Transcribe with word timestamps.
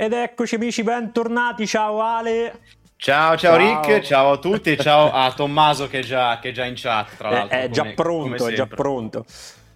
Ed 0.00 0.14
eccoci 0.14 0.54
amici, 0.54 0.82
bentornati, 0.82 1.66
ciao 1.66 2.00
Ale. 2.00 2.60
Ciao, 2.96 3.36
ciao, 3.36 3.36
ciao, 3.36 3.56
Rick, 3.58 4.00
ciao 4.00 4.32
a 4.32 4.38
tutti 4.38 4.70
e 4.70 4.78
ciao 4.78 5.12
a 5.12 5.30
Tommaso 5.30 5.88
che 5.88 5.98
è 5.98 6.02
già, 6.02 6.38
che 6.38 6.48
è 6.48 6.52
già 6.52 6.64
in 6.64 6.72
chat, 6.74 7.18
tra 7.18 7.28
l'altro. 7.28 7.58
È, 7.58 7.64
è 7.64 7.68
già 7.68 7.84
pronto, 7.94 8.48
è 8.48 8.54
già 8.54 8.66
pronto. 8.66 9.26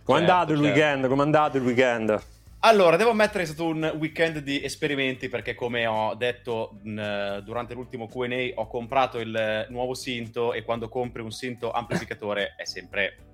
Come 0.03 0.21
è 0.21 0.23
certo, 0.23 0.33
andato 0.33 0.53
il 0.53 0.61
certo. 0.61 0.73
weekend? 0.73 1.09
Come 1.09 1.21
è 1.21 1.25
andato 1.27 1.57
il 1.59 1.63
weekend? 1.63 2.23
Allora, 2.61 2.97
devo 2.97 3.11
ammettere 3.11 3.45
che 3.45 3.51
è 3.51 3.53
stato 3.53 3.69
un 3.69 3.97
weekend 3.99 4.39
di 4.39 4.65
esperimenti 4.65 5.29
perché 5.29 5.55
come 5.55 5.85
ho 5.85 6.15
detto 6.15 6.79
mh, 6.83 7.41
durante 7.41 7.75
l'ultimo 7.75 8.09
Q&A 8.09 8.53
ho 8.55 8.67
comprato 8.67 9.21
il 9.21 9.67
nuovo 9.69 9.93
Sinto 9.93 10.55
e 10.55 10.63
quando 10.63 10.89
compri 10.89 11.21
un 11.21 11.33
Sinto 11.33 11.71
amplificatore 11.71 12.55
è 12.57 12.65
sempre 12.65 13.34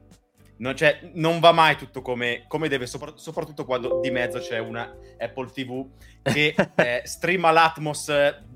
non, 0.61 0.77
cioè, 0.77 1.01
non 1.15 1.41
va 1.41 1.53
mai 1.53 1.77
tutto 1.77 2.03
come, 2.03 2.45
come 2.47 2.69
deve, 2.69 2.87
sopra, 2.87 3.13
soprattutto 3.17 3.65
quando 3.65 4.01
di 4.01 4.11
mezzo 4.11 4.39
c'è 4.39 4.59
una 4.59 4.95
Apple 5.19 5.51
TV 5.51 5.87
che 6.23 6.55
eh, 6.77 7.03
streama 7.05 7.51
l'Atmos 7.51 8.13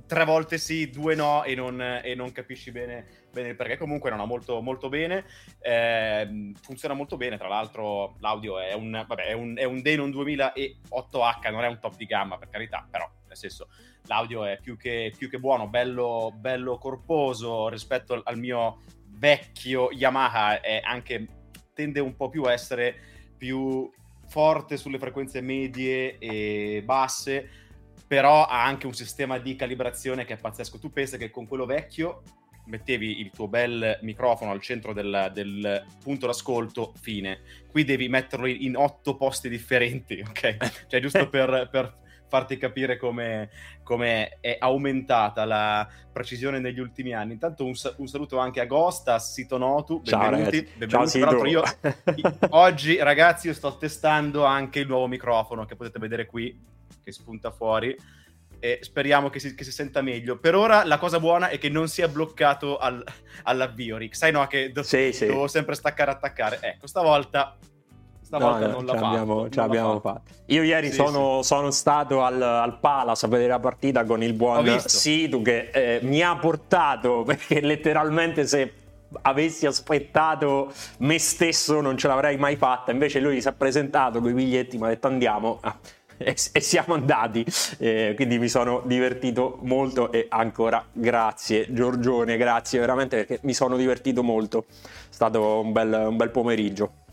tre 0.07 0.25
volte 0.27 0.59
sì, 0.59 0.91
due 0.91 1.15
no 1.15 1.45
e 1.45 1.55
non, 1.55 1.81
e 1.81 2.15
non 2.15 2.31
capisci 2.31 2.71
bene, 2.71 3.07
bene 3.33 3.55
perché. 3.55 3.79
Comunque 3.79 4.11
non 4.11 4.21
ha 4.21 4.27
molto, 4.27 4.61
molto 4.61 4.91
bene, 4.91 5.25
eh, 5.61 6.53
funziona 6.61 6.95
molto 6.95 7.17
bene, 7.17 7.39
tra 7.39 7.49
l'altro 7.49 8.17
l'audio 8.21 8.59
è 8.61 8.75
un, 8.75 9.05
vabbè, 9.07 9.25
è 9.25 9.33
un, 9.33 9.57
è 9.57 9.65
un 9.65 9.81
Denon 9.81 10.11
2008H, 10.11 11.51
non 11.51 11.65
è 11.65 11.69
un 11.69 11.79
top 11.81 11.97
di 11.97 12.05
gamma 12.05 12.37
per 12.37 12.51
carità, 12.51 12.87
però 12.89 13.11
nel 13.27 13.37
senso 13.37 13.69
l'audio 14.07 14.45
è 14.45 14.59
più 14.61 14.77
che, 14.77 15.11
più 15.17 15.31
che 15.31 15.39
buono, 15.39 15.69
bello, 15.69 16.33
bello 16.37 16.77
corposo 16.77 17.69
rispetto 17.69 18.21
al 18.23 18.39
mio 18.39 18.83
vecchio 19.07 19.91
Yamaha, 19.91 20.61
è 20.61 20.81
anche 20.85 21.44
tende 21.75 22.01
un 22.01 22.17
po' 22.17 22.29
più 22.29 22.45
a 22.45 22.53
essere 22.53 22.95
più 23.37 23.91
forte 24.27 24.77
sulle 24.77 24.99
frequenze 24.99 25.41
medie 25.41 26.19
e 26.19 26.83
basse, 26.85 27.49
però 28.07 28.47
ha 28.47 28.65
anche 28.65 28.87
un 28.87 28.95
sistema 28.95 29.39
di 29.39 29.57
calibrazione 29.57 30.25
che 30.25 30.35
è 30.35 30.39
pazzesco. 30.39 30.79
Tu 30.79 30.91
pensi 30.91 31.19
che 31.19 31.31
con 31.31 31.47
quello 31.47 31.67
vecchio 31.67 32.23
mettevi 32.67 33.21
il 33.21 33.31
tuo 33.31 33.49
bel 33.49 33.99
microfono 34.03 34.51
al 34.51 34.61
centro 34.61 34.93
del, 34.93 35.31
del 35.33 35.85
punto 36.03 36.27
d'ascolto, 36.27 36.95
fine. 37.01 37.41
Qui 37.69 37.85
devi 37.85 38.09
metterlo 38.09 38.47
in 38.47 38.77
otto 38.77 39.17
posti 39.17 39.49
differenti, 39.49 40.23
ok? 40.27 40.87
Cioè, 40.87 41.01
giusto 41.01 41.29
per, 41.31 41.69
per 41.71 42.03
farti 42.35 42.57
capire 42.57 42.97
come, 42.97 43.49
come, 43.85 44.39
è 44.41 44.57
aumentata 44.59 45.45
la 45.45 45.89
precisione 46.13 46.59
negli 46.59 46.81
ultimi 46.81 47.15
anni. 47.15 47.35
Intanto 47.35 47.65
un, 47.65 47.75
un 47.99 48.07
saluto 48.09 48.39
anche 48.39 48.61
a 48.61 48.67
Gosta, 48.67 49.21
Sito 49.21 49.57
Notu, 49.57 50.01
benvenuti. 50.01 50.69
benvenuti. 50.77 51.21
Ciao, 51.21 51.45
io, 51.45 51.63
oggi 52.51 52.97
ragazzi 52.97 53.47
io 53.47 53.55
sto 53.55 53.77
testando 53.77 54.45
anche 54.45 54.81
il 54.81 54.89
nuovo 54.89 55.07
microfono 55.07 55.65
che 55.65 55.77
potete 55.77 56.01
vedere 56.01 56.27
qui, 56.27 56.61
che 57.05 57.13
spunta 57.13 57.53
fuori. 57.53 57.97
E 58.59 58.79
speriamo 58.81 59.31
che 59.31 59.39
si, 59.39 59.55
che 59.55 59.63
si 59.63 59.71
senta 59.71 60.01
meglio. 60.03 60.39
Per 60.39 60.57
ora 60.57 60.85
la 60.85 60.99
cosa 60.99 61.21
buona 61.21 61.51
è 61.51 61.59
che 61.59 61.69
non 61.69 61.87
sia 61.87 62.09
bloccato 62.09 62.79
al, 62.79 63.05
all'avvio, 63.45 63.97
Rick. 63.97 64.17
Sai 64.17 64.33
no 64.33 64.45
che 64.49 64.73
do- 64.73 64.83
sì, 64.83 65.13
sì. 65.13 65.27
devo 65.27 65.47
sempre 65.47 65.77
staccare 65.77 66.11
e 66.11 66.15
attaccare. 66.15 66.59
Ecco, 66.63 66.87
stavolta 66.89 67.57
stavolta 68.39 68.67
no, 68.67 68.73
non 68.73 68.85
l'ha 68.87 68.93
abbiamo, 68.93 69.49
ce 69.49 69.61
l'abbiamo 69.61 70.01
fatto. 70.01 70.33
Io 70.47 70.63
ieri 70.63 70.89
sì, 70.89 70.95
sono, 70.95 71.43
sì. 71.43 71.49
sono, 71.49 71.71
stato 71.71 72.23
al, 72.23 72.41
al, 72.41 72.79
Palace 72.79 73.27
a 73.27 73.29
vedere 73.29 73.51
la 73.51 73.61
partita 73.61 74.05
con 74.05 74.23
il 74.23 74.33
buon 74.35 74.81
Situ 74.81 75.43
che 75.43 75.71
eh, 75.73 76.01
mi 76.03 76.23
ha 76.23 76.37
portato 76.37 77.23
perché 77.27 77.61
letteralmente 77.61 78.47
se 78.47 78.73
avessi 79.23 79.67
aspettato 79.67 80.73
me 80.99 81.19
stesso 81.19 81.81
non 81.81 81.97
ce 81.97 82.09
l'avrei 82.09 82.37
mai 82.37 82.57
fatta. 82.57 82.93
Invece 82.93 83.21
lui 83.21 83.41
si 83.41 83.49
è 83.49 83.53
presentato 83.53 84.21
con 84.21 84.31
i 84.31 84.35
biglietti 84.35 84.77
mi 84.77 84.85
ha 84.85 84.89
detto 84.89 85.07
andiamo. 85.07 85.61
E, 86.17 86.37
e 86.53 86.61
siamo 86.61 86.95
andati. 86.95 87.45
Eh, 87.79 88.13
quindi 88.15 88.39
mi 88.39 88.49
sono 88.49 88.83
divertito 88.85 89.59
molto 89.63 90.13
e 90.13 90.27
ancora 90.29 90.87
grazie 90.93 91.67
Giorgione 91.71 92.37
grazie 92.37 92.79
veramente 92.79 93.17
perché 93.17 93.41
mi 93.43 93.53
sono 93.53 93.77
divertito 93.77 94.23
molto. 94.23 94.67
È 94.69 94.85
stato 95.11 95.59
un 95.59 95.73
bel, 95.73 96.07
un 96.11 96.17
bel 96.17 96.31
pomeriggio 96.31 97.04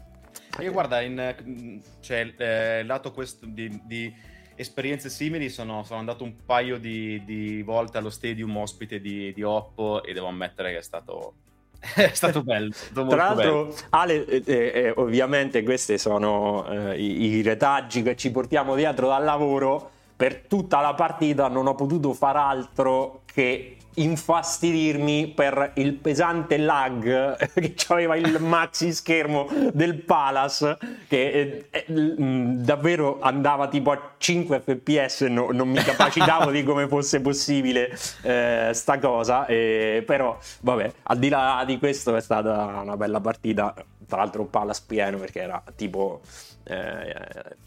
io 0.60 0.72
guarda, 0.72 1.02
in, 1.02 1.82
cioè, 2.02 2.34
eh, 2.38 2.84
lato 2.84 3.12
questo 3.12 3.46
di, 3.46 3.82
di, 3.84 4.14
esperienze 4.56 5.10
simili 5.10 5.50
sono, 5.50 5.84
sono, 5.84 6.00
andato 6.00 6.24
un 6.24 6.36
paio 6.46 6.78
di, 6.78 7.24
di, 7.24 7.64
volte 7.64 7.98
allo 7.98 8.12
stadium 8.12 8.56
ospite 8.58 9.00
di, 9.00 9.34
di 9.34 9.42
Oppo 9.42 10.04
e 10.04 10.14
devo 10.14 10.28
ammettere 10.28 10.72
che 10.72 10.78
è 10.78 10.84
stato, 10.84 11.34
è 11.96 12.12
stato 12.14 12.44
bello. 12.44 12.72
Stato 12.72 13.08
Tra 13.08 13.16
l'altro, 13.16 13.64
bello. 13.66 13.76
Ale, 13.90 14.26
eh, 14.26 14.44
eh, 14.46 14.72
eh, 14.74 14.94
ovviamente 14.98 15.64
questi 15.64 15.98
sono 15.98 16.68
eh, 16.70 17.00
i, 17.00 17.38
i, 17.38 17.42
retaggi 17.42 18.04
che 18.04 18.16
ci 18.16 18.30
portiamo 18.30 18.76
dietro 18.76 19.08
dal 19.08 19.24
lavoro. 19.24 19.90
Per 20.16 20.42
tutta 20.42 20.82
la 20.82 20.94
partita 20.94 21.48
non 21.48 21.66
ho 21.66 21.74
potuto 21.74 22.14
far 22.14 22.36
altro 22.36 23.24
che 23.26 23.78
infastidirmi 23.96 25.34
per 25.36 25.72
il 25.76 25.94
pesante 25.94 26.58
lag 26.58 27.36
che 27.54 27.76
aveva 27.88 28.16
il 28.16 28.42
maxi 28.42 28.94
schermo 28.94 29.50
del 29.74 29.96
Palace 29.96 30.78
che 31.08 31.32
eh, 31.32 31.68
eh, 31.70 31.86
mm, 31.92 32.58
davvero 32.58 33.20
andava 33.22 33.68
tipo 33.68 33.92
a 33.92 34.14
5 34.18 34.62
fps 34.62 35.22
no, 35.22 35.50
non 35.52 35.70
mi 35.70 35.80
capacitavo 35.80 36.52
di 36.52 36.64
come 36.64 36.88
fosse 36.88 37.22
possibile 37.22 37.98
eh, 38.24 38.72
sta 38.74 39.00
cosa 39.00 39.46
però 39.46 40.38
vabbè 40.62 40.92
al 41.04 41.18
di 41.18 41.30
là 41.30 41.64
di 41.66 41.78
questo 41.78 42.16
è 42.16 42.22
stata 42.22 42.82
una 42.82 42.96
bella 42.98 43.20
partita 43.20 43.74
tra 44.08 44.20
l'altro 44.20 44.46
Palace 44.46 44.84
pieno 44.86 45.18
perché 45.18 45.42
era 45.42 45.64
tipo 45.76 46.22
eh, 46.64 47.16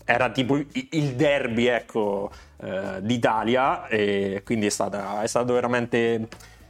era 0.04 0.30
tipo 0.30 0.56
il 0.56 1.14
derby 1.14 1.66
ecco, 1.66 2.30
eh, 2.62 3.00
d'Italia 3.00 3.86
e 3.86 4.42
quindi 4.44 4.66
è, 4.66 4.70
stata, 4.70 5.22
è 5.22 5.26
stato 5.26 5.52
veramente 5.52 6.28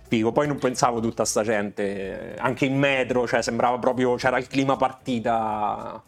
figo. 0.08 0.32
Poi 0.32 0.46
non 0.46 0.58
pensavo 0.58 1.00
tutta 1.00 1.24
sta 1.24 1.42
gente, 1.42 2.34
anche 2.38 2.64
in 2.64 2.78
metro, 2.78 3.26
cioè 3.26 3.42
sembrava 3.42 3.78
proprio, 3.78 4.14
c'era 4.16 4.38
il 4.38 4.46
clima 4.46 4.76
partita 4.76 6.02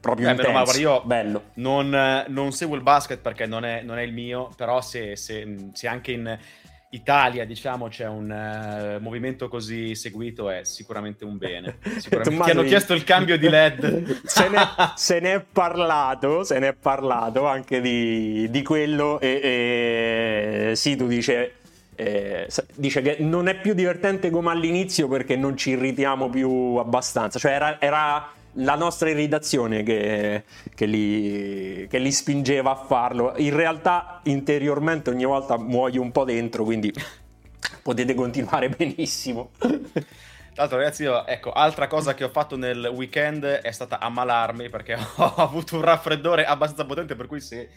proprio 0.00 0.28
eh, 0.28 0.30
intenso, 0.30 0.52
ma 0.52 0.78
io 0.78 1.02
bello. 1.04 1.42
Non, 1.54 2.24
non, 2.28 2.52
seguo 2.52 2.74
il 2.76 2.82
basket 2.82 3.20
perché 3.20 3.46
non 3.46 3.64
è, 3.64 3.82
non 3.82 3.98
è 3.98 4.02
il 4.02 4.12
mio, 4.12 4.50
però 4.56 4.80
se, 4.80 5.16
se, 5.16 5.70
se 5.72 5.88
anche 5.88 6.12
in 6.12 6.38
Italia, 6.90 7.44
diciamo, 7.44 7.88
c'è 7.88 8.06
un 8.06 8.30
uh, 8.30 9.00
movimento 9.00 9.48
così 9.48 9.94
seguito, 9.94 10.50
è 10.50 10.64
sicuramente 10.64 11.24
un 11.24 11.38
bene. 11.38 11.76
Sicuramente. 11.98 12.44
Ti 12.44 12.50
hanno 12.50 12.64
chiesto 12.64 12.94
il 12.94 13.04
cambio 13.04 13.38
di 13.38 13.48
LED. 13.48 14.22
se, 14.26 14.48
ne, 14.48 14.58
se 14.96 15.20
ne, 15.20 15.34
è 15.34 15.40
parlato, 15.40 16.42
se 16.42 16.58
ne 16.58 16.68
è 16.68 16.74
parlato 16.74 17.46
anche 17.46 17.80
di, 17.80 18.48
di 18.50 18.62
quello 18.62 19.20
e, 19.20 20.70
e 20.70 20.76
sì, 20.76 20.96
tu 20.96 21.06
dice... 21.06 21.54
Eh, 22.00 22.48
dice 22.76 23.02
che 23.02 23.18
non 23.20 23.46
è 23.46 23.60
più 23.60 23.74
divertente 23.74 24.30
come 24.30 24.50
all'inizio 24.50 25.06
perché 25.06 25.36
non 25.36 25.54
ci 25.58 25.70
irritiamo 25.70 26.30
più 26.30 26.76
abbastanza. 26.76 27.38
Cioè, 27.38 27.52
era, 27.52 27.78
era 27.78 28.32
la 28.54 28.74
nostra 28.74 29.10
irritazione 29.10 29.82
che, 29.82 30.44
che, 30.74 30.86
li, 30.86 31.86
che, 31.88 31.98
li, 31.98 32.12
spingeva 32.12 32.72
a 32.72 32.74
farlo. 32.74 33.34
In 33.36 33.54
realtà, 33.54 34.20
interiormente, 34.24 35.10
ogni 35.10 35.24
volta 35.24 35.56
muoio 35.58 36.02
un 36.02 36.10
po' 36.10 36.24
dentro, 36.24 36.64
quindi 36.64 36.92
potete 37.82 38.14
continuare 38.14 38.68
benissimo. 38.68 39.50
Tra 39.58 40.68
l'altro, 40.68 40.78
ragazzi, 40.78 41.02
io, 41.04 41.26
ecco, 41.26 41.52
altra 41.52 41.86
cosa 41.86 42.14
che 42.14 42.24
ho 42.24 42.28
fatto 42.28 42.56
nel 42.56 42.86
weekend 42.86 43.44
è 43.44 43.70
stata 43.70 44.00
ammalarmi 44.00 44.68
perché 44.68 44.94
ho 45.16 45.34
avuto 45.36 45.76
un 45.76 45.82
raffreddore 45.82 46.44
abbastanza 46.44 46.84
potente, 46.84 47.14
per 47.14 47.26
cui 47.26 47.40
se 47.40 47.68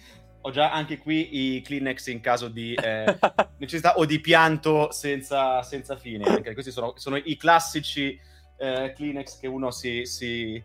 ho 0.42 0.52
già 0.52 0.72
anche 0.72 0.98
qui 0.98 1.56
i 1.56 1.62
Kleenex 1.62 2.08
in 2.08 2.20
caso 2.20 2.50
di 2.50 2.74
eh, 2.74 3.18
necessità 3.58 3.98
o 3.98 4.06
di 4.06 4.20
pianto 4.20 4.92
senza, 4.92 5.62
senza 5.62 5.96
fine. 5.98 6.24
Perché 6.26 6.54
questi 6.54 6.72
sono, 6.72 6.94
sono 6.98 7.16
i 7.16 7.38
classici 7.38 8.20
eh, 8.58 8.94
Kleenex 8.96 9.40
che 9.40 9.48
uno 9.48 9.72
si, 9.72 10.06
si 10.06 10.62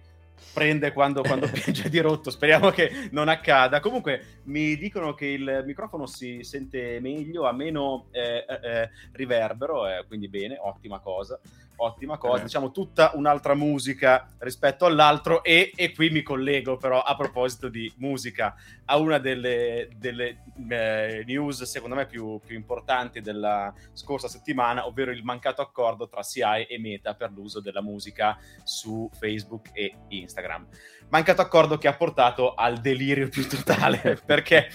prende 0.52 0.92
quando, 0.92 1.22
quando 1.22 1.48
piange 1.52 1.88
di 1.88 1.98
rotto. 2.00 2.30
Speriamo 2.30 2.70
che 2.70 3.08
non 3.10 3.28
accada. 3.28 3.80
Comunque 3.80 4.40
mi 4.44 4.76
dicono 4.76 5.14
che 5.14 5.26
il 5.26 5.62
microfono 5.66 6.06
si 6.06 6.42
sente 6.42 7.00
meglio, 7.00 7.46
a 7.46 7.52
meno 7.52 8.06
eh, 8.10 8.44
eh, 8.48 8.60
eh 8.62 8.90
riverbero, 9.12 9.84
quindi 10.06 10.28
bene, 10.28 10.58
ottima 10.60 10.98
cosa 11.00 11.38
ottima 11.80 12.18
cosa, 12.18 12.40
eh. 12.40 12.44
diciamo 12.44 12.70
tutta 12.70 13.12
un'altra 13.14 13.54
musica 13.54 14.28
rispetto 14.38 14.86
all'altro 14.86 15.42
e, 15.42 15.72
e, 15.74 15.92
qui 15.92 16.10
mi 16.10 16.22
collego 16.22 16.76
però 16.76 17.02
a 17.02 17.14
proposito 17.16 17.68
di 17.68 17.92
musica 17.98 18.54
a 18.86 18.96
una 18.96 19.18
delle, 19.18 19.88
delle 19.96 20.44
eh, 20.68 21.22
news 21.26 21.62
secondo 21.64 21.94
me 21.94 22.06
più, 22.06 22.40
più, 22.44 22.56
importanti 22.56 23.20
della 23.20 23.72
scorsa 23.92 24.28
settimana, 24.28 24.86
ovvero 24.86 25.10
il 25.10 25.22
mancato 25.22 25.62
accordo 25.62 26.08
tra 26.08 26.22
CI 26.22 26.66
e 26.68 26.78
Meta 26.78 27.14
per 27.14 27.30
l'uso 27.32 27.60
della 27.60 27.82
musica 27.82 28.36
su 28.64 29.08
Facebook 29.12 29.70
e 29.72 29.94
Instagram. 30.08 30.66
Mancato 31.10 31.40
accordo 31.40 31.78
che 31.78 31.88
ha 31.88 31.94
portato 31.94 32.54
al 32.54 32.78
delirio 32.78 33.28
più 33.28 33.46
totale 33.48 34.20
perché 34.24 34.68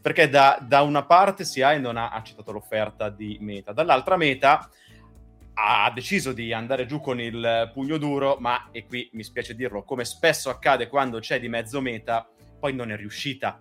perché 0.00 0.28
da, 0.28 0.58
da, 0.60 0.82
una 0.82 1.04
parte 1.04 1.44
CI 1.44 1.78
non 1.78 1.96
ha 1.96 2.10
accettato 2.10 2.50
l'offerta 2.50 3.08
di 3.08 3.38
Meta, 3.40 3.72
dall'altra 3.72 4.16
Meta 4.16 4.68
ha 5.54 5.90
deciso 5.94 6.32
di 6.32 6.52
andare 6.52 6.86
giù 6.86 7.00
con 7.00 7.20
il 7.20 7.70
pugno 7.72 7.98
duro, 7.98 8.36
ma, 8.40 8.68
e 8.70 8.86
qui 8.86 9.10
mi 9.12 9.22
spiace 9.22 9.54
dirlo, 9.54 9.82
come 9.82 10.04
spesso 10.04 10.50
accade 10.50 10.88
quando 10.88 11.18
c'è 11.18 11.38
di 11.38 11.48
mezzo 11.48 11.80
meta, 11.80 12.28
poi 12.58 12.74
non 12.74 12.90
è 12.90 12.96
riuscita 12.96 13.60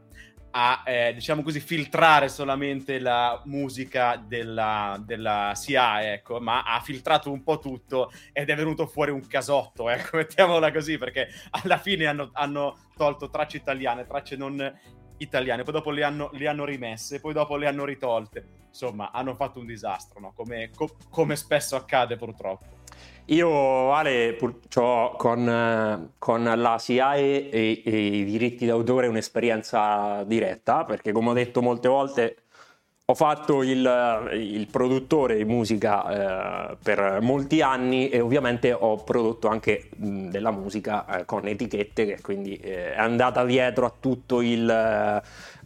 a, 0.52 0.84
eh, 0.86 1.14
diciamo 1.14 1.42
così, 1.44 1.60
filtrare 1.60 2.30
solamente 2.30 3.00
la 3.00 3.42
musica 3.46 4.16
della, 4.18 5.02
della 5.04 5.54
CIA, 5.56 6.14
ecco, 6.14 6.40
ma 6.40 6.64
ha 6.64 6.80
filtrato 6.82 7.32
un 7.32 7.44
po' 7.44 7.60
tutto 7.60 8.12
ed 8.32 8.50
è 8.50 8.56
venuto 8.56 8.86
fuori 8.88 9.12
un 9.12 9.26
casotto, 9.26 9.90
ecco, 9.90 10.18
mettiamola 10.18 10.72
così, 10.72 10.98
perché 10.98 11.28
alla 11.52 11.78
fine 11.78 12.06
hanno, 12.06 12.30
hanno 12.34 12.90
tolto 12.96 13.30
tracce 13.30 13.58
italiane, 13.58 14.06
tracce 14.06 14.36
non 14.36 14.74
italiane, 15.22 15.64
poi 15.64 15.74
dopo 15.74 15.92
le 15.92 16.04
hanno, 16.04 16.30
le 16.34 16.48
hanno, 16.48 16.66
rimesse, 16.66 17.20
poi 17.20 17.34
dopo 17.34 17.56
le 17.56 17.68
hanno 17.68 17.86
ritolte. 17.86 18.60
Insomma, 18.68 19.12
hanno 19.12 19.36
fatto 19.36 19.60
un 19.60 19.66
disastro, 19.66 20.20
no? 20.20 20.34
come, 20.36 20.70
co- 20.76 20.96
come 21.10 21.36
spesso 21.36 21.76
accade 21.76 22.16
purtroppo. 22.16 22.80
Io, 23.26 23.94
Ale, 23.94 24.38
ho 24.76 25.16
con, 25.16 26.12
con, 26.18 26.44
la 26.44 26.78
SIAE 26.78 27.50
e, 27.50 27.82
e, 27.86 28.06
i 28.18 28.24
diritti 28.26 28.66
d'autore 28.66 29.08
un'esperienza 29.08 30.24
diretta, 30.24 30.84
perché 30.86 31.12
come 31.12 31.30
ho 31.30 31.34
detto 31.34 31.62
molte 31.62 31.88
volte, 31.88 32.36
ho 33.06 33.16
fatto 33.16 33.62
il, 33.62 34.30
il 34.34 34.68
produttore 34.68 35.36
di 35.36 35.44
musica 35.44 36.72
eh, 36.72 36.78
per 36.82 37.20
molti 37.22 37.62
anni 37.62 38.10
e 38.10 38.22
ovviamente 38.22 38.72
ho 38.72 39.04
prodotto 39.04 39.50
anche 39.50 39.90
mh, 39.96 40.30
della 40.30 40.52
musica 40.52 41.06
eh, 41.06 41.26
con 41.26 41.46
etichette 41.46 42.06
che 42.06 42.22
quindi 42.22 42.56
eh, 42.56 42.94
è 42.94 43.00
andata 43.00 43.44
dietro 43.44 43.86
a 43.86 43.94
tutto 44.00 44.42
il, 44.42 44.70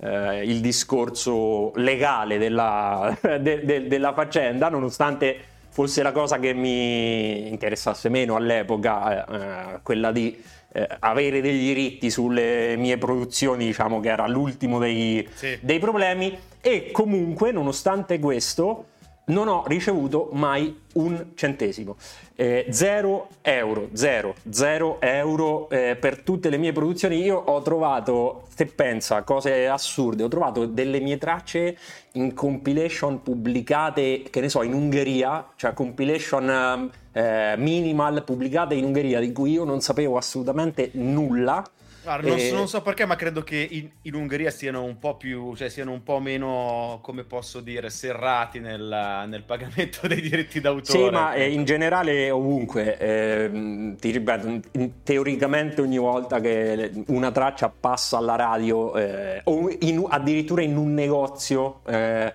eh, 0.02 0.44
il 0.44 0.60
discorso 0.60 1.72
legale 1.76 2.40
della, 2.40 3.16
de, 3.22 3.64
de, 3.64 3.88
della 3.88 4.14
faccenda, 4.14 4.70
nonostante 4.70 5.54
fosse 5.70 6.02
la 6.02 6.14
cosa 6.14 6.40
che 6.40 6.54
mi 6.54 7.50
interessasse 7.50 8.10
meno 8.10 8.38
all'epoca, 8.38 9.76
eh, 9.76 9.80
quella 9.84 10.12
di 10.12 10.42
eh, 10.76 10.88
avere 11.00 11.40
dei 11.40 11.58
diritti 11.58 12.10
sulle 12.12 12.76
mie 12.76 12.98
produzioni, 12.98 13.66
diciamo 13.66 14.02
che 14.02 14.10
era 14.10 14.28
l'ultimo 14.28 14.78
dei, 14.78 15.26
sì. 15.34 15.58
dei 15.62 15.80
problemi. 15.80 16.38
E 16.60 16.92
comunque, 16.92 17.54
nonostante 17.54 18.20
questo, 18.20 18.88
non 19.26 19.48
ho 19.48 19.64
ricevuto 19.68 20.30
mai 20.34 20.82
un 20.94 21.32
centesimo. 21.36 21.96
Eh, 22.36 22.68
zero 22.70 23.28
euro, 23.42 23.90
zero, 23.94 24.36
zero 24.50 25.00
euro 25.02 25.70
eh, 25.70 25.96
per 26.00 26.22
tutte 26.22 26.50
le 26.50 26.58
mie 26.58 26.74
produzioni. 26.74 27.22
Io 27.22 27.38
ho 27.38 27.62
trovato, 27.62 28.44
se 28.54 28.66
pensa, 28.66 29.24
cose 29.24 29.68
assurde, 29.68 30.24
ho 30.24 30.28
trovato 30.28 30.66
delle 30.66 31.00
mie 31.00 31.18
tracce 31.18 31.78
in 32.14 32.34
compilation 32.34 33.22
pubblicate, 33.22 34.24
che 34.30 34.42
ne 34.42 34.50
so, 34.50 34.62
in 34.64 34.74
Ungheria, 34.74 35.48
cioè 35.56 35.74
compilation 35.74 36.92
eh, 37.12 37.56
minimal 37.58 38.24
pubblicate 38.24 38.76
in 38.76 38.84
Ungheria 38.84 39.20
di 39.20 39.32
cui 39.32 39.52
io 39.52 39.64
non 39.64 39.82
sapevo 39.82 40.18
assolutamente 40.18 40.90
nulla 40.94 41.64
Guarda, 42.06 42.28
non, 42.28 42.38
e... 42.38 42.52
non, 42.52 42.68
so 42.68 42.84
perché, 42.84 43.06
ma 43.06 43.16
credo 43.16 43.42
che 43.42 43.68
in, 43.68 43.90
in, 44.04 44.14
Ungheria 44.14 44.52
siano 44.52 44.84
un 44.84 45.00
po' 45.00 45.18
più, 45.18 45.56
cioè 45.56 45.70
siano 45.70 45.92
un 45.92 46.04
po' 46.04 46.20
meno, 46.20 47.00
come 47.02 47.24
posso 47.24 47.62
dire, 47.62 47.90
serrati 47.90 48.60
nel, 48.60 49.26
nel 49.28 49.42
pagamento 49.42 50.06
dei 50.08 50.22
diritti 50.22 50.62
d'autore. 50.62 51.00
Sì, 51.00 51.10
ma 51.10 51.34
eh, 51.34 51.50
in 51.50 51.66
generale 51.66 52.30
ovunque, 52.30 52.96
eh, 53.00 53.96
ti 54.00 54.12
ripeto, 54.12 54.60
teoricamente 55.02 55.82
ogni 55.82 55.98
volta 55.98 56.40
che 56.40 56.92
una 57.08 57.32
traccia 57.32 57.70
passa 57.70 58.18
alla 58.18 58.36
radio 58.36 58.96
eh, 58.96 59.42
o 59.46 59.68
in, 59.80 60.06
addirittura 60.08 60.62
in 60.62 60.78
un 60.78 60.94
negozio 60.94 61.82
eh, 61.88 62.34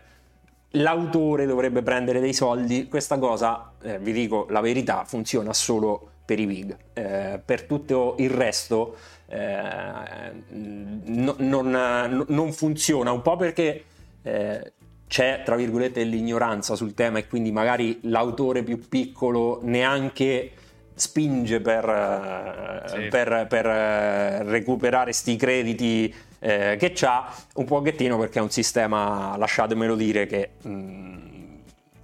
l'autore 0.71 1.47
dovrebbe 1.47 1.83
prendere 1.83 2.19
dei 2.19 2.35
soldi. 2.35 2.89
Questa 2.89 3.19
cosa, 3.19 3.71
eh, 3.83 4.01
vi 4.01 4.11
dico 4.11 4.47
la 4.51 4.61
verità, 4.61 5.05
funziona 5.05 5.53
solo 5.53 6.09
per 6.25 6.39
i 6.39 6.47
big. 6.47 6.77
Eh, 6.93 7.41
per 7.45 7.65
tutto 7.65 8.15
il 8.19 8.31
resto 8.31 8.97
eh, 9.31 10.33
no, 10.49 11.35
non, 11.39 12.25
non, 12.27 12.53
funziona, 12.53 13.13
un 13.13 13.23
po' 13.23 13.37
perché 13.37 13.85
eh, 14.23 14.73
c'è, 15.07 15.43
tra 15.45 15.55
virgolette, 15.55 16.03
l'ignoranza 16.03 16.75
sul 16.75 16.95
tema 16.95 17.19
e 17.19 17.29
quindi 17.29 17.53
magari 17.53 18.01
l'autore 18.03 18.65
più 18.65 18.89
piccolo 18.89 19.61
neanche 19.63 20.51
spinge 20.95 21.61
per, 21.61 21.89
eh, 21.89 22.89
sì. 22.89 23.09
per, 23.09 23.47
per 23.49 23.67
eh, 23.67 24.43
recuperare 24.43 25.13
sti 25.13 25.37
crediti 25.37 26.15
eh, 26.41 26.77
che 26.77 26.93
c'ha, 26.93 27.33
un 27.55 27.65
pochettino 27.65 28.19
perché 28.19 28.41
è 28.41 28.43
un 28.43 28.51
sistema, 28.51 29.37
lasciatemelo 29.37 29.95
dire, 29.95 30.27
che... 30.27 30.51
Mh, 30.63 30.71
mm, 30.71 31.30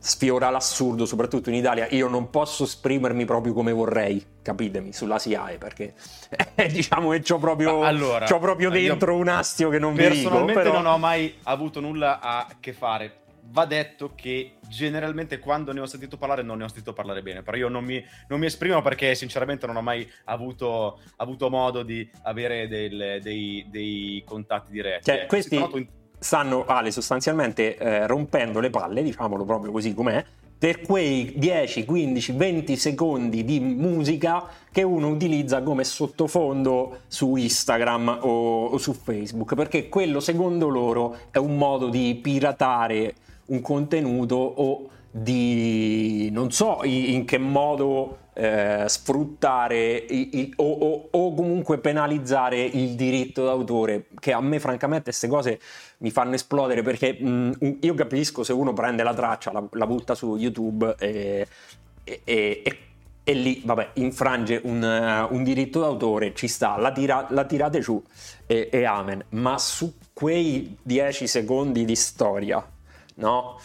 sfiora 0.07 0.51
l'assurdo, 0.51 1.05
soprattutto 1.05 1.49
in 1.49 1.57
Italia. 1.57 1.89
Io 1.91 2.07
non 2.07 2.31
posso 2.31 2.63
esprimermi 2.63 3.25
proprio 3.25 3.53
come 3.53 3.73
vorrei, 3.73 4.25
capitemi, 4.41 4.93
sulla 4.93 5.19
SIAE, 5.19 5.59
perché 5.59 5.95
eh, 6.55 6.69
diciamo 6.69 7.11
che 7.11 7.21
c'ho 7.23 7.39
proprio, 7.39 7.83
allora, 7.83 8.25
c'ho 8.25 8.39
proprio 8.39 8.71
dentro 8.71 9.17
un 9.17 9.29
astio 9.29 9.69
che 9.69 9.81
non 9.81 9.95
vi 9.95 10.03
dico. 10.03 10.13
Personalmente 10.13 10.63
però... 10.63 10.81
non 10.81 10.87
ho 10.87 10.99
mai 10.99 11.35
avuto 11.43 11.81
nulla 11.81 12.21
a 12.21 12.47
che 12.61 12.73
fare. 12.73 13.25
Va 13.49 13.65
detto 13.65 14.13
che 14.17 14.55
generalmente 14.69 15.39
quando 15.39 15.73
ne 15.73 15.79
ho 15.79 15.87
sentito 15.87 16.17
parlare 16.17 16.43
non 16.43 16.59
ne 16.59 16.65
ho 16.65 16.69
sentito 16.69 16.93
parlare 16.93 17.23
bene, 17.23 17.43
però 17.43 17.57
io 17.57 17.69
non 17.69 17.85
mi, 17.85 18.05
non 18.27 18.41
mi 18.41 18.47
esprimo 18.47 18.83
perché 18.83 19.15
sinceramente 19.15 19.67
non 19.67 19.77
ho 19.77 19.83
mai 19.83 20.09
avuto, 20.25 21.01
avuto 21.17 21.49
modo 21.49 21.85
di 21.85 22.09
avere 22.23 22.67
del, 22.67 23.21
dei, 23.23 23.65
dei, 23.71 24.23
contatti 24.27 24.73
diretti. 24.73 25.05
Cioè, 25.05 25.23
eh, 25.23 25.27
questi 25.27 25.57
stanno 26.19 26.65
Ale 26.67 26.91
sostanzialmente 26.91 27.77
eh, 27.77 28.07
rompendo 28.07 28.61
le 28.61 28.71
palle, 28.71 29.03
diciamolo 29.03 29.45
proprio 29.45 29.73
così 29.73 29.95
com'è, 29.95 30.25
per 30.59 30.81
quei 30.81 31.35
10, 31.37 31.85
15, 31.85 32.33
20 32.33 32.77
secondi 32.77 33.45
di 33.45 33.61
musica 33.61 34.45
che 34.73 34.83
uno 34.83 35.09
utilizza 35.09 35.63
come 35.63 35.85
sottofondo 35.85 37.01
su 37.09 37.37
Instagram 37.37 38.21
o, 38.23 38.67
o, 38.67 38.79
su 38.79 38.95
Facebook, 38.95 39.55
perché 39.55 39.89
quello 39.89 40.19
secondo 40.21 40.69
loro 40.69 41.17
è 41.31 41.37
un 41.37 41.59
modo 41.59 41.89
di 41.89 42.19
piratare 42.23 43.15
un 43.47 43.61
contenuto 43.61 44.35
o 44.35 44.89
di 45.11 46.31
non 46.31 46.51
so 46.51 46.81
in 46.85 47.25
che 47.27 47.39
modo 47.39 48.19
eh, 48.39 48.85
sfruttare 48.87 49.97
i, 49.97 50.41
i, 50.41 50.53
o, 50.57 50.71
o, 50.71 51.09
o, 51.11 51.35
comunque 51.35 51.79
penalizzare 51.79 52.63
il 52.63 52.95
diritto 52.95 53.45
d'autore 53.45 54.09
che 54.21 54.35
a 54.35 54.43
me 54.43 54.61
francamente 54.61 55.05
queste 55.05 55.27
cose 55.27 55.59
mi 55.99 56.11
fanno 56.11 56.35
esplodere 56.35 56.83
perché 56.83 57.15
mh, 57.19 57.79
io 57.81 57.95
capisco 57.95 58.45
se 58.45 58.53
uno 58.53 58.75
prende 58.75 59.03
la 59.03 59.15
traccia 59.15 59.53
la, 59.53 59.65
la 59.71 59.87
butta 59.87 60.15
su 60.15 60.37
youtube 60.37 60.97
e, 60.99 61.47
e, 62.05 62.21
e, 62.25 62.79
e 63.25 63.33
lì 63.33 63.63
vabbè 63.65 63.93
infrange 63.95 64.61
un, 64.65 64.83
uh, 64.83 65.35
un, 65.35 65.43
diritto 65.43 65.81
d'autore 65.81 66.35
ci 66.35 66.47
sta 66.47 66.77
la, 66.77 66.93
tira, 66.93 67.27
la 67.31 67.45
tirate 67.45 67.81
giù 67.81 68.03
e, 68.45 68.85
amen 68.85 69.25
ma 69.31 69.57
su 69.57 69.95
quei 70.13 70.77
10 70.83 71.27
secondi 71.27 71.87
di 71.87 71.97
storia 71.97 72.63
no? 73.15 73.59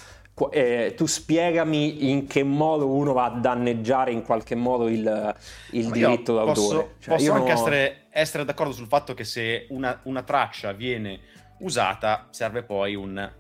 Eh, 0.50 0.94
tu 0.96 1.06
spiegami 1.06 2.10
in 2.10 2.26
che 2.26 2.42
modo 2.44 2.88
uno 2.88 3.14
va 3.14 3.26
a 3.26 3.30
danneggiare 3.30 4.12
in 4.12 4.24
qualche 4.24 4.56
modo 4.56 4.88
il, 4.88 5.36
il 5.72 5.92
diritto 5.92 6.34
d'autore. 6.34 6.54
Posso, 6.54 6.94
cioè, 7.00 7.16
posso 7.16 7.32
anche 7.34 7.52
non... 7.52 7.58
essere, 7.58 8.06
essere, 8.10 8.46
d'accordo 8.46 8.74
sul 8.74 8.88
fatto 8.88 9.14
che 9.14 9.26
se 9.26 9.68
una, 9.70 10.00
una 10.04 10.24
traccia 10.24 10.72
viene 10.72 11.20
usata 11.60 12.28
serve 12.32 12.64
poi 12.64 12.96
un 12.96 13.40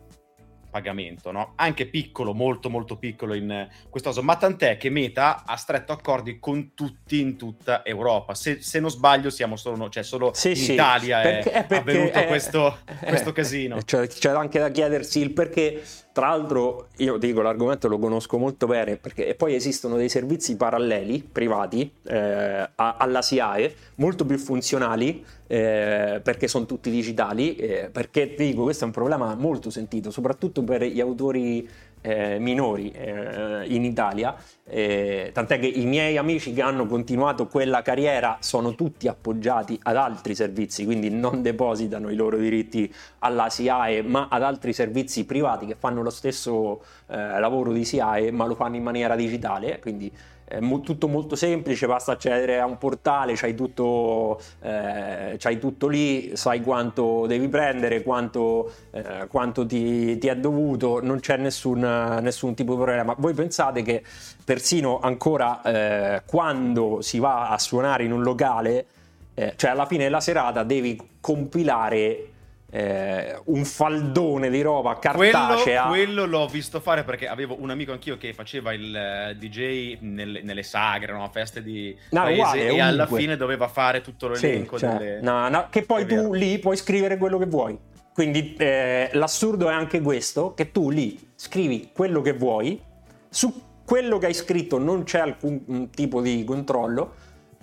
pagamento, 0.72 1.32
no? 1.32 1.54
anche 1.58 1.86
piccolo, 1.86 2.34
molto 2.34 2.70
molto 2.70 2.98
piccolo 2.98 3.36
in 3.36 3.68
questo 3.90 4.10
caso, 4.10 4.24
ma 4.24 4.38
tant'è 4.38 4.78
che 4.78 4.90
Meta 4.90 5.44
ha 5.46 5.58
stretto 5.58 5.92
accordi 5.92 6.40
con 6.40 6.74
tutti 6.74 7.20
in 7.20 7.38
tutta 7.38 7.86
Europa. 7.86 8.34
Se, 8.34 8.62
se 8.62 8.80
non 8.80 8.90
sbaglio 8.90 9.30
siamo 9.30 9.58
solo, 9.58 9.90
cioè 9.90 10.02
solo 10.02 10.32
sì, 10.34 10.50
in 10.50 10.56
sì, 10.56 10.74
Italia 10.74 11.22
perché, 11.22 11.52
è, 11.52 11.66
perché, 11.66 11.76
avvenuto 11.76 12.18
è, 12.18 12.28
questo, 12.28 12.80
è, 12.86 13.08
questo 13.08 13.34
casino. 13.34 13.82
Cioè, 13.84 14.08
c'è 14.08 14.30
anche 14.30 14.58
da 14.58 14.70
chiedersi 14.70 15.20
il 15.20 15.32
perché 15.34 15.84
tra 16.14 16.28
l'altro, 16.28 16.88
io 16.98 17.18
dico 17.18 17.42
l'argomento 17.42 17.88
lo 17.88 17.98
conosco 17.98 18.38
molto 18.38 18.68
bene 18.68 18.98
perché 18.98 19.34
poi 19.36 19.56
esistono 19.56 19.96
dei 19.96 20.10
servizi 20.10 20.58
paralleli 20.58 21.22
privati 21.24 21.90
eh, 22.04 22.70
alla 22.76 23.22
SIAE 23.22 23.74
molto 23.96 24.26
più 24.26 24.38
funzionali 24.38 25.24
eh, 25.48 26.20
perché 26.24 26.48
sono 26.48 26.66
tutti 26.66 26.90
digitali. 26.90 27.56
Eh, 27.56 27.90
perché 27.92 28.34
dico, 28.38 28.64
questo 28.64 28.84
è 28.84 28.88
un 28.88 28.94
problema 28.94 29.36
molto 29.36 29.70
sentito, 29.70 30.12
soprattutto 30.12 30.64
per 30.64 30.84
gli 30.84 31.00
autori 31.00 31.68
eh, 32.02 32.40
minori 32.40 32.92
eh, 32.92 33.66
in 33.68 33.86
Italia, 33.86 34.36
eh, 34.68 35.32
tant'è 35.34 35.60
che 35.60 35.68
i 35.68 35.86
miei 35.86 36.18
amici 36.18 36.54
che 36.54 36.62
hanno 36.62 36.86
continuato 36.86 37.48
quella 37.48 37.82
carriera 37.82 38.38
sono 38.40 38.76
tutti 38.76 39.08
appoggiati 39.08 39.80
ad 39.84 39.96
altri 39.96 40.36
servizi, 40.36 40.86
quindi 40.86 41.10
non 41.10 41.42
depositano 41.42 42.10
i 42.10 42.16
loro 42.16 42.38
diritti 42.38 42.94
alla 43.20 43.50
SIAE, 43.50 44.02
ma 44.02 44.28
ad 44.30 44.44
altri 44.44 44.74
servizi 44.74 45.26
privati 45.26 45.66
che 45.66 45.76
fanno 45.78 46.02
lo 46.02 46.10
stesso 46.10 46.84
eh, 47.08 47.40
lavoro 47.40 47.72
di 47.72 47.86
SIAE, 47.86 48.32
ma 48.32 48.46
lo 48.46 48.56
fanno 48.56 48.76
in 48.76 48.84
maniera 48.84 49.16
digitale, 49.16 49.80
quindi 49.80 50.12
è 50.52 50.60
mo- 50.60 50.82
tutto 50.82 51.08
molto 51.08 51.36
semplice, 51.38 51.88
basta 51.88 52.12
accedere 52.12 52.60
a 52.60 52.66
un 52.66 52.78
portale, 52.78 53.34
c'hai 53.36 53.56
tutto, 53.56 54.42
eh, 54.62 55.36
c'hai 55.38 55.60
tutto 55.60 55.88
lì, 55.88 56.36
sai 56.36 56.62
quanto 56.62 57.26
devi 57.26 57.48
prendere, 57.48 58.04
quanto, 58.04 58.74
eh, 58.92 59.28
quanto 59.30 59.66
ti, 59.66 60.18
ti, 60.18 60.28
è 60.28 60.36
dovuto, 60.36 61.02
non 61.02 61.22
c'è 61.22 61.38
nessun, 61.38 61.80
nessun, 61.80 62.54
tipo 62.54 62.74
di 62.74 62.82
problema. 62.82 63.16
Voi 63.18 63.34
pensate 63.34 63.82
che 63.82 64.04
persino 64.44 65.00
ancora 65.02 65.62
eh, 65.62 66.24
quando 66.26 67.00
si 67.00 67.20
va 67.20 67.48
a 67.48 67.58
suonare 67.58 68.04
in 68.04 68.12
un 68.12 68.22
locale, 68.22 68.86
eh, 69.34 69.54
cioè 69.56 69.72
alla 69.72 69.86
fine 69.86 70.04
della 70.04 70.20
serata 70.20 70.64
devi 70.64 71.00
compilare 71.22 72.31
eh, 72.74 73.38
un 73.46 73.66
faldone 73.66 74.50
di 74.50 74.62
roba 74.62 74.98
cartacea. 74.98 75.88
Quello, 75.88 75.90
quello, 75.90 76.26
l'ho 76.26 76.48
visto 76.48 76.80
fare 76.80 77.04
perché 77.04 77.28
avevo 77.28 77.58
un 77.60 77.70
amico 77.70 77.92
anch'io 77.92 78.18
che 78.18 78.34
faceva 78.34 78.74
il 78.74 78.96
eh, 78.96 79.36
DJ 79.38 79.98
nel, 80.00 80.40
nelle 80.44 80.64
sagre, 80.64 81.12
no? 81.12 81.30
feste 81.32 81.62
di 81.62 81.96
no, 82.12 82.22
paese 82.24 82.40
uguale, 82.40 82.60
e 82.60 82.64
ovunque. 82.64 82.82
alla 82.82 83.08
fine 83.08 83.38
doveva 83.38 83.68
fare 83.68 84.02
tutto 84.02 84.30
l'elenco 84.30 84.78
sì, 84.78 84.86
cioè, 84.86 84.98
delle... 84.98 85.22
no, 85.22 85.50
no, 85.50 85.68
che 85.70 85.84
poi 85.84 86.06
tu 86.06 86.34
lì 86.34 86.58
puoi 86.60 86.78
scrivere 86.78 87.18
quello 87.18 87.38
che 87.38 87.46
vuoi. 87.46 87.78
Quindi 88.14 88.56
eh, 88.58 89.10
l'assurdo 89.14 89.70
è 89.70 89.74
anche 89.74 90.02
questo, 90.02 90.54
che 90.54 90.72
tu 90.72 90.90
lì 90.90 91.32
scrivi 91.36 91.92
quello 91.94 92.22
che 92.22 92.34
vuoi, 92.34 92.82
su 93.30 93.70
quello 93.84 94.18
che 94.18 94.28
hai 94.28 94.34
scritto 94.34 94.78
non 94.78 95.04
c'è 95.04 95.20
alcun 95.20 95.90
tipo 95.90 96.22
di 96.22 96.44
controllo, 96.46 97.14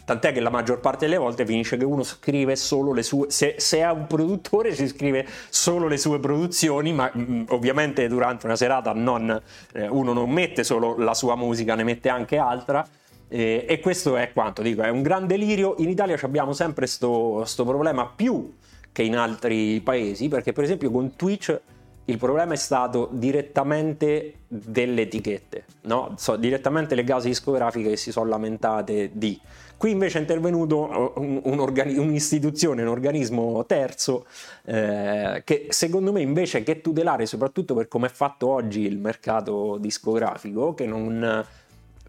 Tant'è 0.09 0.33
che 0.33 0.41
la 0.41 0.49
maggior 0.49 0.81
parte 0.81 1.05
delle 1.05 1.19
volte 1.19 1.45
finisce 1.45 1.77
che 1.77 1.85
uno 1.85 2.03
scrive 2.03 2.57
solo 2.57 2.95
le 2.95 3.03
sue. 3.03 3.29
Se, 3.29 3.57
se 3.59 3.81
è 3.81 3.91
un 3.91 4.07
produttore, 4.07 4.73
si 4.75 4.89
scrive 4.89 5.27
solo 5.51 5.87
le 5.87 5.99
sue 5.99 6.19
produzioni, 6.19 6.95
ma 6.95 7.11
mh, 7.13 7.21
mm, 7.21 7.43
ovviamente 7.49 8.09
durante 8.09 8.47
una 8.47 8.57
serata 8.57 8.95
non, 8.95 9.39
eh, 9.75 9.87
uno 9.87 10.15
non 10.15 10.31
mette 10.31 10.65
solo 10.65 10.97
la 10.97 11.13
sua 11.13 11.37
musica, 11.37 11.75
ne 11.75 11.85
mette 11.85 12.09
anche 12.09 12.39
altra. 12.39 12.89
Eh, 13.29 13.67
e 13.69 13.81
questo 13.81 14.17
è 14.17 14.33
quanto 14.33 14.63
dico, 14.63 14.81
è 14.81 14.89
un 14.89 15.03
gran 15.03 15.27
delirio. 15.27 15.75
In 15.77 15.91
Italia 15.91 16.17
abbiamo 16.23 16.55
sempre 16.55 16.87
questo 16.87 17.45
problema 17.67 18.07
più 18.07 18.55
che 18.91 19.03
in 19.03 19.15
altri 19.15 19.79
paesi, 19.83 20.29
perché 20.29 20.55
per 20.55 20.65
esempio 20.65 20.91
con 20.91 21.17
Twitch 21.17 21.61
il 22.07 22.17
problema 22.17 22.55
è 22.55 22.57
stato 22.57 23.11
direttamente 23.13 24.37
delle 24.49 25.03
etichette, 25.03 25.65
no? 25.83 26.15
so, 26.17 26.37
direttamente 26.37 26.95
le 26.95 27.05
case 27.05 27.29
discografiche 27.29 27.91
che 27.91 27.97
si 27.97 28.11
sono 28.11 28.31
lamentate 28.31 29.11
di. 29.13 29.39
Qui 29.79 29.93
invece 29.93 30.19
è 30.19 30.21
intervenuto 30.23 31.13
un, 31.19 31.41
un 31.41 31.61
organi- 31.61 31.97
un'istituzione, 31.97 32.83
un 32.83 32.89
organismo 32.89 33.65
terzo 33.65 34.27
eh, 34.65 35.43
che 35.45 35.67
secondo 35.69 36.11
me 36.11 36.21
invece 36.21 36.65
che 36.65 36.81
tutelare 36.81 37.27
soprattutto 37.27 37.75
per 37.75 37.87
come 37.87 38.09
è 38.09 38.11
fatto 38.11 38.49
oggi 38.49 38.81
il 38.81 38.99
mercato 38.99 39.77
discografico, 39.79 40.75
che 40.75 40.85
non, 40.85 41.47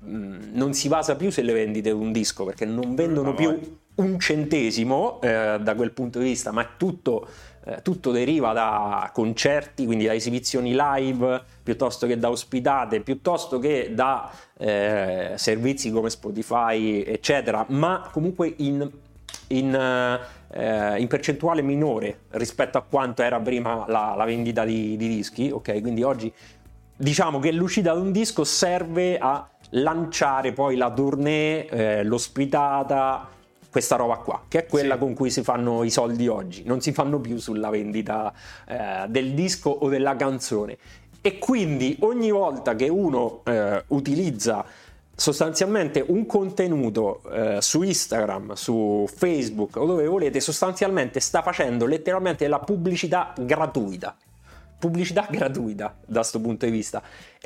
mm, 0.04 0.36
non 0.54 0.74
si 0.74 0.88
basa 0.88 1.16
più 1.16 1.30
sulle 1.30 1.54
vendite 1.54 1.94
di 1.94 1.96
un 1.96 2.12
disco 2.12 2.44
perché 2.44 2.66
non 2.66 2.96
vendono 2.96 3.36
più 3.36 3.78
un 3.96 4.20
centesimo 4.20 5.22
eh, 5.22 5.60
da 5.62 5.76
quel 5.76 5.92
punto 5.92 6.18
di 6.18 6.26
vista, 6.26 6.52
ma 6.52 6.64
è 6.64 6.68
tutto 6.76 7.28
eh, 7.70 7.82
tutto 7.82 8.12
deriva 8.12 8.52
da 8.54 9.12
concerti, 9.14 9.86
quindi 9.86 10.06
da 10.06 10.14
esibizioni 10.14 10.74
live, 10.76 11.42
piuttosto 11.62 12.08
che 12.08 12.18
da 12.18 12.30
ospitate, 12.30 13.02
piuttosto 13.02 13.60
che 13.60 13.92
da 13.94 14.32
eh, 14.58 15.34
servizi 15.36 15.92
come 15.92 16.10
Spotify, 16.10 17.04
eccetera, 17.04 17.66
ma 17.70 18.10
comunque 18.12 18.54
in, 18.58 18.90
in, 19.48 20.20
eh, 20.52 21.00
in, 21.00 21.08
percentuale 21.08 21.62
minore 21.62 22.22
rispetto 22.32 22.78
a 22.78 22.82
quanto 22.82 23.22
era 23.22 23.40
prima 23.40 23.86
la, 23.88 24.16
la 24.18 24.26
vendita 24.26 24.66
di, 24.66 24.98
di, 24.98 25.08
dischi. 25.08 25.52
Ok, 25.52 25.80
quindi 25.82 26.02
oggi 26.02 26.34
diciamo 26.96 27.40
che 27.40 27.52
l'uscita 27.52 27.94
di 27.94 28.00
un 28.00 28.12
disco 28.12 28.44
serve 28.44 29.18
a 29.20 29.48
lanciare 29.72 30.54
poi 30.54 30.76
la 30.76 30.92
tournée, 30.92 31.68
eh, 31.68 32.04
l'ospitata 32.04 33.38
questa 33.70 33.96
roba 33.96 34.16
qua, 34.18 34.44
che 34.48 34.60
è 34.60 34.66
quella 34.66 34.96
sì. 34.96 35.00
con 35.00 35.14
cui 35.14 35.30
si 35.30 35.44
fanno 35.44 35.84
i 35.84 35.90
soldi 35.90 36.28
oggi, 36.28 36.64
non 36.66 36.82
si 36.82 36.92
fanno 36.92 37.20
più 37.20 37.38
sulla 37.38 37.70
vendita 37.70 38.34
eh, 38.68 39.06
del 39.08 39.34
disco 39.34 39.70
o 39.70 39.90
della 39.90 40.16
canzone. 40.16 40.78
E 41.22 41.38
quindi 41.38 41.98
ogni 42.02 42.32
volta 42.32 42.76
che 42.76 42.88
uno 42.88 43.42
eh, 43.46 43.84
utilizza 43.88 44.66
sostanzialmente 45.20 46.04
un 46.08 46.26
contenuto 46.26 47.22
eh, 47.30 47.58
su 47.62 47.82
Instagram, 47.82 48.54
su 48.54 49.06
Facebook 49.14 49.76
o 49.76 49.86
dove 49.86 50.08
volete, 50.08 50.40
sostanzialmente 50.40 51.20
sta 51.20 51.42
facendo 51.42 51.86
letteralmente 51.86 52.48
la 52.48 52.60
pubblicità 52.60 53.34
gratuita. 53.38 54.16
Pubblicità 54.80 55.28
gratuita 55.30 55.94
da 56.06 56.20
questo 56.20 56.40
punto 56.40 56.66
di 56.66 56.72
vista. 56.72 57.02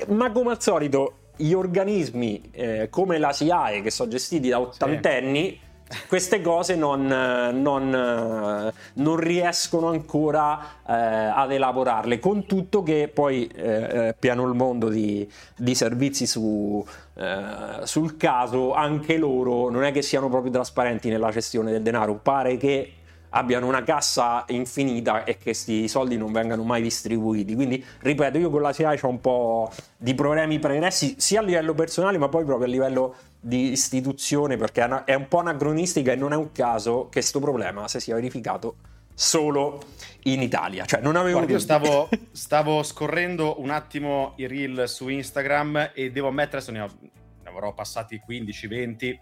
Ma 0.09 0.31
come 0.31 0.51
al 0.51 0.61
solito, 0.61 1.13
gli 1.35 1.53
organismi 1.53 2.49
eh, 2.51 2.87
come 2.91 3.17
la 3.17 3.33
SIAE, 3.33 3.81
che 3.81 3.89
sono 3.89 4.11
gestiti 4.11 4.49
da 4.49 4.59
ottantenni, 4.59 5.59
queste 6.07 6.41
cose 6.41 6.75
non, 6.75 7.05
non, 7.05 8.71
non 8.93 9.15
riescono 9.17 9.89
ancora 9.89 10.59
eh, 10.87 10.93
ad 10.93 11.51
elaborarle, 11.51 12.19
con 12.19 12.45
tutto 12.45 12.83
che 12.83 13.09
poi 13.13 13.47
eh, 13.47 14.07
eh, 14.07 14.15
piano 14.17 14.47
il 14.47 14.53
mondo 14.53 14.89
di, 14.89 15.29
di 15.55 15.75
servizi 15.75 16.25
su, 16.25 16.85
eh, 17.15 17.79
sul 17.83 18.17
caso, 18.17 18.73
anche 18.73 19.17
loro 19.17 19.69
non 19.69 19.83
è 19.83 19.91
che 19.91 20.01
siano 20.01 20.29
proprio 20.29 20.51
trasparenti 20.51 21.09
nella 21.09 21.31
gestione 21.31 21.71
del 21.71 21.81
denaro, 21.81 22.15
pare 22.15 22.57
che 22.57 22.93
abbiano 23.35 23.67
una 23.67 23.83
cassa 23.83 24.45
infinita 24.47 25.23
e 25.23 25.37
che 25.37 25.43
questi 25.43 25.87
soldi 25.87 26.17
non 26.17 26.31
vengano 26.31 26.63
mai 26.63 26.81
distribuiti. 26.81 27.55
Quindi, 27.55 27.83
ripeto, 27.99 28.37
io 28.37 28.49
con 28.49 28.61
la 28.61 28.73
SIAE 28.73 28.99
ho 29.01 29.07
un 29.07 29.21
po' 29.21 29.71
di 29.97 30.13
problemi 30.13 30.59
pregressi, 30.59 31.15
sia 31.17 31.39
a 31.39 31.43
livello 31.43 31.73
personale, 31.73 32.17
ma 32.17 32.29
poi 32.29 32.43
proprio 32.43 32.67
a 32.67 32.69
livello 32.69 33.15
di 33.39 33.71
istituzione, 33.71 34.57
perché 34.57 35.03
è 35.05 35.13
un 35.13 35.27
po' 35.27 35.39
anacronistica 35.39 36.11
e 36.11 36.15
non 36.15 36.33
è 36.33 36.35
un 36.35 36.51
caso 36.51 37.05
che 37.05 37.19
questo 37.19 37.39
problema 37.39 37.87
si 37.87 37.99
sia 37.99 38.15
verificato 38.15 38.75
solo 39.13 39.81
in 40.23 40.41
Italia. 40.41 40.85
Cioè, 40.85 41.01
non 41.01 41.15
avevo 41.15 41.37
Guarda, 41.37 41.53
io 41.53 41.59
stavo, 41.59 42.09
stavo, 42.31 42.83
scorrendo 42.83 43.59
un 43.61 43.71
attimo 43.71 44.33
i 44.37 44.47
reel 44.47 44.87
su 44.87 45.07
Instagram 45.07 45.91
e 45.93 46.11
devo 46.11 46.27
ammettere, 46.27 46.57
adesso 46.57 46.71
ne, 46.71 46.81
ho, 46.81 46.89
ne 46.99 47.49
avrò 47.49 47.73
passati 47.73 48.21
15-20 48.27 49.17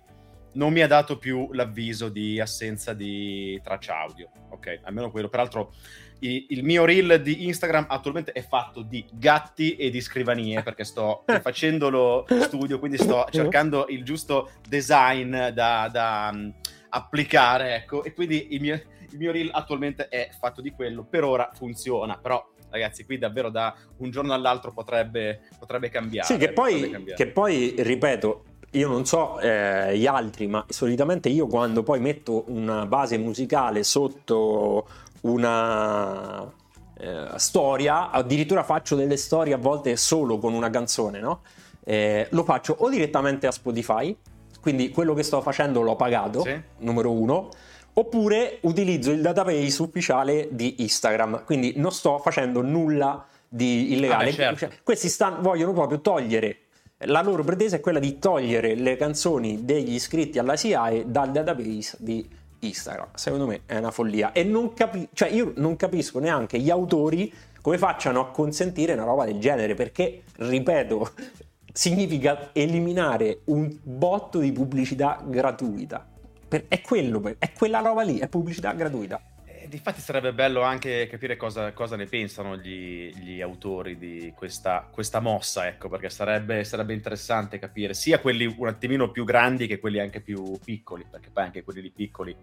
non 0.53 0.73
mi 0.73 0.81
ha 0.81 0.87
dato 0.87 1.17
più 1.17 1.49
l'avviso 1.53 2.09
di 2.09 2.39
assenza 2.39 2.93
di 2.93 3.59
traccia 3.63 3.99
audio. 3.99 4.29
Ok, 4.49 4.81
almeno 4.83 5.11
quello. 5.11 5.29
Peraltro, 5.29 5.73
il, 6.19 6.45
il 6.49 6.63
mio 6.63 6.85
reel 6.85 7.21
di 7.21 7.45
Instagram 7.47 7.85
attualmente 7.89 8.31
è 8.31 8.41
fatto 8.41 8.81
di 8.81 9.05
gatti 9.11 9.75
e 9.75 9.89
di 9.89 10.01
scrivanie 10.01 10.61
perché 10.63 10.83
sto 10.83 11.23
facendo 11.41 11.89
lo 11.89 12.25
studio, 12.41 12.79
quindi 12.79 12.97
sto 12.97 13.27
cercando 13.29 13.85
il 13.89 14.03
giusto 14.03 14.51
design 14.67 15.49
da, 15.49 15.89
da 15.91 16.29
um, 16.33 16.53
applicare. 16.89 17.75
Ecco, 17.75 18.03
e 18.03 18.13
quindi 18.13 18.53
il 18.53 18.61
mio, 18.61 18.73
il 18.75 19.17
mio 19.17 19.31
reel 19.31 19.49
attualmente 19.53 20.07
è 20.09 20.29
fatto 20.37 20.61
di 20.61 20.71
quello. 20.71 21.03
Per 21.03 21.23
ora 21.23 21.49
funziona, 21.53 22.17
però 22.17 22.49
ragazzi, 22.69 23.05
qui 23.05 23.17
davvero 23.17 23.49
da 23.49 23.75
un 23.97 24.09
giorno 24.09 24.33
all'altro 24.33 24.71
potrebbe, 24.71 25.41
potrebbe 25.59 25.89
cambiare. 25.89 26.27
Sì, 26.27 26.37
che 26.37 26.53
poi, 26.53 26.89
cambiare. 26.89 27.23
che 27.23 27.31
poi, 27.31 27.75
ripeto, 27.77 28.45
io 28.71 28.87
non 28.87 29.05
so 29.05 29.39
eh, 29.39 29.97
gli 29.97 30.05
altri, 30.05 30.47
ma 30.47 30.65
solitamente 30.69 31.27
io 31.29 31.47
quando 31.47 31.83
poi 31.83 31.99
metto 31.99 32.45
una 32.47 32.85
base 32.85 33.17
musicale 33.17 33.83
sotto 33.83 34.87
una 35.21 36.49
eh, 36.97 37.27
storia, 37.35 38.11
addirittura 38.11 38.63
faccio 38.63 38.95
delle 38.95 39.17
storie 39.17 39.53
a 39.53 39.57
volte 39.57 39.97
solo 39.97 40.37
con 40.37 40.53
una 40.53 40.69
canzone, 40.69 41.19
no? 41.19 41.41
Eh, 41.83 42.27
lo 42.29 42.43
faccio 42.43 42.75
o 42.79 42.89
direttamente 42.89 43.45
a 43.47 43.51
Spotify, 43.51 44.15
quindi 44.61 44.89
quello 44.89 45.13
che 45.13 45.23
sto 45.23 45.41
facendo 45.41 45.81
l'ho 45.81 45.95
pagato, 45.95 46.41
sì. 46.43 46.61
numero 46.77 47.11
uno, 47.11 47.49
oppure 47.93 48.59
utilizzo 48.61 49.11
il 49.11 49.21
database 49.21 49.81
ufficiale 49.81 50.47
di 50.51 50.75
Instagram, 50.79 51.43
quindi 51.43 51.73
non 51.75 51.91
sto 51.91 52.19
facendo 52.19 52.61
nulla 52.61 53.25
di 53.49 53.91
illegale. 53.91 54.23
Ah, 54.23 54.25
beh, 54.27 54.31
certo. 54.33 54.57
Cioè, 54.59 54.69
questi 54.81 55.09
stanno, 55.09 55.41
vogliono 55.41 55.73
proprio 55.73 55.99
togliere 55.99 56.57
la 57.05 57.21
loro 57.21 57.43
pretesa 57.43 57.77
è 57.77 57.79
quella 57.79 57.99
di 57.99 58.19
togliere 58.19 58.75
le 58.75 58.95
canzoni 58.95 59.65
degli 59.65 59.93
iscritti 59.93 60.39
alla 60.39 60.55
SIAE 60.55 61.05
dal 61.07 61.31
database 61.31 61.97
di 61.99 62.27
Instagram. 62.59 63.09
Secondo 63.15 63.47
me 63.47 63.61
è 63.65 63.77
una 63.77 63.91
follia. 63.91 64.31
E 64.31 64.43
non 64.43 64.73
capi- 64.73 65.07
cioè 65.13 65.29
io 65.29 65.53
non 65.55 65.75
capisco 65.75 66.19
neanche 66.19 66.59
gli 66.59 66.69
autori 66.69 67.31
come 67.61 67.77
facciano 67.77 68.19
a 68.21 68.29
consentire 68.31 68.93
una 68.93 69.03
roba 69.03 69.25
del 69.25 69.39
genere, 69.39 69.73
perché, 69.75 70.23
ripeto, 70.37 71.11
significa 71.71 72.49
eliminare 72.53 73.41
un 73.45 73.73
botto 73.81 74.39
di 74.39 74.51
pubblicità 74.51 75.23
gratuita. 75.23 76.05
Per- 76.47 76.65
è 76.67 76.81
quello, 76.81 77.21
è 77.37 77.51
quella 77.53 77.79
roba 77.79 78.01
lì, 78.01 78.19
è 78.19 78.27
pubblicità 78.27 78.73
gratuita. 78.73 79.21
Difatti 79.71 80.01
sarebbe 80.01 80.33
bello 80.33 80.63
anche 80.63 81.07
capire 81.09 81.37
cosa, 81.37 81.71
cosa 81.71 81.95
ne 81.95 82.05
pensano 82.05 82.57
gli, 82.57 83.09
gli 83.15 83.39
autori 83.39 83.97
di 83.97 84.33
questa, 84.35 84.85
questa, 84.91 85.21
mossa, 85.21 85.65
ecco, 85.65 85.87
perché 85.87 86.09
sarebbe, 86.09 86.65
sarebbe, 86.65 86.93
interessante 86.93 87.57
capire 87.57 87.93
sia 87.93 88.19
quelli 88.19 88.53
un 88.57 88.67
attimino 88.67 89.11
più 89.11 89.23
grandi 89.23 89.67
che 89.67 89.79
quelli 89.79 89.99
anche 89.99 90.19
più 90.19 90.59
piccoli, 90.61 91.05
perché 91.09 91.29
poi 91.31 91.45
anche 91.45 91.63
quelli 91.63 91.81
lì 91.83 91.89
piccoli 91.89 92.35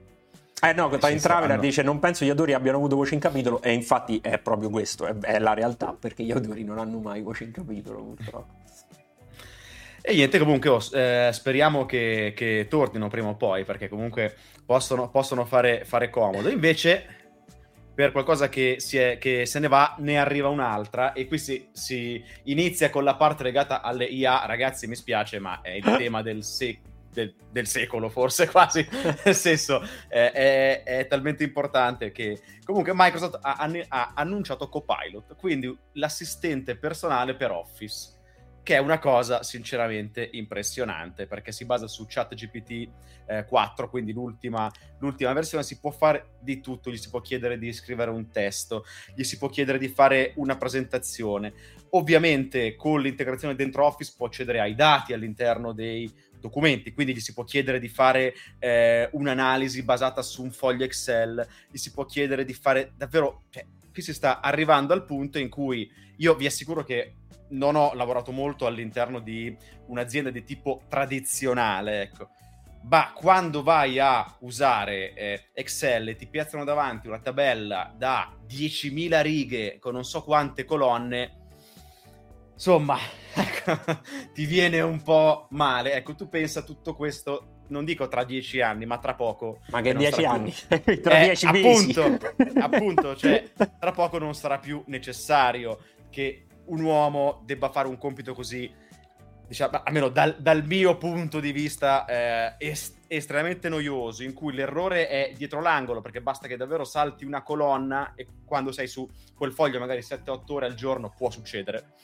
eh 0.60 0.72
no, 0.72 0.88
Time 0.88 1.20
Traveler 1.20 1.60
dice 1.60 1.82
non 1.82 2.00
penso 2.00 2.24
gli 2.24 2.30
autori 2.30 2.52
abbiano 2.52 2.78
avuto 2.78 2.96
voce 2.96 3.14
in 3.14 3.20
capitolo 3.20 3.62
e 3.62 3.72
infatti 3.72 4.18
è 4.20 4.38
proprio 4.38 4.70
questo, 4.70 5.06
è, 5.06 5.14
è 5.18 5.38
la 5.38 5.54
realtà 5.54 5.92
perché 5.92 6.24
gli 6.24 6.32
autori 6.32 6.64
non 6.64 6.78
hanno 6.78 6.98
mai 6.98 7.20
voce 7.20 7.44
in 7.44 7.52
capitolo 7.52 8.02
purtroppo. 8.02 8.57
E 10.08 10.14
niente, 10.14 10.38
comunque 10.38 10.70
oh, 10.70 10.80
eh, 10.94 11.28
speriamo 11.34 11.84
che, 11.84 12.32
che, 12.34 12.64
tornino 12.66 13.08
prima 13.08 13.28
o 13.28 13.36
poi 13.36 13.64
perché 13.64 13.90
comunque 13.90 14.34
possono, 14.64 15.10
possono 15.10 15.44
fare, 15.44 15.84
fare 15.84 16.08
comodo. 16.08 16.48
Invece 16.48 17.04
per 17.94 18.12
qualcosa 18.12 18.48
che, 18.48 18.78
è, 18.92 19.18
che, 19.18 19.44
se 19.44 19.58
ne 19.58 19.68
va, 19.68 19.96
ne 19.98 20.18
arriva 20.18 20.48
un'altra. 20.48 21.12
E 21.12 21.26
qui 21.26 21.36
si, 21.36 21.68
si, 21.72 22.24
inizia 22.44 22.88
con 22.88 23.04
la 23.04 23.16
parte 23.16 23.42
legata 23.42 23.82
alle 23.82 24.06
IA. 24.06 24.46
Ragazzi, 24.46 24.86
mi 24.86 24.94
spiace, 24.94 25.40
ma 25.40 25.60
è 25.60 25.72
il 25.72 25.84
tema 25.98 26.22
del 26.22 26.42
se- 26.42 26.80
del, 27.12 27.34
del 27.50 27.66
secolo, 27.66 28.08
forse 28.08 28.48
quasi, 28.50 28.88
nel 29.24 29.34
senso 29.34 29.82
eh, 30.08 30.30
è, 30.30 30.82
è, 30.84 31.06
talmente 31.06 31.44
importante 31.44 32.12
che 32.12 32.40
comunque 32.64 32.92
Microsoft 32.94 33.40
ha, 33.42 33.56
ha 33.88 34.12
annunciato 34.14 34.70
Copilot, 34.70 35.36
quindi 35.36 35.76
l'assistente 35.92 36.76
personale 36.76 37.34
per 37.34 37.50
Office 37.50 38.16
che 38.68 38.74
è 38.74 38.78
una 38.80 38.98
cosa 38.98 39.42
sinceramente 39.42 40.28
impressionante 40.30 41.26
perché 41.26 41.52
si 41.52 41.64
basa 41.64 41.86
su 41.86 42.04
ChatGPT 42.06 42.90
eh, 43.24 43.46
4, 43.46 43.88
quindi 43.88 44.12
l'ultima, 44.12 44.70
l'ultima, 44.98 45.32
versione, 45.32 45.64
si 45.64 45.80
può 45.80 45.90
fare 45.90 46.32
di 46.38 46.60
tutto, 46.60 46.90
gli 46.90 46.98
si 46.98 47.08
può 47.08 47.22
chiedere 47.22 47.56
di 47.56 47.72
scrivere 47.72 48.10
un 48.10 48.28
testo, 48.28 48.84
gli 49.14 49.22
si 49.22 49.38
può 49.38 49.48
chiedere 49.48 49.78
di 49.78 49.88
fare 49.88 50.34
una 50.36 50.58
presentazione. 50.58 51.54
Ovviamente 51.92 52.76
con 52.76 53.00
l'integrazione 53.00 53.54
dentro 53.54 53.86
Office 53.86 54.12
può 54.14 54.26
accedere 54.26 54.60
ai 54.60 54.74
dati 54.74 55.14
all'interno 55.14 55.72
dei 55.72 56.12
documenti, 56.38 56.92
quindi 56.92 57.14
gli 57.14 57.20
si 57.20 57.32
può 57.32 57.44
chiedere 57.44 57.80
di 57.80 57.88
fare 57.88 58.34
eh, 58.58 59.08
un'analisi 59.12 59.82
basata 59.82 60.20
su 60.20 60.42
un 60.42 60.50
foglio 60.50 60.84
Excel, 60.84 61.48
gli 61.70 61.78
si 61.78 61.90
può 61.90 62.04
chiedere 62.04 62.44
di 62.44 62.52
fare 62.52 62.92
davvero... 62.94 63.44
Cioè, 63.48 63.64
qui 63.90 64.02
si 64.02 64.12
sta 64.12 64.40
arrivando 64.40 64.92
al 64.92 65.06
punto 65.06 65.38
in 65.38 65.48
cui 65.48 65.90
io 66.18 66.34
vi 66.36 66.46
assicuro 66.46 66.84
che 66.84 67.14
non 67.50 67.76
ho 67.76 67.92
lavorato 67.94 68.32
molto 68.32 68.66
all'interno 68.66 69.20
di 69.20 69.56
un'azienda 69.86 70.30
di 70.30 70.44
tipo 70.44 70.82
tradizionale, 70.88 72.02
ecco. 72.02 72.28
Ma 72.82 73.12
quando 73.12 73.62
vai 73.62 73.98
a 73.98 74.36
usare 74.40 75.12
eh, 75.12 75.48
Excel 75.52 76.08
e 76.08 76.16
ti 76.16 76.26
piazzano 76.26 76.64
davanti 76.64 77.08
una 77.08 77.18
tabella 77.18 77.92
da 77.96 78.32
10.000 78.48 79.20
righe 79.22 79.78
con 79.78 79.94
non 79.94 80.04
so 80.04 80.22
quante 80.22 80.64
colonne, 80.64 81.38
insomma, 82.54 82.96
ecco, 83.34 83.78
ti 84.32 84.46
viene 84.46 84.80
un 84.80 85.02
po' 85.02 85.48
male. 85.50 85.94
Ecco, 85.94 86.14
tu 86.14 86.28
pensa 86.28 86.62
tutto 86.62 86.94
questo, 86.94 87.62
non 87.68 87.84
dico 87.84 88.08
tra 88.08 88.24
dieci 88.24 88.60
anni, 88.60 88.86
ma 88.86 88.98
tra 88.98 89.14
poco. 89.14 89.60
Ma 89.70 89.80
che 89.80 89.94
dieci 89.94 90.24
anni? 90.24 90.54
Più... 90.82 91.00
tra 91.02 91.20
eh, 91.20 91.24
dieci 91.24 91.46
appunto, 91.46 92.18
appunto, 92.60 93.16
cioè, 93.16 93.44
tra 93.78 93.92
poco 93.92 94.18
non 94.18 94.34
sarà 94.34 94.58
più 94.58 94.82
necessario 94.86 95.78
che 96.10 96.46
un 96.68 96.82
uomo 96.82 97.42
debba 97.44 97.70
fare 97.70 97.88
un 97.88 97.98
compito 97.98 98.34
così, 98.34 98.72
diciamo, 99.46 99.82
almeno 99.84 100.08
dal, 100.08 100.36
dal 100.38 100.64
mio 100.64 100.96
punto 100.96 101.40
di 101.40 101.52
vista, 101.52 102.04
eh, 102.06 102.54
est- 102.58 103.04
estremamente 103.06 103.68
noioso, 103.68 104.22
in 104.22 104.32
cui 104.32 104.52
l'errore 104.52 105.08
è 105.08 105.32
dietro 105.36 105.60
l'angolo, 105.60 106.00
perché 106.00 106.20
basta 106.20 106.46
che 106.46 106.56
davvero 106.56 106.84
salti 106.84 107.24
una 107.24 107.42
colonna 107.42 108.14
e 108.14 108.26
quando 108.44 108.72
sei 108.72 108.86
su 108.86 109.08
quel 109.34 109.52
foglio 109.52 109.78
magari 109.78 110.00
7-8 110.00 110.52
ore 110.52 110.66
al 110.66 110.74
giorno 110.74 111.12
può 111.16 111.30
succedere. 111.30 111.94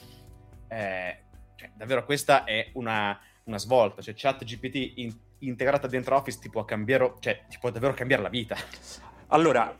Eh, 0.69 1.19
cioè, 1.57 1.71
davvero 1.75 2.05
questa 2.05 2.45
è 2.45 2.71
una, 2.75 3.19
una 3.45 3.59
svolta, 3.59 4.03
cioè 4.03 4.15
ChatGPT 4.17 4.93
in- 4.97 5.17
integrata 5.41 5.87
dentro 5.87 6.17
Office 6.17 6.39
ti 6.39 6.51
può 6.51 6.65
cambiare, 6.65 7.15
cioè 7.21 7.45
ti 7.49 7.59
può 7.61 7.71
davvero 7.71 7.95
cambiare 7.95 8.23
la 8.23 8.29
vita. 8.29 8.57
Allora, 9.29 9.77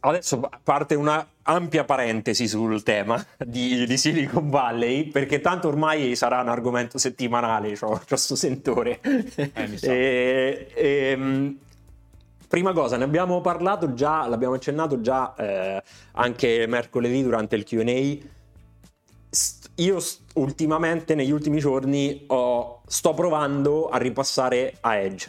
Adesso 0.00 0.48
parte 0.62 0.94
una 0.94 1.26
ampia 1.42 1.82
parentesi 1.84 2.46
sul 2.46 2.84
tema 2.84 3.24
di, 3.36 3.84
di, 3.84 3.96
Silicon 3.96 4.48
Valley, 4.48 5.08
perché 5.08 5.40
tanto 5.40 5.66
ormai 5.66 6.14
sarà 6.14 6.40
un 6.40 6.48
argomento 6.48 6.98
settimanale, 6.98 7.76
ho 7.80 8.00
questo 8.06 8.36
sentore. 8.36 9.00
Eh, 9.02 9.50
e, 9.80 10.70
e, 10.72 11.10
ehm, 11.10 11.58
prima 12.46 12.72
cosa, 12.72 12.96
ne 12.96 13.04
abbiamo 13.04 13.40
parlato 13.40 13.92
già, 13.94 14.28
l'abbiamo 14.28 14.54
accennato 14.54 15.00
già 15.00 15.34
eh, 15.34 15.82
anche 16.12 16.66
mercoledì 16.68 17.20
durante 17.24 17.56
il 17.56 17.64
QA. 17.64 18.26
Io 19.76 19.98
ultimamente, 20.34 21.16
negli 21.16 21.32
ultimi 21.32 21.58
giorni, 21.58 22.24
ho, 22.28 22.82
sto 22.86 23.14
provando 23.14 23.88
a 23.88 23.98
ripassare 23.98 24.76
a 24.80 24.94
Edge. 24.94 25.28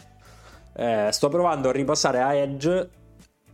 Eh, 0.76 1.08
sto 1.10 1.28
provando 1.28 1.70
a 1.70 1.72
ripassare 1.72 2.20
a 2.20 2.34
Edge 2.34 2.98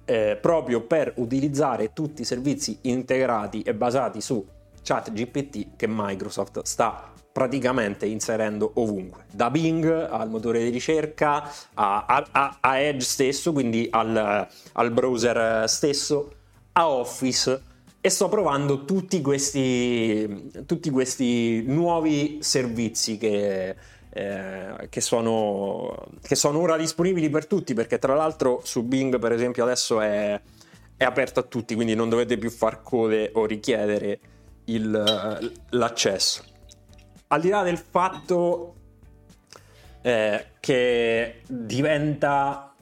eh, 0.06 0.38
proprio 0.40 0.80
per 0.80 1.12
utilizzare 1.16 1.92
tutti 1.92 2.22
i 2.22 2.24
servizi 2.24 2.78
integrati 2.82 3.60
e 3.60 3.74
basati 3.74 4.20
su 4.22 4.44
ChatGPT 4.82 5.76
che 5.76 5.86
Microsoft 5.88 6.62
sta 6.62 7.12
praticamente 7.32 8.06
inserendo 8.06 8.70
ovunque, 8.76 9.24
da 9.30 9.50
Bing 9.50 9.84
al 9.84 10.30
motore 10.30 10.64
di 10.64 10.70
ricerca 10.70 11.52
a, 11.74 12.06
a, 12.06 12.56
a 12.60 12.78
Edge 12.78 13.04
stesso, 13.04 13.52
quindi 13.52 13.86
al, 13.90 14.48
al, 14.72 14.90
browser 14.90 15.68
stesso, 15.68 16.32
a 16.72 16.88
Office 16.88 17.62
e 18.00 18.08
sto 18.08 18.30
provando 18.30 18.86
tutti 18.86 19.20
questi, 19.20 20.64
tutti 20.64 20.88
questi 20.88 21.62
nuovi 21.66 22.38
servizi 22.40 23.18
che, 23.18 23.76
eh, 24.16 24.88
che, 24.88 25.02
sono, 25.02 26.06
che, 26.22 26.34
sono, 26.36 26.60
ora 26.60 26.78
disponibili 26.78 27.28
per 27.28 27.46
tutti 27.46 27.74
perché 27.74 27.98
tra 27.98 28.14
l'altro 28.14 28.62
su 28.64 28.82
Bing 28.82 29.18
per 29.18 29.30
esempio 29.30 29.62
adesso 29.62 30.00
è, 30.00 30.40
è 30.96 31.04
aperto 31.04 31.40
a 31.40 31.42
tutti 31.42 31.74
quindi 31.74 31.94
non 31.94 32.08
dovete 32.08 32.38
più 32.38 32.48
far 32.48 32.82
code 32.82 33.30
o 33.34 33.44
richiedere 33.44 34.18
il, 34.64 35.52
l'accesso. 35.68 36.44
Al 37.26 37.40
di 37.42 37.50
là 37.50 37.62
del 37.62 37.76
fatto 37.76 38.74
eh, 40.00 40.46
che 40.60 41.42
diventa 41.46 42.74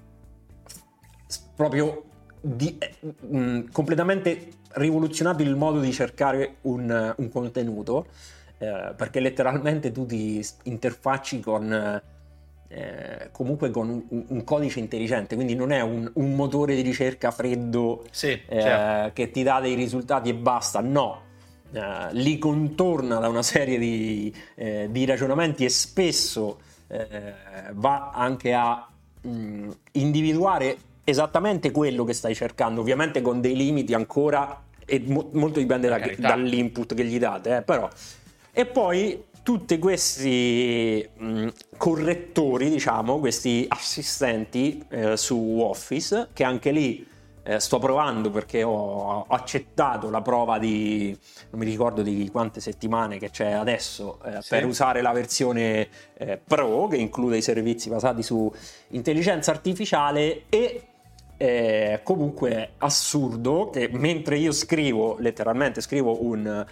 proprio 1.56 2.04
di, 2.40 2.78
mh, 3.00 3.36
mm, 3.36 3.60
completamente 3.72 4.50
rivoluzionato 4.74 5.42
il 5.42 5.56
modo 5.56 5.80
di 5.80 5.92
cercare 5.92 6.58
un, 6.62 7.12
un 7.16 7.28
contenuto 7.28 8.06
eh, 8.64 8.94
perché 8.94 9.20
letteralmente 9.20 9.92
tu 9.92 10.06
ti 10.06 10.44
interfacci 10.64 11.40
con 11.40 12.02
eh, 12.68 13.28
comunque 13.30 13.70
con 13.70 13.88
un, 14.08 14.24
un, 14.28 14.44
codice 14.44 14.80
intelligente, 14.80 15.34
quindi 15.34 15.54
non 15.54 15.70
è 15.70 15.80
un, 15.80 16.10
un 16.14 16.34
motore 16.34 16.74
di 16.74 16.80
ricerca 16.80 17.30
freddo 17.30 18.04
sì, 18.10 18.28
eh, 18.28 18.60
certo. 18.60 19.12
che 19.12 19.30
ti 19.30 19.42
dà 19.42 19.60
dei 19.60 19.74
risultati 19.74 20.30
e 20.30 20.34
basta, 20.34 20.80
no. 20.80 21.22
Eh, 21.72 22.08
li 22.12 22.38
contorna 22.38 23.18
da 23.18 23.28
una 23.28 23.42
serie 23.42 23.78
di, 23.78 24.34
eh, 24.54 24.88
di 24.90 25.04
ragionamenti 25.04 25.64
e 25.64 25.68
spesso 25.68 26.60
va 27.72 28.10
anche 28.14 28.54
a 28.54 28.86
mh, 29.22 29.28
mm, 29.28 29.70
individuare 29.92 30.76
esattamente 31.04 31.70
quello 31.70 32.04
che 32.04 32.12
stai 32.12 32.34
cercando, 32.34 32.80
ovviamente 32.80 33.20
con 33.20 33.40
dei 33.40 33.56
limiti 33.56 33.94
ancora 33.94 34.62
e 34.86 35.02
mo- 35.06 35.30
molto 35.32 35.58
dipende 35.58 35.88
da, 35.88 35.98
dall'input 36.16 36.94
che 36.94 37.04
gli 37.04 37.18
date, 37.18 37.58
eh, 37.58 37.62
però 37.62 37.88
e 38.56 38.66
poi 38.66 39.24
tutti 39.42 39.78
questi 39.78 41.06
mh, 41.16 41.26
mm, 41.26 41.48
correttori, 41.76 42.70
diciamo, 42.70 43.18
questi 43.18 43.66
assistenti 43.68 44.82
eh, 44.88 45.16
su 45.16 45.58
Office, 45.60 46.28
che 46.32 46.44
anche 46.44 46.70
lì 46.70 47.06
eh, 47.42 47.60
sto 47.60 47.78
provando 47.78 48.30
perché 48.30 48.62
ho, 48.62 49.26
accettato 49.28 50.08
la 50.08 50.22
prova 50.22 50.58
di, 50.58 51.16
non 51.50 51.60
mi 51.60 51.66
ricordo 51.66 52.00
di 52.00 52.28
quante 52.30 52.60
settimane 52.60 53.18
che 53.18 53.30
c'è 53.30 53.50
adesso, 53.50 54.18
eh, 54.24 54.40
sì. 54.40 54.48
per 54.48 54.64
usare 54.64 55.02
la 55.02 55.12
versione 55.12 55.88
eh, 56.16 56.40
Pro, 56.42 56.86
che 56.86 56.96
include 56.96 57.36
i 57.36 57.42
servizi 57.42 57.90
basati 57.90 58.22
su 58.22 58.50
intelligenza 58.90 59.50
artificiale 59.50 60.44
e 60.48 60.86
eh, 61.36 62.00
comunque 62.02 62.74
assurdo 62.78 63.68
che 63.68 63.88
mentre 63.92 64.38
io 64.38 64.52
scrivo, 64.52 65.16
letteralmente 65.18 65.80
scrivo 65.80 66.24
un 66.24 66.64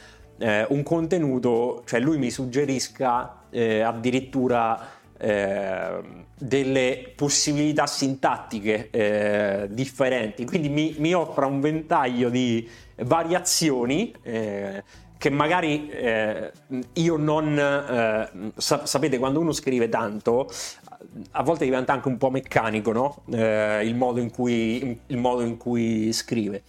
eh, 0.43 0.67
un 0.71 0.83
contenuto, 0.83 1.85
cioè 1.87 2.01
lui 2.01 2.19
mi 2.19 2.31
suggerisca 2.31 3.45
eh, 3.51 3.81
addirittura 3.81 4.89
eh, 5.17 6.01
delle 6.37 7.13
possibilità 7.15 7.87
sintattiche 7.87 8.91
eh, 8.91 9.69
differenti, 9.71 10.45
quindi 10.45 10.69
mi, 10.69 10.97
mi, 10.99 11.15
offra 11.15 11.47
un 11.47 11.61
ventaglio 11.61 12.29
di 12.29 12.69
variazioni 12.97 14.13
eh, 14.23 14.83
che 15.17 15.31
magari 15.31 15.89
eh, 15.89 16.51
io 16.95 17.17
non 17.17 18.51
sa- 18.57 18.85
sapete 18.85 19.19
quando 19.19 19.39
uno 19.39 19.53
scrive 19.53 19.89
tanto 19.89 20.51
a 21.33 21.43
volte 21.45 21.65
diventa 21.65 21.93
anche 21.93 22.09
un 22.09 22.17
po' 22.17 22.31
meccanico 22.31 22.91
no? 22.91 23.23
il, 23.27 23.95
modo 23.95 24.27
cui, 24.33 24.99
il 25.07 25.17
modo 25.19 25.43
in 25.43 25.57
cui 25.57 26.13
scrive 26.13 26.65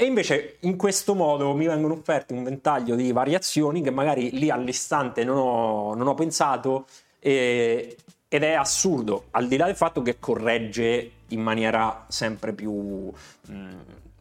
e 0.00 0.06
invece 0.06 0.56
in 0.60 0.78
questo 0.78 1.14
modo 1.14 1.52
mi 1.52 1.66
vengono 1.66 1.92
offerti 1.92 2.32
un 2.32 2.42
ventaglio 2.42 2.94
di 2.94 3.12
variazioni 3.12 3.82
che 3.82 3.90
magari 3.90 4.30
lì 4.30 4.48
all'istante 4.48 5.24
non 5.24 5.36
ho, 5.36 5.94
non 5.94 6.06
ho 6.06 6.14
pensato 6.14 6.86
e, 7.18 7.98
ed 8.26 8.42
è 8.42 8.52
assurdo, 8.52 9.24
al 9.32 9.46
di 9.46 9.58
là 9.58 9.66
del 9.66 9.76
fatto 9.76 10.00
che 10.00 10.18
corregge 10.18 11.10
in 11.28 11.42
maniera 11.42 12.06
sempre 12.08 12.54
più, 12.54 13.12
mh, 13.48 13.68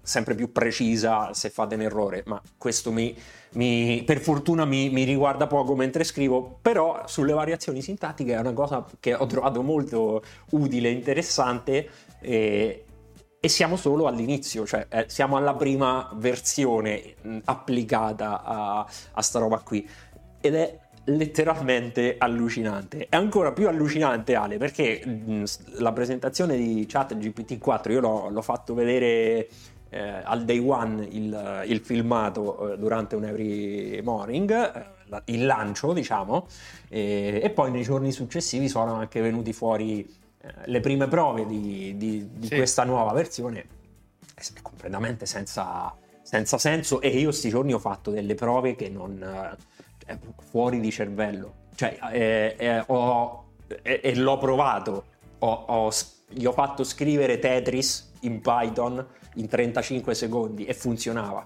sempre 0.01 0.35
più 0.35 0.51
precisa 0.51 1.33
se 1.33 1.49
fate 1.49 1.75
un 1.75 1.81
errore, 1.83 2.23
ma 2.25 2.41
questo 2.57 2.91
mi, 2.91 3.15
mi, 3.51 4.03
per 4.05 4.19
fortuna 4.19 4.65
mi, 4.65 4.89
mi, 4.89 5.05
riguarda 5.05 5.47
poco 5.47 5.77
mentre 5.77 6.03
scrivo, 6.03 6.57
però 6.61 7.03
sulle 7.05 7.31
variazioni 7.31 7.81
sintattiche 7.81 8.33
è 8.33 8.39
una 8.39 8.51
cosa 8.51 8.85
che 8.99 9.13
ho 9.13 9.25
trovato 9.27 9.61
molto 9.61 10.21
utile 10.49 10.89
e 10.89 10.91
interessante. 10.91 11.89
E, 12.19 12.83
e 13.39 13.47
siamo 13.47 13.75
solo 13.77 14.07
all'inizio, 14.07 14.65
cioè 14.65 14.85
eh, 14.89 15.05
siamo 15.07 15.37
alla 15.37 15.53
prima 15.55 16.09
versione 16.15 17.15
mh, 17.21 17.37
applicata 17.45 18.43
a, 18.43 18.87
a 19.13 19.21
sta 19.21 19.39
roba 19.39 19.59
qui 19.59 19.87
ed 20.41 20.55
è 20.55 20.79
letteralmente 21.05 22.15
allucinante. 22.17 23.07
È 23.09 23.15
ancora 23.15 23.51
più 23.51 23.67
allucinante, 23.67 24.35
Ale, 24.35 24.57
perché 24.57 25.01
mh, 25.05 25.43
la 25.77 25.91
presentazione 25.91 26.57
di 26.57 26.85
Chat 26.87 27.15
GPT-4 27.15 27.91
io 27.91 27.99
l'ho, 27.99 28.29
l'ho 28.29 28.41
fatto 28.41 28.73
vedere 28.73 29.47
eh, 29.89 30.21
al 30.23 30.45
day 30.45 30.59
one 30.59 31.07
il, 31.09 31.63
il 31.65 31.79
filmato 31.79 32.73
eh, 32.73 32.77
durante 32.77 33.15
un 33.15 33.25
every 33.25 34.01
morning, 34.03 34.51
eh, 34.51 35.21
il 35.25 35.45
lancio, 35.45 35.93
diciamo, 35.93 36.47
e, 36.87 37.39
e, 37.41 37.49
poi 37.49 37.71
nei 37.71 37.83
giorni 37.83 38.11
successivi 38.11 38.67
sono 38.67 38.93
anche 38.95 39.21
venuti 39.21 39.53
fuori 39.53 40.07
le 40.65 40.79
prime 40.79 41.07
prove 41.07 41.45
di, 41.45 41.97
di, 41.97 42.29
di 42.31 42.47
sì. 42.47 42.55
questa 42.55 42.83
nuova 42.83 43.11
versione, 43.13 43.65
è 44.35 44.61
completamente 44.61 45.25
senza, 45.25 45.93
senza 46.21 46.57
senso. 46.57 47.01
E 47.01 47.09
io 47.09 47.29
questi 47.29 47.49
giorni 47.49 47.73
ho 47.73 47.79
fatto 47.79 48.11
delle 48.11 48.35
prove 48.35 48.75
che 48.75 48.89
non 48.89 49.57
fuori 50.49 50.79
di 50.79 50.91
cervello. 50.91 51.67
Cioè, 51.75 51.97
eh, 52.11 52.55
eh, 52.57 52.83
ho, 52.87 53.45
eh, 53.81 54.01
e 54.03 54.15
l'ho 54.15 54.37
provato. 54.37 55.05
Ho, 55.39 55.51
ho, 55.51 55.91
gli 56.27 56.45
ho 56.45 56.51
fatto 56.51 56.83
scrivere 56.83 57.39
Tetris 57.39 58.11
in 58.21 58.41
Python 58.41 59.05
in 59.35 59.47
35 59.47 60.13
secondi 60.15 60.65
e 60.65 60.73
funzionava. 60.73 61.45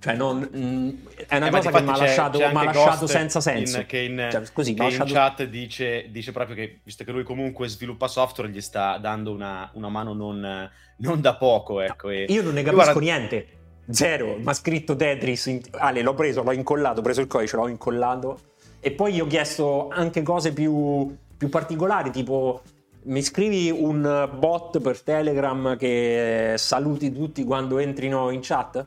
Cioè, 0.00 0.16
non, 0.16 0.38
mh, 0.38 0.58
mm, 0.58 0.88
è 1.28 1.36
una 1.36 1.48
eh, 1.48 1.50
cosa 1.50 1.70
che 1.70 1.82
mi 1.82 1.88
ha 1.90 1.96
lasciato, 1.96 2.38
lasciato 2.38 3.06
senza 3.06 3.40
senso. 3.40 3.80
In, 3.80 3.86
che 3.86 3.98
in, 3.98 4.28
cioè, 4.30 4.42
così, 4.52 4.72
che 4.72 4.82
lasciato... 4.82 5.08
in 5.08 5.14
chat 5.14 5.44
dice, 5.44 6.06
dice, 6.10 6.32
proprio 6.32 6.56
che, 6.56 6.80
visto 6.82 7.04
che 7.04 7.12
lui 7.12 7.22
comunque 7.22 7.68
sviluppa 7.68 8.08
software, 8.08 8.50
gli 8.50 8.62
sta 8.62 8.96
dando 8.96 9.30
una, 9.30 9.70
una 9.74 9.90
mano 9.90 10.14
non, 10.14 10.70
non, 10.96 11.20
da 11.20 11.36
poco. 11.36 11.80
Ecco, 11.80 12.08
e... 12.08 12.24
Io 12.30 12.42
non 12.42 12.54
ne 12.54 12.62
capisco 12.62 12.82
guarda... 12.82 13.00
niente 13.00 13.46
Zero, 13.90 14.36
ma 14.40 14.54
scritto 14.54 14.96
Tetris. 14.96 15.46
In... 15.46 15.60
Ale, 15.72 16.00
l'ho 16.00 16.14
preso, 16.14 16.42
l'ho 16.42 16.52
incollato, 16.52 17.00
ho 17.00 17.02
preso 17.02 17.20
il 17.20 17.26
codice, 17.26 17.56
l'ho 17.56 17.68
incollato. 17.68 18.40
E 18.80 18.92
poi 18.92 19.12
gli 19.12 19.20
ho 19.20 19.26
chiesto 19.26 19.88
anche 19.90 20.22
cose 20.22 20.54
più, 20.54 21.14
più 21.36 21.48
particolari, 21.50 22.10
tipo 22.10 22.62
mi 23.02 23.22
scrivi 23.22 23.70
un 23.70 24.30
bot 24.38 24.78
per 24.80 25.00
Telegram 25.00 25.76
che 25.76 26.54
saluti 26.56 27.12
tutti 27.12 27.44
quando 27.44 27.78
entrino 27.78 28.30
in 28.30 28.40
chat? 28.42 28.86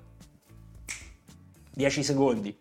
10 1.73 2.03
secondi. 2.03 2.57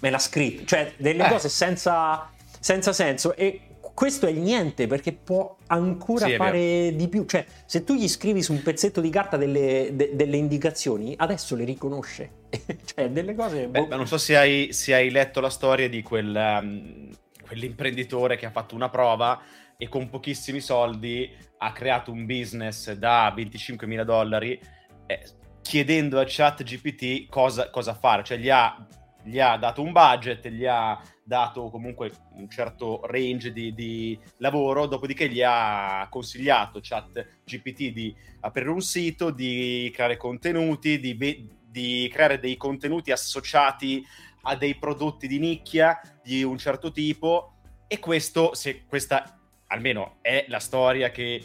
Me 0.00 0.10
l'ha 0.10 0.18
scritto. 0.18 0.64
Cioè, 0.64 0.94
delle 0.96 1.26
eh. 1.26 1.28
cose 1.28 1.48
senza, 1.48 2.30
senza 2.60 2.92
senso. 2.92 3.34
E 3.34 3.62
questo 3.98 4.26
è 4.26 4.30
il 4.30 4.38
niente 4.38 4.86
perché 4.86 5.12
può 5.12 5.56
ancora 5.66 6.26
sì, 6.26 6.36
fare 6.36 6.94
di 6.94 7.08
più. 7.08 7.24
Cioè, 7.24 7.44
se 7.66 7.82
tu 7.82 7.94
gli 7.94 8.08
scrivi 8.08 8.42
su 8.42 8.52
un 8.52 8.62
pezzetto 8.62 9.00
di 9.00 9.10
carta 9.10 9.36
delle, 9.36 9.90
de, 9.92 10.10
delle 10.14 10.36
indicazioni, 10.36 11.14
adesso 11.16 11.56
le 11.56 11.64
riconosce. 11.64 12.30
cioè, 12.84 13.10
delle 13.10 13.34
cose. 13.34 13.66
Beh, 13.66 13.86
boh. 13.86 13.96
non 13.96 14.06
so 14.06 14.16
se 14.16 14.36
hai, 14.36 14.72
se 14.72 14.94
hai, 14.94 15.10
letto 15.10 15.40
la 15.40 15.50
storia 15.50 15.88
di 15.88 16.02
quel, 16.02 16.60
um, 16.62 17.10
quell'imprenditore 17.44 18.36
che 18.36 18.46
ha 18.46 18.50
fatto 18.50 18.76
una 18.76 18.88
prova 18.88 19.40
e 19.76 19.88
con 19.88 20.08
pochissimi 20.08 20.60
soldi 20.60 21.28
ha 21.58 21.72
creato 21.72 22.12
un 22.12 22.24
business 22.24 22.92
da 22.92 23.32
25 23.34 23.86
mila 23.88 24.04
dollari. 24.04 24.60
Eh, 25.06 25.22
chiedendo 25.68 26.18
a 26.18 26.24
ChatGPT 26.26 27.28
cosa, 27.28 27.68
cosa 27.68 27.92
fare, 27.92 28.24
cioè 28.24 28.38
gli 28.38 28.48
ha 28.48 28.86
gli 29.22 29.38
ha 29.38 29.58
dato 29.58 29.82
un 29.82 29.92
budget, 29.92 30.48
gli 30.48 30.64
ha 30.64 30.98
dato 31.22 31.68
comunque 31.68 32.10
un 32.36 32.48
certo 32.48 33.02
range 33.04 33.52
di, 33.52 33.74
di 33.74 34.18
lavoro, 34.38 34.86
dopodiché 34.86 35.28
gli 35.28 35.42
ha 35.44 36.06
consigliato 36.08 36.78
chat 36.80 37.42
GPT 37.44 37.92
di 37.92 38.16
aprire 38.40 38.70
un 38.70 38.80
sito, 38.80 39.30
di 39.30 39.90
creare 39.92 40.16
contenuti, 40.16 40.98
di, 40.98 41.46
di 41.60 42.08
creare 42.10 42.38
dei 42.38 42.56
contenuti 42.56 43.10
associati 43.10 44.02
a 44.44 44.56
dei 44.56 44.76
prodotti 44.76 45.26
di 45.26 45.38
nicchia 45.38 46.00
di 46.22 46.42
un 46.42 46.56
certo 46.56 46.90
tipo. 46.90 47.56
E 47.86 47.98
questo, 47.98 48.54
se 48.54 48.86
questa 48.86 49.38
almeno 49.66 50.16
è 50.22 50.46
la 50.48 50.60
storia 50.60 51.10
che 51.10 51.44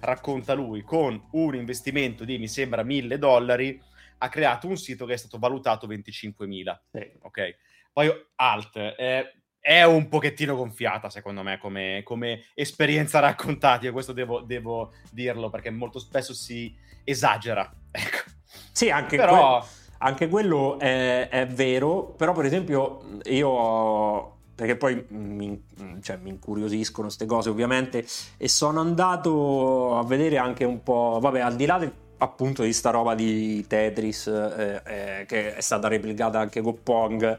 racconta 0.00 0.54
lui, 0.54 0.82
con 0.82 1.28
un 1.32 1.54
investimento 1.54 2.24
di 2.24 2.38
mi 2.38 2.48
sembra 2.48 2.82
mille 2.82 3.18
dollari, 3.18 3.80
ha 4.18 4.28
creato 4.28 4.66
un 4.66 4.76
sito 4.76 5.06
che 5.06 5.14
è 5.14 5.16
stato 5.16 5.38
valutato 5.38 5.86
25.000. 5.86 6.78
Sì. 6.90 7.10
Ok. 7.22 7.56
Poi 7.92 8.10
Alt 8.36 8.76
eh, 8.76 9.34
è 9.58 9.82
un 9.82 10.08
pochettino 10.08 10.56
gonfiata, 10.56 11.10
secondo 11.10 11.42
me, 11.42 11.58
come, 11.58 12.02
come 12.04 12.44
esperienza 12.54 13.20
raccontata. 13.20 13.84
Io 13.86 13.92
questo 13.92 14.12
devo, 14.12 14.40
devo, 14.40 14.92
dirlo 15.10 15.50
perché 15.50 15.70
molto 15.70 15.98
spesso 15.98 16.34
si 16.34 16.74
esagera. 17.04 17.70
Ecco. 17.92 18.30
Sì, 18.72 18.88
anche, 18.88 19.16
però... 19.16 19.58
que- 19.58 19.68
anche 19.98 20.28
quello 20.28 20.78
è, 20.78 21.28
è, 21.28 21.46
vero. 21.46 22.14
Però, 22.14 22.32
per 22.32 22.44
esempio, 22.44 23.18
io 23.24 24.39
perché 24.60 24.76
poi 24.76 25.02
mi, 25.08 25.58
cioè, 26.02 26.18
mi 26.18 26.28
incuriosiscono 26.28 27.06
queste 27.06 27.24
cose 27.24 27.48
ovviamente 27.48 28.04
e 28.36 28.46
sono 28.46 28.80
andato 28.80 29.96
a 29.96 30.04
vedere 30.04 30.36
anche 30.36 30.64
un 30.64 30.82
po', 30.82 31.16
vabbè 31.18 31.40
al 31.40 31.56
di 31.56 31.64
là 31.64 31.78
del 31.78 31.92
appunto 32.18 32.62
di 32.62 32.74
sta 32.74 32.90
roba 32.90 33.14
di 33.14 33.66
Tetris 33.66 34.26
eh, 34.26 34.82
eh, 34.84 35.24
che 35.24 35.56
è 35.56 35.60
stata 35.62 35.88
replicata 35.88 36.38
anche 36.40 36.60
con 36.60 36.82
Pong 36.82 37.38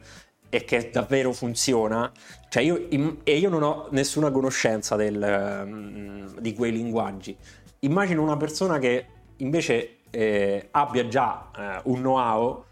e 0.49 0.65
che 0.65 0.89
davvero 0.91 1.31
funziona. 1.31 2.11
Cioè 2.49 2.63
io, 2.63 2.87
e 3.23 3.37
io 3.37 3.49
non 3.49 3.61
ho 3.61 3.87
nessuna 3.91 4.31
conoscenza 4.31 4.95
del, 4.95 5.63
mm, 5.63 6.37
di 6.39 6.55
quei 6.55 6.71
linguaggi. 6.71 7.37
Immagino 7.81 8.23
una 8.23 8.37
persona 8.37 8.79
che 8.79 9.05
invece 9.37 9.97
eh, 10.09 10.69
abbia 10.71 11.07
già 11.07 11.51
eh, 11.55 11.81
un 11.83 11.99
know-how 11.99 12.63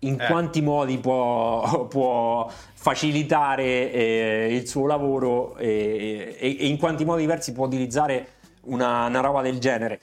in 0.00 0.20
eh. 0.20 0.26
quanti 0.26 0.60
modi 0.60 0.98
può, 0.98 1.86
può 1.88 2.50
facilitare 2.74 3.92
eh, 3.92 4.48
il 4.50 4.66
suo 4.66 4.86
lavoro 4.86 5.56
e, 5.56 6.36
e, 6.38 6.56
e, 6.58 6.66
in 6.66 6.78
quanti 6.78 7.04
modi 7.04 7.22
diversi 7.22 7.52
può 7.52 7.66
utilizzare 7.66 8.28
una, 8.62 9.06
una 9.06 9.20
roba 9.20 9.42
del 9.42 9.58
genere. 9.58 10.00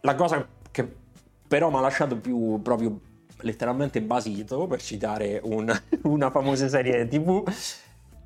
La 0.00 0.14
cosa 0.14 0.46
che 0.70 1.04
però 1.46 1.70
mi 1.70 1.76
ha 1.76 1.80
lasciato 1.80 2.16
più 2.16 2.60
proprio 2.62 3.00
letteralmente 3.40 4.00
basito, 4.02 4.66
per 4.66 4.82
citare 4.82 5.40
un, 5.42 5.72
una 6.02 6.30
famosa 6.30 6.68
serie 6.68 7.06
tv, 7.06 7.44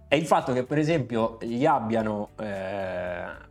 è 0.09 0.15
il 0.15 0.27
fatto 0.27 0.53
che 0.53 0.65
per 0.65 0.79
esempio 0.79 1.39
gli 1.41 1.65
abbiano 1.67 2.31
eh, 2.39 3.49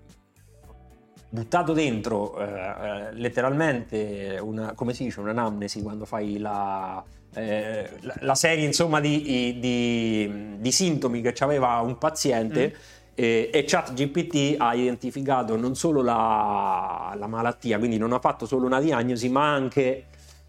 buttato 1.30 1.74
dentro 1.74 2.40
eh, 2.40 2.44
eh 2.44 3.14
letteralmente 3.14 4.40
una, 4.42 4.74
come 4.74 4.94
si 4.94 5.04
dice, 5.04 5.20
un'anamnesi 5.20 5.82
quando 5.82 6.06
fai 6.06 6.38
la, 6.40 7.04
eh, 7.34 7.90
la, 8.02 8.16
la 8.22 8.36
serie 8.36 8.66
insomma 8.66 9.00
di, 9.00 9.58
di, 9.60 10.58
di, 10.58 10.72
sintomi 10.72 11.22
che 11.22 11.34
aveva 11.44 11.80
un 11.80 11.98
paziente. 11.98 12.74
Mm 12.76 12.98
e, 13.20 13.50
e 13.52 13.66
ChatGPT 13.66 14.56
ha 14.58 14.74
identificato 14.74 15.58
non 15.58 15.76
solo 15.76 16.02
la, 16.02 17.14
la, 17.18 17.28
malattia, 17.28 17.78
quindi 17.78 17.98
non 17.98 18.14
ha 18.14 18.20
fatto 18.20 18.46
solo 18.46 18.66
una 18.66 18.80
diagnosi, 18.80 19.28
ma 19.28 19.52
anche, 19.52 20.06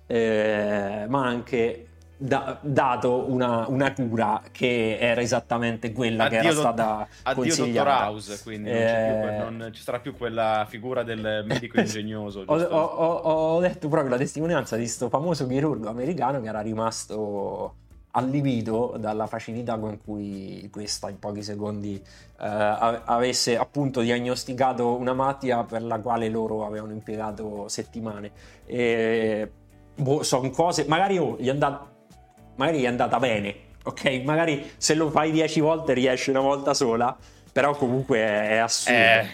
eh, 0.07 1.05
ma 1.09 1.27
anche 1.27 1.87
da, 2.23 2.59
dato 2.61 3.31
una, 3.31 3.67
una, 3.69 3.95
cura 3.95 4.43
che 4.53 4.99
era 5.01 5.23
esattamente 5.23 5.91
quella 5.91 6.25
addio 6.25 6.41
che 6.41 6.47
era 6.47 6.55
stata 6.55 7.09
addio 7.23 7.43
consigliata. 7.43 7.91
Dottor 7.91 8.13
House, 8.13 8.43
quindi 8.43 8.71
eh... 8.71 9.37
non, 9.39 9.57
non, 9.57 9.73
ci 9.73 9.81
sarà 9.81 10.01
più 10.01 10.15
quella 10.15 10.67
figura 10.69 11.03
del 11.03 11.45
medico 11.47 11.81
ingegnoso. 11.81 12.45
ho, 12.47 12.55
ho, 12.55 13.13
ho, 13.55 13.61
detto 13.61 13.89
proprio 13.89 14.11
la 14.11 14.19
testimonianza 14.19 14.77
di 14.77 14.83
questo 14.83 15.09
famoso 15.09 15.47
chirurgo 15.47 15.89
americano 15.89 16.43
che 16.43 16.49
era 16.49 16.61
rimasto 16.61 17.77
allibito 18.13 18.97
dalla 18.99 19.27
facilità 19.27 19.79
con 19.79 19.99
cui 20.05 20.69
questa 20.71 21.09
in 21.09 21.19
pochi 21.19 21.43
secondi 21.43 21.95
eh, 21.95 22.03
avesse 22.37 23.57
appunto 23.57 24.03
diagnosticato 24.03 24.95
una 24.97 25.15
malattia 25.15 25.65
per 25.65 25.83
la 25.83 25.99
quale 26.01 26.29
loro 26.29 26.67
avevano 26.67 26.93
impiegato 26.93 27.67
settimane. 27.69 28.31
E, 28.67 29.51
boh, 29.95 30.23
sono 30.23 30.51
cose, 30.51 30.85
magari, 30.87 31.19
oh, 31.19 31.37
gli, 31.39 31.47
è 31.47 31.51
andata, 31.51 31.90
magari 32.61 32.83
è 32.83 32.87
andata 32.87 33.19
bene, 33.19 33.55
ok? 33.85 34.23
Magari 34.23 34.73
se 34.77 34.95
lo 34.95 35.11
fai 35.11 35.31
dieci 35.31 35.61
volte 35.61 35.95
riesci 35.95 36.29
una 36.29 36.41
volta 36.41 36.75
sola, 36.75 37.17
però 37.51 37.75
comunque 37.75 38.19
è, 38.19 38.49
è 38.51 38.57
assurdo. 38.57 38.99
Eh, 38.99 39.27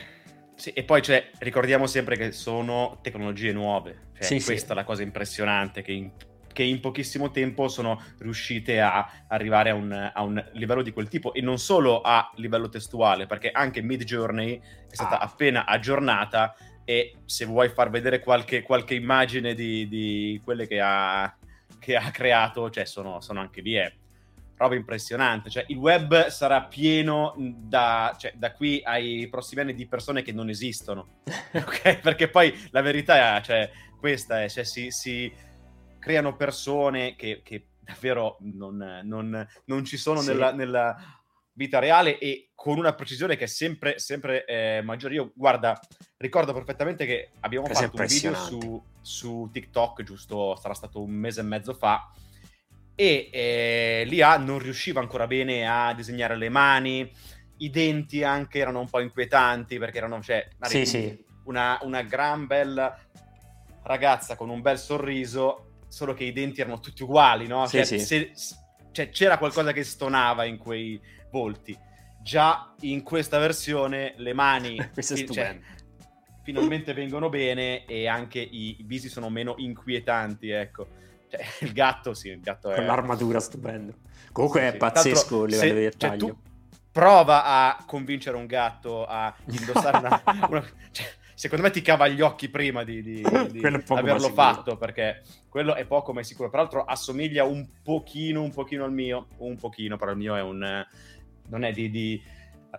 sì, 0.55 0.71
e 0.71 0.85
poi 0.85 1.03
cioè, 1.03 1.31
ricordiamo 1.39 1.89
sempre 1.89 2.17
che 2.17 2.31
sono 2.31 2.99
tecnologie 3.03 3.53
nuove, 3.53 4.11
cioè, 4.15 4.23
sì, 4.23 4.43
questa 4.43 4.67
sì. 4.67 4.73
è 4.73 4.75
la 4.75 4.85
cosa 4.85 5.03
impressionante 5.03 5.83
che 5.83 5.93
in 5.93 6.11
che 6.57 6.63
in 6.63 6.81
pochissimo 6.81 7.31
tempo 7.31 7.69
sono 7.69 8.03
riuscite 8.17 8.81
a 8.81 9.25
arrivare 9.29 9.69
a 9.69 9.75
un, 9.75 9.93
a 9.93 10.23
un, 10.23 10.43
livello 10.53 10.81
di 10.81 10.91
quel 10.91 11.07
tipo 11.07 11.35
e 11.35 11.43
non 11.43 11.59
solo 11.59 12.01
a 12.01 12.33
livello 12.37 12.71
testuale, 12.71 13.27
perché 13.27 13.51
anche 13.51 13.83
Mid 13.83 14.05
Journey 14.05 14.59
è 14.59 14.95
stata 14.95 15.19
ah. 15.19 15.25
appena 15.25 15.67
aggiornata 15.67 16.57
e 16.83 17.17
se 17.27 17.45
vuoi 17.45 17.69
far 17.69 17.91
vedere 17.91 18.21
qualche, 18.21 18.63
qualche 18.63 18.95
immagine 18.95 19.55
di, 19.55 19.87
di, 19.87 20.41
quelle 20.43 20.67
che 20.67 20.81
ha, 20.81 21.25
che 21.79 21.97
ha 21.97 22.11
creato, 22.11 22.71
cioè 22.71 22.85
sono, 22.85 23.21
sono 23.21 23.41
anche 23.41 23.61
lì, 23.61 23.75
è 23.75 23.93
roba 24.57 24.75
impressionante. 24.75 25.51
Cioè, 25.51 25.65
il 25.69 25.77
web 25.77 26.29
sarà 26.29 26.65
pieno 26.65 27.35
da, 27.37 28.17
cioè, 28.19 28.33
da, 28.37 28.53
qui 28.53 28.81
ai 28.85 29.29
prossimi 29.29 29.61
anni 29.61 29.75
di 29.75 29.87
persone 29.87 30.23
che 30.23 30.33
non 30.33 30.49
esistono, 30.49 31.21
ok? 31.53 32.01
Perché 32.01 32.29
poi 32.29 32.53
la 32.71 32.81
verità 32.81 33.37
è, 33.37 33.43
cioè, 33.43 33.71
questa 33.99 34.43
è, 34.43 34.49
cioè, 34.49 34.65
si, 34.65 34.91
si 34.91 35.33
creano 35.99 36.37
persone 36.37 37.17
che, 37.17 37.41
che 37.43 37.67
davvero 37.81 38.37
non, 38.41 39.01
non, 39.05 39.47
non, 39.65 39.85
ci 39.85 39.97
sono 39.97 40.21
sì. 40.21 40.29
nella, 40.29 40.53
nella, 40.53 41.16
vita 41.57 41.79
reale 41.79 42.19
e 42.19 42.51
con 42.55 42.79
una 42.79 42.95
precisione 42.95 43.37
che 43.37 43.45
è 43.45 43.49
sempre, 43.49 43.99
sempre 43.99 44.45
eh, 44.45 44.83
maggiore. 44.83 45.15
Io, 45.15 45.33
guarda, 45.35 45.79
ricordo 46.19 46.53
perfettamente 46.53 47.07
che 47.07 47.31
abbiamo 47.41 47.67
Questo 47.67 47.85
fatto 47.85 48.01
un 48.01 48.07
video 48.07 48.35
su, 48.35 48.85
su 49.01 49.49
TikTok, 49.53 50.03
giusto, 50.03 50.57
sarà 50.57 50.75
stato 50.75 51.03
un 51.03 51.11
mese 51.11 51.41
e 51.41 51.45
mezzo 51.45 51.75
fa, 51.75 52.11
e 52.95 53.29
eh, 53.33 54.05
l'IA 54.07 54.39
non 54.39 54.59
riusciva 54.59 55.01
ancora 55.01 55.27
bene 55.27 55.69
a 55.69 55.93
disegnare 55.95 56.37
le 56.37 56.49
mani, 56.49 57.11
i 57.59 57.71
denti 57.71 58.23
anche 58.23 58.59
erano 58.59 58.81
un 58.81 58.89
po' 58.89 59.01
inquietanti 59.01 59.79
perché 59.79 59.99
erano, 59.99 60.23
cioè, 60.23 60.49
sì, 60.63 60.85
sì. 60.85 61.25
Una, 61.45 61.79
una 61.83 62.03
gran 62.03 62.47
bella 62.47 62.99
ragazza 63.83 64.35
con 64.35 64.51
un 64.51 64.61
bel 64.61 64.79
sorriso, 64.79 65.85
solo 65.89 66.13
che 66.13 66.25
i 66.25 66.33
denti 66.33 66.61
erano 66.61 66.81
tutti 66.81 67.03
uguali, 67.03 67.47
no? 67.47 67.67
Sì, 67.67 67.77
cioè, 67.77 67.85
sì. 67.85 67.99
Se, 68.01 68.33
cioè, 68.91 69.11
c'era 69.11 69.39
qualcosa 69.39 69.73
che 69.73 69.85
stonava 69.85 70.45
in 70.45 70.57
quei 70.59 71.01
volti. 71.37 71.77
Già 72.23 72.75
in 72.81 73.03
questa 73.03 73.39
versione 73.39 74.15
le 74.17 74.33
mani 74.33 74.77
cioè, 75.31 75.59
finalmente 76.43 76.93
vengono 76.93 77.29
bene 77.29 77.85
e 77.85 78.09
anche 78.09 78.41
i, 78.41 78.77
i 78.81 78.85
visi 78.85 79.09
sono 79.09 79.29
meno 79.31 79.55
inquietanti, 79.59 80.51
ecco. 80.51 80.87
Cioè, 81.29 81.41
il 81.67 81.73
gatto, 81.73 82.15
sì, 82.15 82.29
il 82.29 82.41
gatto 82.41 82.71
è... 82.71 82.77
Con 82.77 82.87
l'armatura 82.87 83.41
stupendo. 83.41 83.95
Comunque 84.33 84.61
Sì, 84.61 84.67
è 84.67 84.71
sì. 84.73 84.77
pazzesco 84.77 85.45
il 85.45 85.51
livello 85.51 85.69
se- 85.69 85.75
di 85.75 85.81
cioè, 85.83 86.11
dettaglio. 86.11 86.27
tu 86.27 86.37
prova 86.91 87.45
a 87.45 87.85
convincere 87.87 88.37
un 88.37 88.47
gatto 88.47 89.05
a 89.07 89.35
indossare 89.51 89.99
una... 89.99 90.23
una- 90.49 90.65
cioè, 90.91 91.07
secondo 91.35 91.65
me 91.65 91.71
ti 91.71 91.83
cava 91.83 92.09
gli 92.09 92.23
occhi 92.23 92.49
prima 92.49 92.83
di, 92.83 93.03
di- 93.03 93.23
di 93.51 93.61
averlo 93.89 94.31
fatto, 94.31 94.77
perché 94.77 95.23
quello 95.49 95.75
è 95.75 95.85
poco 95.85 96.13
ma 96.13 96.21
è 96.21 96.25
sicuro. 96.25 96.49
Peraltro 96.51 96.85
assomiglia 96.85 97.45
un 97.45 97.67
pochino, 97.83 98.43
un 98.43 98.53
pochino 98.53 98.85
al 98.85 98.93
mio, 98.93 99.27
un 99.39 99.57
pochino, 99.57 99.97
però 99.97 100.11
il 100.13 100.17
mio 100.17 100.35
è 100.35 100.43
un... 100.43 100.87
eh, 101.47 101.51
non 101.51 101.65
è 101.65 101.73
di... 101.73 101.91
di, 101.91 102.23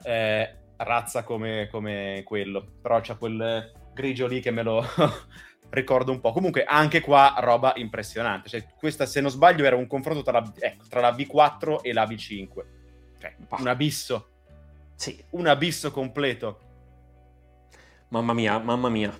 eh, 0.03 0.56
razza 0.77 1.23
come, 1.23 1.67
come 1.71 2.21
quello, 2.23 2.63
però 2.82 2.99
c'ha 3.01 3.15
quel 3.15 3.73
grigio 3.93 4.27
lì 4.27 4.39
che 4.39 4.51
me 4.51 4.63
lo... 4.63 4.84
ricordo 5.69 6.12
un 6.12 6.19
po'. 6.19 6.32
Comunque, 6.32 6.63
anche 6.63 7.01
qua 7.01 7.36
roba 7.39 7.73
impressionante. 7.75 8.49
Cioè, 8.49 8.65
questa, 8.77 9.06
se 9.06 9.21
non 9.21 9.32
sbaglio, 9.32 9.65
era 9.65 9.75
un 9.75 9.88
confronto 9.88 10.21
tra 10.21 10.39
la, 10.39 10.53
ecco, 10.60 10.86
tra 10.88 11.01
la 11.01 11.12
V4 11.12 11.82
e 11.82 11.93
la 11.93 12.06
V5. 12.06 12.47
Cioè, 13.19 13.36
un 13.60 13.67
abisso. 13.67 14.30
Sì, 14.95 15.23
Un 15.32 15.47
abisso 15.47 15.91
completo. 15.91 16.60
mamma 18.10 18.34
mia, 18.34 18.58
mamma 18.60 18.89
mia. 18.89 19.15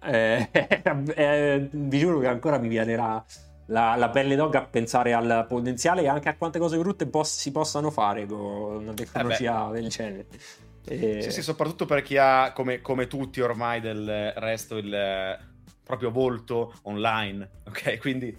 Eh, 0.00 0.48
eh, 0.52 1.68
vi 1.70 1.98
giuro 1.98 2.20
che 2.20 2.28
ancora 2.28 2.58
mi 2.58 2.68
viene 2.68 2.96
la, 2.96 3.24
la- 3.70 3.96
la 3.96 4.08
pelle 4.10 4.34
d'oca 4.36 4.58
a 4.58 4.66
pensare 4.66 5.12
al 5.12 5.46
potenziale 5.48 6.02
e 6.02 6.08
anche 6.08 6.28
a 6.28 6.36
quante 6.36 6.58
cose 6.58 6.78
brutte 6.78 7.06
pos- 7.06 7.36
si 7.38 7.50
possano 7.52 7.90
fare 7.90 8.26
con 8.26 8.38
una 8.82 8.94
tecnologia 8.94 9.70
del 9.70 9.88
genere. 9.88 10.26
Eh, 10.86 11.20
Sì, 11.22 11.30
sì, 11.30 11.42
soprattutto 11.42 11.84
per 11.84 12.02
chi 12.02 12.16
ha, 12.16 12.52
come, 12.52 12.80
come 12.80 13.06
tutti 13.06 13.40
ormai 13.40 13.80
del 13.80 14.32
resto, 14.36 14.76
il 14.78 14.92
eh, 14.92 15.38
proprio 15.82 16.10
volto 16.10 16.74
online. 16.82 17.48
Ok, 17.66 17.98
quindi 18.00 18.34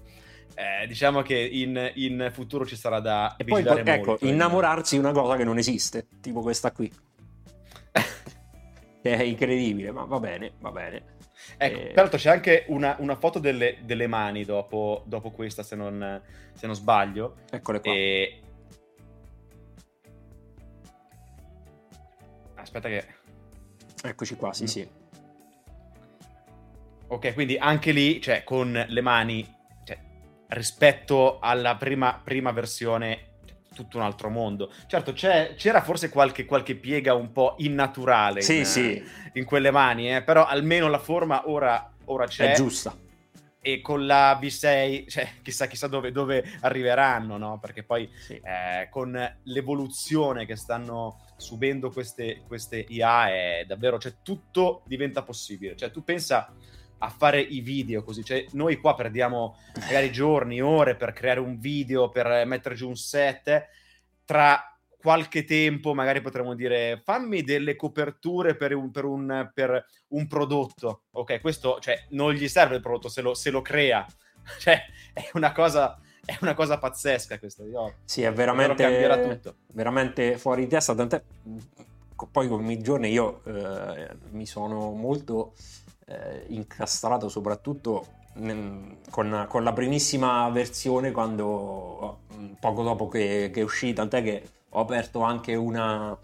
eh, 0.56 0.88
diciamo 0.88 1.22
che 1.22 1.38
in, 1.38 1.92
in 1.96 2.30
futuro 2.34 2.66
ci 2.66 2.76
sarà 2.76 3.00
da 3.00 3.36
E 3.38 3.44
poi 3.44 3.64
ecco, 3.66 3.84
molto. 3.84 4.26
innamorarsi 4.26 4.96
di 4.96 5.02
una 5.02 5.12
cosa 5.14 5.36
che 5.36 5.44
non 5.44 5.58
esiste, 5.60 6.08
tipo 6.22 6.42
questa 6.42 6.72
qui. 6.72 6.92
È 9.02 9.22
incredibile, 9.22 9.92
ma 9.92 10.04
va 10.06 10.20
bene, 10.20 10.54
va 10.60 10.72
bene. 10.72 11.18
Ecco, 11.58 11.80
Eh, 11.80 11.86
peraltro 11.88 12.18
c'è 12.18 12.30
anche 12.30 12.66
una, 12.68 12.96
una 13.00 13.16
foto 13.16 13.40
delle, 13.40 13.78
delle 13.84 14.08
mani 14.08 14.46
dopo, 14.46 15.04
dopo 15.06 15.32
questa, 15.32 15.64
se 15.64 15.76
non, 15.76 16.22
se 16.54 16.66
non 16.66 16.76
sbaglio. 16.76 17.36
Eccole 17.52 17.80
qua. 17.80 17.92
E... 17.92 18.42
Aspetta 22.56 22.88
che... 22.90 23.06
Eccoci 24.04 24.36
qua, 24.36 24.54
sì, 24.54 24.64
Mm. 24.64 24.68
sì. 24.68 24.90
Ok, 27.08 27.34
quindi 27.34 27.58
anche 27.58 27.92
lì, 27.92 28.22
cioè, 28.22 28.44
con 28.44 28.72
le 28.88 29.02
mani, 29.02 29.44
cioè, 29.84 29.98
rispetto 30.50 31.40
alla 31.40 31.76
prima, 31.76 32.22
prima 32.24 32.52
versione, 32.52 33.29
tutto 33.84 33.98
un 33.98 34.04
altro 34.04 34.30
mondo. 34.30 34.72
Certo, 34.88 35.14
c'era 35.14 35.82
forse 35.82 36.10
qualche, 36.10 36.46
qualche 36.46 36.76
piega 36.76 37.14
un 37.14 37.32
po' 37.32 37.56
innaturale 37.60 38.42
Sì, 38.42 38.58
in, 38.60 38.66
sì, 38.66 39.04
in 39.34 39.46
quelle 39.46 39.72
mani, 39.72 40.14
eh, 40.16 40.22
però 40.24 40.46
almeno 40.46 40.88
la 40.90 41.00
forma 41.00 41.50
ora, 41.50 41.92
ora 42.06 42.26
c'è. 42.28 42.52
è 42.52 42.56
giusta. 42.56 42.96
E 43.62 43.82
con 43.82 44.06
la 44.06 44.40
V6, 44.42 45.08
cioè, 45.10 45.30
chissà, 45.42 45.68
chissà 45.68 45.88
dove, 45.88 46.12
dove 46.12 46.44
arriveranno, 46.62 47.38
no? 47.38 47.60
Perché 47.60 47.84
poi 47.84 48.10
Sì. 48.18 48.34
eh, 48.42 48.88
con 48.90 49.12
l'evoluzione 49.44 50.46
che 50.46 50.56
stanno 50.56 51.26
subendo 51.36 51.90
queste, 51.92 52.42
queste 52.48 52.86
IA 52.88 53.30
è 53.30 53.64
davvero, 53.68 53.98
cioè 54.00 54.16
tutto 54.24 54.84
diventa 54.86 55.24
possibile. 55.24 55.76
Cioè 55.76 55.92
tu 55.92 56.04
pensa 56.04 56.54
a 57.00 57.10
fare 57.10 57.40
i 57.42 57.62
video 57.62 58.04
così, 58.04 58.24
cioè 58.24 58.46
noi 58.52 58.78
qua 58.78 58.96
perdiamo 58.96 59.58
magari 59.80 60.12
giorni, 60.12 60.62
ore 60.62 60.96
per 60.96 61.14
creare 61.14 61.40
un 61.40 61.58
video, 61.60 62.10
per 62.10 62.46
mettere 62.46 62.76
giù 62.76 62.88
un 62.88 62.96
set, 62.96 63.68
tra 64.26 64.64
qualche 65.02 65.46
tempo 65.46 65.94
magari 65.94 66.20
potremmo 66.20 66.54
dire 66.54 67.02
fammi 67.04 67.42
delle 67.42 67.78
coperture 67.78 68.56
per 68.56 68.76
un, 68.76 68.92
per 68.92 69.06
un, 69.06 69.50
per 69.54 69.86
un 70.10 70.28
prodotto, 70.28 71.04
ok? 71.12 71.40
Questo 71.40 71.80
cioè, 71.80 72.06
non 72.10 72.34
gli 72.34 72.48
serve 72.48 72.76
il 72.76 72.82
prodotto 72.82 73.08
se 73.08 73.22
lo, 73.22 73.34
se 73.34 73.50
lo 73.50 73.62
crea, 73.62 74.06
cioè 74.60 74.82
è 75.14 75.30
una 75.34 75.54
cosa, 75.54 76.00
è 76.26 76.38
una 76.42 76.54
cosa 76.54 76.78
pazzesca 76.78 77.40
questa. 77.40 77.64
Io, 77.64 77.96
Sì, 78.04 78.24
è 78.24 78.34
veramente, 78.34 79.56
veramente 79.68 80.38
fuori 80.38 80.64
di 80.64 80.68
testa. 80.68 80.94
Tant'è, 80.94 81.24
poi 82.30 82.48
con 82.50 82.70
i 82.70 82.82
giorni 82.82 83.10
io 83.10 83.42
eh, 83.46 84.16
mi 84.32 84.46
sono 84.46 84.92
molto 84.92 85.54
eh, 86.10 86.46
incastrato 86.48 87.30
soprattutto 87.30 88.06
nel- 88.34 88.98
con, 89.10 89.46
con 89.48 89.64
la 89.64 89.74
primissima 89.74 90.50
versione 90.50 91.12
quando 91.12 92.20
mh, 92.36 92.46
poco 92.60 92.84
dopo 92.84 93.08
che, 93.08 93.52
che 93.54 93.62
uscì, 93.62 93.94
tant'è 93.94 94.24
che 94.24 94.44
ho 94.70 94.80
aperto 94.80 95.22
anche 95.22 95.56
una, 95.56 96.16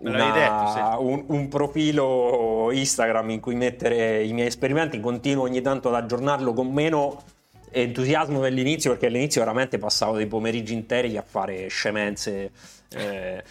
l'avevi 0.00 0.32
detto, 0.32 0.66
sì. 0.72 0.80
un, 0.98 1.24
un 1.28 1.48
profilo 1.48 2.70
Instagram 2.72 3.30
in 3.30 3.40
cui 3.40 3.54
mettere 3.54 4.24
i 4.24 4.32
miei 4.32 4.48
esperimenti, 4.48 5.00
continuo 5.00 5.44
ogni 5.44 5.60
tanto 5.60 5.88
ad 5.88 5.94
aggiornarlo 5.94 6.52
con 6.52 6.72
meno 6.72 7.22
entusiasmo 7.70 8.40
dell'inizio 8.40 8.92
perché 8.92 9.06
all'inizio 9.06 9.42
veramente 9.42 9.78
passavo 9.78 10.16
dei 10.16 10.26
pomeriggi 10.26 10.72
interi 10.72 11.18
a 11.18 11.22
fare 11.22 11.68
scemenze 11.68 12.50
eh, 12.90 13.44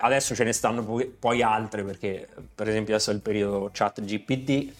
adesso 0.00 0.34
ce 0.34 0.42
ne 0.42 0.52
stanno 0.52 0.82
poi, 0.84 1.06
poi 1.06 1.42
altre 1.42 1.84
perché 1.84 2.26
per 2.52 2.68
esempio 2.68 2.94
adesso 2.94 3.12
è 3.12 3.14
il 3.14 3.20
periodo 3.20 3.70
chat 3.72 4.02
GPT 4.02 4.72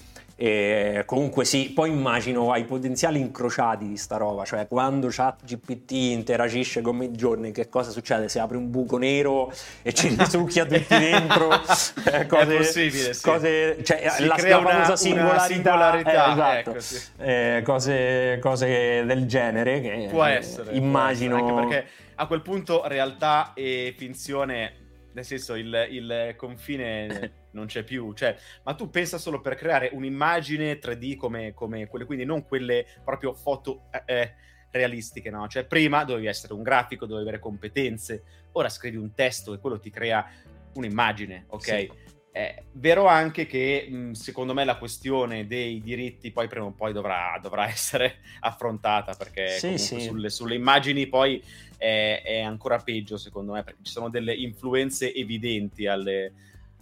e 0.42 1.02
comunque 1.04 1.44
sì, 1.44 1.70
poi 1.74 1.90
immagino 1.90 2.50
ai 2.50 2.64
potenziali 2.64 3.20
incrociati 3.20 3.86
di 3.86 3.98
sta 3.98 4.16
roba, 4.16 4.46
cioè 4.46 4.66
quando 4.66 5.08
ChatGPT 5.10 5.90
interagisce 5.90 6.80
con 6.80 6.96
Midjourney, 6.96 7.52
che 7.52 7.68
cosa 7.68 7.90
succede? 7.90 8.30
Se 8.30 8.38
apri 8.40 8.56
un 8.56 8.70
buco 8.70 8.96
nero 8.96 9.52
e 9.82 9.92
ci 9.92 10.08
risucchia 10.16 10.64
tutti 10.64 10.86
dentro, 10.88 11.52
eh, 11.52 12.26
cose, 12.26 12.54
È 12.54 12.56
possibile, 12.56 13.12
sì. 13.12 13.22
cose- 13.22 13.84
cioè, 13.84 14.08
Si 14.08 14.24
la, 14.24 14.34
crea 14.36 14.56
la 14.60 14.62
famosa 14.70 14.86
una- 14.86 14.96
singolarità, 14.96 15.34
una 15.34 15.46
singolarità, 15.46 16.10
eh, 16.26 16.32
esatto. 16.32 16.70
ecco, 16.70 16.80
sì. 16.80 16.98
Eh, 17.18 17.62
cose, 17.62 18.38
cose 18.40 19.04
del 19.04 19.26
genere 19.26 19.80
che 19.82 20.06
Può 20.10 20.26
eh, 20.26 20.36
essere. 20.36 20.72
immagino 20.72 21.36
può 21.36 21.46
essere, 21.48 21.60
anche 21.60 21.74
perché 21.76 21.90
a 22.14 22.26
quel 22.26 22.40
punto 22.40 22.82
realtà 22.86 23.52
e 23.54 23.94
finzione, 23.94 24.72
nel 25.12 25.24
senso 25.26 25.54
il, 25.54 25.86
il 25.90 26.32
confine 26.36 27.32
non 27.52 27.66
c'è 27.66 27.82
più. 27.82 28.12
Cioè, 28.12 28.36
ma 28.64 28.74
tu 28.74 28.90
pensa 28.90 29.18
solo 29.18 29.40
per 29.40 29.54
creare 29.54 29.90
un'immagine 29.92 30.78
3D 30.78 31.16
come, 31.16 31.54
come 31.54 31.86
quelle, 31.86 32.04
quindi 32.04 32.24
non 32.24 32.44
quelle 32.44 32.86
proprio 33.04 33.34
foto 33.34 33.88
eh, 33.90 34.02
eh, 34.06 34.34
realistiche, 34.70 35.30
no? 35.30 35.48
Cioè, 35.48 35.64
prima 35.64 36.04
dovevi 36.04 36.26
essere 36.26 36.52
un 36.52 36.62
grafico, 36.62 37.06
dovevi 37.06 37.28
avere 37.28 37.42
competenze, 37.42 38.22
ora 38.52 38.68
scrivi 38.68 38.96
un 38.96 39.14
testo 39.14 39.54
e 39.54 39.58
quello 39.58 39.78
ti 39.78 39.90
crea 39.90 40.26
un'immagine, 40.74 41.44
ok? 41.48 41.64
Sì. 41.64 42.18
È 42.32 42.62
vero 42.74 43.06
anche 43.06 43.44
che 43.44 44.10
secondo 44.12 44.54
me 44.54 44.64
la 44.64 44.78
questione 44.78 45.48
dei 45.48 45.80
diritti 45.82 46.30
poi 46.30 46.46
prima 46.46 46.66
o 46.66 46.70
poi 46.70 46.92
dovrà, 46.92 47.36
dovrà 47.42 47.66
essere 47.68 48.18
affrontata 48.40 49.14
perché 49.14 49.48
Sì, 49.48 49.60
comunque 49.62 49.78
sì. 49.78 50.00
Sulle, 50.00 50.30
sulle 50.30 50.54
immagini 50.54 51.08
poi 51.08 51.42
è, 51.76 52.22
è 52.24 52.40
ancora 52.40 52.78
peggio 52.78 53.16
secondo 53.16 53.52
me 53.52 53.64
perché 53.64 53.80
ci 53.82 53.90
sono 53.90 54.08
delle 54.10 54.32
influenze 54.32 55.12
evidenti 55.12 55.88
alle, 55.88 56.32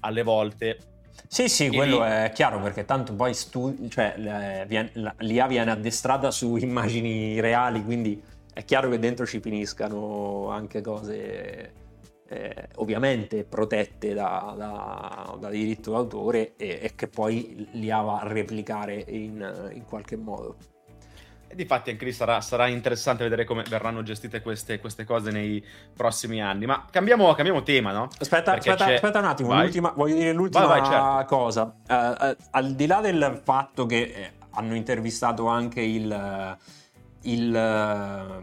alle 0.01 0.23
volte. 0.23 0.79
Sì, 1.27 1.49
sì, 1.49 1.69
quello 1.69 1.99
lì- 1.99 2.05
è 2.11 2.31
chiaro 2.35 2.61
perché 2.61 2.85
tanto 2.85 3.15
poi 3.15 3.35
stu- 3.35 3.89
cioè, 3.89 4.15
la- 4.19 5.15
l'IA 5.19 5.47
viene 5.47 5.71
addestrata 5.71 6.31
su 6.31 6.57
immagini 6.61 7.41
reali, 7.41 7.85
quindi 7.85 8.23
è 8.53 8.65
chiaro 8.65 8.89
che 8.89 8.99
dentro 8.99 9.27
ci 9.27 9.41
finiscano 9.41 10.49
anche 10.51 10.81
cose 10.81 11.73
eh, 12.31 12.69
ovviamente 12.77 13.45
protette 13.45 14.13
da, 14.15 14.55
da- 14.57 15.37
da 15.39 15.49
diritto 15.51 15.93
d'autore 15.93 16.55
e, 16.57 16.79
e 16.83 16.93
che 16.95 17.09
poi 17.09 17.69
l'IA 17.73 18.01
va 18.01 18.21
a 18.21 18.29
replicare 18.29 19.03
in, 19.09 19.71
in 19.73 19.85
qualche 19.85 20.17
modo. 20.17 20.57
E 21.51 21.55
difatti 21.55 21.89
anche 21.89 22.05
lì 22.05 22.13
sarà, 22.13 22.43
sarà, 22.43 22.67
interessante 22.67 23.25
vedere 23.25 23.45
come 23.45 23.65
verranno 23.67 24.03
gestite 24.03 24.43
queste, 24.43 24.79
queste, 24.81 25.05
cose 25.05 25.31
nei 25.31 25.65
prossimi 25.97 26.43
anni. 26.43 26.67
Ma 26.67 26.85
cambiamo, 26.91 27.33
cambiamo 27.33 27.63
tema, 27.63 27.91
no? 27.91 28.09
Aspetta, 28.19 28.53
aspetta, 28.53 28.85
aspetta, 28.85 29.19
un 29.19 29.25
attimo, 29.25 29.93
voglio 29.95 30.15
dire 30.15 30.33
l'ultima 30.33 30.67
vai, 30.67 30.81
vai, 30.81 30.91
certo. 30.91 31.25
cosa. 31.37 31.75
Uh, 31.89 31.95
uh, 31.95 32.37
al 32.51 32.75
di 32.75 32.87
là 32.87 33.01
del 33.01 33.41
fatto 33.43 33.87
che 33.87 33.97
eh, 33.97 34.33
hanno 34.51 34.75
intervistato 34.75 35.47
anche 35.47 35.81
il, 35.81 36.59
il, 37.23 38.43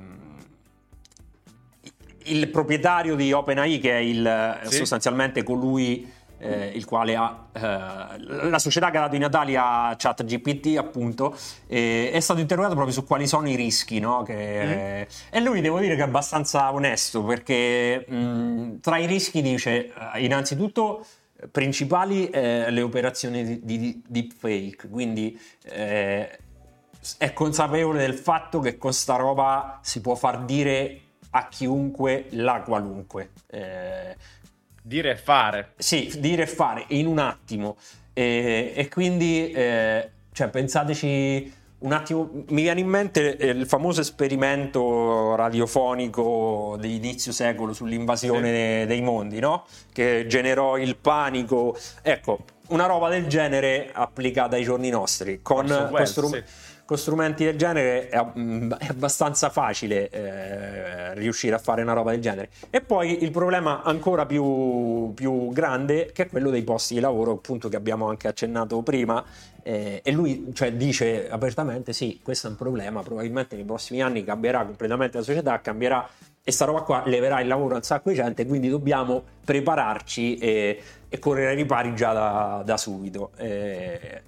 il 2.24 2.50
proprietario 2.50 3.16
di 3.16 3.32
OpenAI, 3.32 3.78
che 3.78 3.92
è 3.92 4.00
il, 4.00 4.60
sì. 4.64 4.78
sostanzialmente 4.78 5.44
colui 5.44 6.12
eh, 6.38 6.68
il 6.74 6.86
quale 6.86 7.16
ha 7.16 7.48
eh, 7.52 8.50
la 8.50 8.60
società 8.60 8.92
che 8.92 8.98
ha 8.98 9.02
dato 9.02 9.16
i 9.16 9.20
natali 9.20 9.56
a 9.56 9.96
ChatGPT, 9.98 10.78
appunto, 10.78 11.36
eh, 11.68 12.12
è 12.12 12.20
stato 12.20 12.40
interrogato 12.40 12.74
proprio 12.76 12.94
su 12.94 13.06
quali 13.06 13.28
sono 13.28 13.50
i 13.50 13.56
rischi, 13.56 14.00
no? 14.00 14.24
Che, 14.24 15.08
mm. 15.08 15.36
E 15.36 15.40
lui 15.42 15.62
devo 15.62 15.80
dire 15.80 15.96
che 15.96 16.02
è 16.02 16.06
abbastanza 16.06 16.74
onesto 16.74 17.24
perché 17.24 18.06
mh, 18.08 18.80
tra 18.82 18.98
i 18.98 19.06
rischi 19.06 19.42
dice 19.42 19.94
eh, 20.14 20.24
innanzitutto 20.24 21.06
principali 21.52 22.30
eh, 22.30 22.70
le 22.72 22.82
operazioni 22.82 23.44
di, 23.44 23.78
di, 23.78 24.04
deepfake, 24.08 24.90
quindi 24.90 25.40
eh, 25.64 26.40
è 27.18 27.34
consapevole 27.34 28.00
del 28.00 28.16
fatto 28.16 28.60
che 28.60 28.78
con 28.78 28.94
sta 28.94 29.16
roba 29.16 29.80
si 29.84 30.02
può 30.02 30.16
far 30.16 30.44
dire 30.44 31.02
a 31.32 31.48
chiunque 31.48 32.28
la 32.32 32.62
qualunque. 32.62 33.32
Dire 34.88 35.10
e 35.10 35.16
fare. 35.16 35.74
Sì, 35.78 36.14
dire 36.20 36.44
e 36.44 36.46
fare 36.46 36.86
in 36.90 37.08
un 37.08 37.18
attimo. 37.18 37.76
E, 38.14 38.72
e 38.76 38.88
quindi, 38.88 39.50
eh, 39.50 40.12
cioè, 40.32 40.50
pensateci 40.50 41.52
un 41.80 41.92
attimo, 41.92 42.30
mi 42.50 42.62
viene 42.62 42.82
in 42.82 42.88
mente 42.88 43.36
eh, 43.36 43.48
il 43.48 43.66
famoso 43.66 44.02
esperimento 44.02 45.34
radiofonico 45.34 46.78
di 46.80 46.98
inizio 46.98 47.32
secolo 47.32 47.74
sull'invasione 47.74 48.82
sì. 48.82 48.86
dei 48.86 49.02
mondi, 49.02 49.40
no? 49.40 49.66
Che 49.92 50.28
generò 50.28 50.78
il 50.78 50.96
panico. 50.98 51.76
Ecco, 52.04 52.46
una 52.68 52.86
roba 52.86 53.10
del 53.10 53.26
genere 53.26 53.90
applicata 53.92 54.56
ai 54.56 54.64
giorni 54.64 54.90
nostri, 54.90 55.40
con 55.42 55.88
questo... 55.90 56.28
Sì 56.28 56.44
con 56.86 56.98
strumenti 56.98 57.44
del 57.44 57.58
genere 57.58 58.10
è, 58.10 58.24
mm, 58.38 58.72
è 58.74 58.88
abbastanza 58.90 59.50
facile 59.50 60.10
eh, 60.10 61.14
riuscire 61.16 61.56
a 61.56 61.58
fare 61.58 61.82
una 61.82 61.94
roba 61.94 62.12
del 62.12 62.22
genere. 62.22 62.50
E 62.70 62.82
poi 62.82 63.24
il 63.24 63.32
problema 63.32 63.82
ancora 63.82 64.26
più, 64.26 65.12
più, 65.16 65.50
grande, 65.52 66.12
che 66.14 66.24
è 66.24 66.30
quello 66.30 66.52
dei 66.52 66.64
posti 66.64 66.94
di 66.94 67.00
lavoro, 67.00 67.32
appunto, 67.32 67.70
che 67.70 67.76
abbiamo 67.76 68.08
anche 68.08 68.28
accennato 68.28 68.82
prima. 68.84 69.24
Eh, 69.64 70.02
e 70.04 70.12
lui 70.12 70.52
cioè, 70.54 70.74
dice 70.74 71.28
apertamente: 71.28 71.92
sì, 71.92 72.20
questo 72.22 72.48
è 72.48 72.50
un 72.52 72.56
problema. 72.56 73.02
Probabilmente 73.02 73.56
nei 73.56 73.66
prossimi 73.66 74.02
anni 74.02 74.24
cambierà 74.24 74.64
completamente 74.64 75.18
la 75.18 75.24
società, 75.24 75.60
cambierà. 75.62 76.08
E 76.48 76.52
sta 76.52 76.66
roba 76.66 76.82
qua 76.82 77.02
leverà 77.08 77.42
il 77.42 77.48
lavoro 77.48 77.74
a 77.74 77.78
un 77.78 77.84
sacco 77.84 78.10
di 78.10 78.16
gente, 78.16 78.46
quindi 78.46 78.70
dobbiamo 78.70 79.24
prepararci 79.44 80.38
e, 80.38 80.80
e 81.10 81.18
correre 81.18 81.50
ai 81.50 81.56
ripari 81.56 81.96
già 81.96 82.14
da, 82.14 82.62
da 82.64 82.78
subito. 82.78 83.32
Eh, 83.38 84.22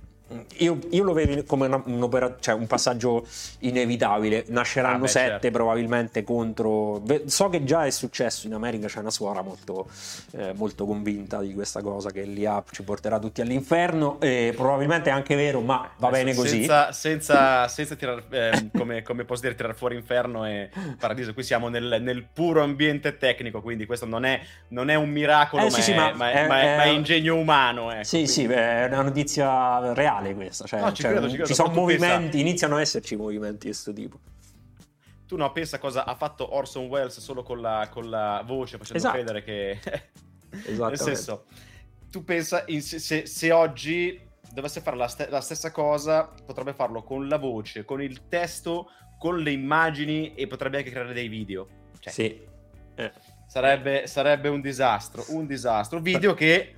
io, 0.58 0.80
io, 0.90 1.04
lo 1.04 1.14
vedo 1.14 1.42
come 1.46 1.68
una, 1.68 1.82
un, 1.86 2.36
cioè 2.40 2.54
un, 2.54 2.68
passaggio 2.68 3.26
inevitabile. 3.60 4.46
Nasceranno 4.48 4.98
ah, 4.98 5.00
beh, 5.00 5.08
sette 5.08 5.30
certo. 5.30 5.52
probabilmente 5.52 6.24
contro. 6.24 7.02
So 7.26 7.48
che 7.50 7.64
già 7.64 7.86
è 7.86 7.90
successo 7.92 8.48
in 8.48 8.54
America, 8.54 8.88
c'è 8.88 9.00
una 9.00 9.10
suora 9.10 9.42
molto, 9.42 9.88
eh, 10.32 10.52
molto 10.54 10.86
convinta 10.86 11.40
di 11.40 11.54
questa 11.54 11.82
cosa 11.82 12.12
che 12.12 12.24
l'IA 12.24 12.62
ci 12.72 12.84
porterà 12.84 13.20
tutti 13.20 13.40
all'inferno. 13.40 14.20
E 14.20 14.52
probabilmente 14.56 15.10
è 15.10 15.14
anche 15.14 15.36
vero, 15.36 15.62
ma 15.62 15.90
va 15.98 16.10
bene 16.10 16.34
così. 16.34 16.58
Senza, 16.58 16.92
senza, 16.92 17.68
senza 17.70 17.96
tirare, 17.96 18.24
eh, 18.30 18.70
come, 18.76 19.04
come, 19.04 19.24
posso 19.24 19.44
dire, 19.44 19.56
tirare 19.56 19.76
fuori 19.76 19.96
inferno 19.96 20.46
e 20.46 20.70
paradiso. 21.00 21.34
Qui 21.34 21.44
siamo 21.44 21.70
nel, 21.70 22.00
nel 22.02 22.26
puro 22.32 22.64
ambiente 22.64 23.18
tecnico, 23.18 23.62
quindi 23.62 23.86
questo 23.86 24.06
non 24.06 24.26
è, 24.26 24.42
non 24.70 24.90
è 24.90 24.96
un 24.96 25.10
miracolo, 25.10 25.68
eh, 25.68 25.70
ma, 25.70 25.80
sì, 25.80 25.92
è, 25.92 25.96
ma, 25.96 26.12
ma, 26.14 26.32
è, 26.32 26.48
ma, 26.48 26.62
è, 26.62 26.76
ma, 26.76 26.84
è, 26.84 26.88
ingegno 26.88 27.36
umano. 27.36 27.92
Ecco, 27.92 28.04
sì, 28.04 28.24
quindi. 28.24 28.32
sì, 28.32 28.44
è 28.46 28.88
una 28.88 29.04
notizia 29.04 29.94
reale 29.94 30.16
reale 30.20 30.36
questa. 30.36 30.66
Cioè, 30.66 30.80
no, 30.80 30.92
ci, 30.92 31.02
cioè, 31.02 31.12
credo, 31.12 31.28
ci, 31.28 31.34
credo, 31.34 31.48
ci 31.48 31.54
sono 31.54 31.74
movimenti, 31.74 32.24
pensa... 32.24 32.38
iniziano 32.38 32.76
ad 32.76 32.82
esserci 32.82 33.16
movimenti 33.16 33.68
di 33.68 33.72
questo 33.72 33.94
tipo. 33.94 34.20
Tu 35.28 35.36
no, 35.36 35.52
pensa 35.52 35.78
cosa 35.78 36.06
ha 36.06 36.16
fatto 36.16 36.56
Orson 36.56 36.86
Welles 36.86 37.20
solo 37.20 37.44
con 37.44 37.60
la, 37.60 37.90
con 37.92 38.10
la 38.10 38.44
voce, 38.46 38.78
facendo 38.78 38.98
esatto. 38.98 39.16
credere 39.16 39.44
che... 39.44 39.80
Nel 40.50 40.98
senso, 40.98 41.46
tu 42.10 42.24
pensa, 42.24 42.64
in, 42.68 42.82
se, 42.82 43.26
se, 43.26 43.52
oggi 43.52 44.20
dovesse 44.54 44.80
fare 44.80 44.96
la, 44.96 45.10
st- 45.10 45.28
la 45.30 45.42
stessa 45.42 45.72
cosa, 45.72 46.32
potrebbe 46.46 46.74
farlo 46.74 47.04
con 47.04 47.28
la 47.28 47.38
voce, 47.38 47.84
con 47.84 48.02
il 48.02 48.30
testo, 48.30 48.90
con 49.20 49.40
le 49.40 49.52
immagini 49.52 50.34
e 50.36 50.48
potrebbe 50.48 50.78
anche 50.78 50.90
creare 50.90 51.14
dei 51.14 51.28
video. 51.28 51.68
Cioè, 52.00 52.14
sì. 52.14 52.42
Eh. 52.96 53.12
Sarebbe, 53.46 54.08
sarebbe, 54.08 54.48
un 54.48 54.62
disastro, 54.62 55.26
un 55.30 55.46
disastro. 55.46 56.00
Video 56.00 56.34
che 56.34 56.76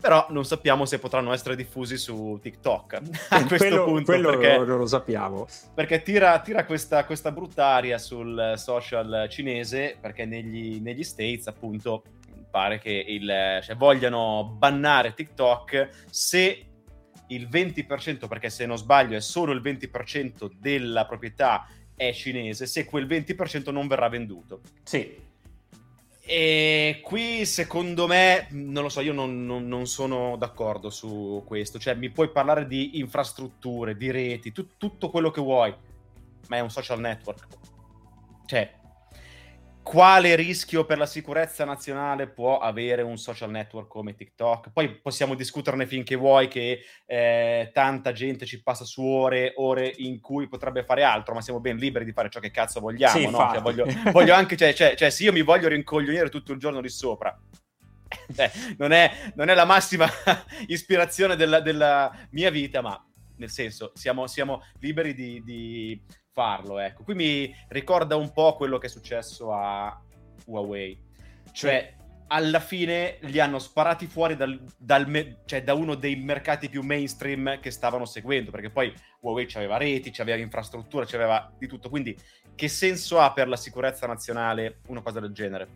però 0.00 0.26
non 0.30 0.44
sappiamo 0.44 0.84
se 0.84 0.98
potranno 0.98 1.32
essere 1.32 1.56
diffusi 1.56 1.96
su 1.96 2.38
TikTok 2.40 3.00
a 3.30 3.44
questo 3.46 3.56
quello, 3.56 3.84
punto. 3.84 4.04
Quello 4.04 4.30
perché, 4.30 4.58
non 4.58 4.78
lo 4.78 4.86
sappiamo. 4.86 5.46
Perché 5.74 6.02
tira, 6.02 6.38
tira 6.40 6.64
questa, 6.64 7.04
questa, 7.04 7.32
brutta 7.32 7.66
aria 7.66 7.98
sul 7.98 8.54
social 8.56 9.26
cinese, 9.28 9.96
perché 10.00 10.24
negli, 10.24 10.80
negli 10.80 11.02
States 11.02 11.46
appunto 11.48 12.02
pare 12.50 12.78
che 12.78 13.04
il, 13.06 13.60
cioè, 13.62 13.76
vogliano 13.76 14.54
bannare 14.56 15.14
TikTok 15.14 15.88
se 16.10 16.64
il 17.28 17.48
20%, 17.48 18.26
perché 18.26 18.50
se 18.50 18.66
non 18.66 18.78
sbaglio 18.78 19.16
è 19.16 19.20
solo 19.20 19.52
il 19.52 19.60
20% 19.60 20.50
della 20.58 21.06
proprietà 21.06 21.66
è 21.94 22.12
cinese, 22.12 22.66
se 22.66 22.84
quel 22.84 23.06
20% 23.06 23.72
non 23.72 23.86
verrà 23.88 24.08
venduto. 24.08 24.60
Sì, 24.84 25.26
e 26.30 27.00
qui 27.02 27.46
secondo 27.46 28.06
me, 28.06 28.48
non 28.50 28.82
lo 28.82 28.90
so, 28.90 29.00
io 29.00 29.14
non, 29.14 29.46
non, 29.46 29.66
non, 29.66 29.86
sono 29.86 30.36
d'accordo 30.36 30.90
su 30.90 31.42
questo. 31.46 31.78
Cioè, 31.78 31.94
mi 31.94 32.10
puoi 32.10 32.28
parlare 32.28 32.66
di 32.66 32.98
infrastrutture, 32.98 33.96
di 33.96 34.10
reti, 34.10 34.52
tu, 34.52 34.76
tutto 34.76 35.08
quello 35.08 35.30
che 35.30 35.40
vuoi, 35.40 35.74
ma 36.48 36.56
è 36.56 36.60
un 36.60 36.68
social 36.70 37.00
network. 37.00 37.46
Cioè, 38.44 38.74
quale 39.88 40.36
rischio 40.36 40.84
per 40.84 40.98
la 40.98 41.06
sicurezza 41.06 41.64
nazionale 41.64 42.28
può 42.28 42.58
avere 42.58 43.00
un 43.00 43.16
social 43.16 43.48
network 43.48 43.88
come 43.88 44.14
TikTok? 44.14 44.70
Poi 44.70 45.00
possiamo 45.00 45.34
discuterne 45.34 45.86
finché 45.86 46.14
vuoi 46.14 46.46
che 46.46 46.80
eh, 47.06 47.70
tanta 47.72 48.12
gente 48.12 48.44
ci 48.44 48.62
passa 48.62 48.84
su 48.84 49.02
ore, 49.02 49.54
ore 49.56 49.90
in 49.96 50.20
cui 50.20 50.46
potrebbe 50.46 50.84
fare 50.84 51.04
altro, 51.04 51.32
ma 51.32 51.40
siamo 51.40 51.60
ben 51.60 51.78
liberi 51.78 52.04
di 52.04 52.12
fare 52.12 52.28
ciò 52.28 52.38
che 52.38 52.50
cazzo 52.50 52.80
vogliamo, 52.80 53.18
sì, 53.18 53.30
no? 53.30 53.38
Cioè, 53.50 53.62
voglio, 53.62 53.86
voglio, 54.12 54.34
anche, 54.34 54.58
cioè, 54.58 54.74
cioè, 54.74 54.94
cioè, 54.94 55.08
se 55.08 55.24
io 55.24 55.32
mi 55.32 55.40
voglio 55.40 55.68
rincoglionire 55.68 56.28
tutto 56.28 56.52
il 56.52 56.58
giorno 56.58 56.80
lì 56.80 56.90
sopra, 56.90 57.34
eh, 58.36 58.50
non, 58.76 58.92
è, 58.92 59.32
non, 59.36 59.48
è, 59.48 59.54
la 59.54 59.64
massima 59.64 60.06
ispirazione 60.68 61.34
della, 61.34 61.60
della, 61.60 62.14
mia 62.32 62.50
vita, 62.50 62.82
ma 62.82 63.02
nel 63.36 63.48
senso 63.48 63.92
siamo, 63.94 64.26
siamo 64.26 64.62
liberi 64.80 65.14
di, 65.14 65.42
di 65.42 65.98
farlo. 66.38 66.78
Ecco. 66.78 67.02
Qui 67.02 67.14
mi 67.16 67.52
ricorda 67.66 68.14
un 68.14 68.32
po' 68.32 68.54
quello 68.54 68.78
che 68.78 68.86
è 68.86 68.90
successo 68.90 69.52
a 69.52 70.00
Huawei. 70.46 70.96
Cioè, 71.50 71.96
alla 72.28 72.60
fine 72.60 73.16
li 73.22 73.40
hanno 73.40 73.58
sparati 73.58 74.06
fuori 74.06 74.36
dal, 74.36 74.62
dal 74.76 75.08
me- 75.08 75.38
cioè, 75.46 75.64
da 75.64 75.74
uno 75.74 75.96
dei 75.96 76.14
mercati 76.14 76.68
più 76.68 76.82
mainstream 76.82 77.58
che 77.58 77.72
stavano 77.72 78.04
seguendo, 78.04 78.52
perché 78.52 78.70
poi 78.70 78.94
Huawei 79.20 79.48
aveva 79.54 79.78
reti, 79.78 80.12
aveva 80.20 80.38
infrastruttura, 80.38 81.04
aveva 81.12 81.50
di 81.58 81.66
tutto. 81.66 81.88
Quindi, 81.88 82.16
che 82.54 82.68
senso 82.68 83.18
ha 83.18 83.32
per 83.32 83.48
la 83.48 83.56
sicurezza 83.56 84.06
nazionale 84.06 84.78
una 84.86 85.02
cosa 85.02 85.18
del 85.18 85.32
genere? 85.32 85.68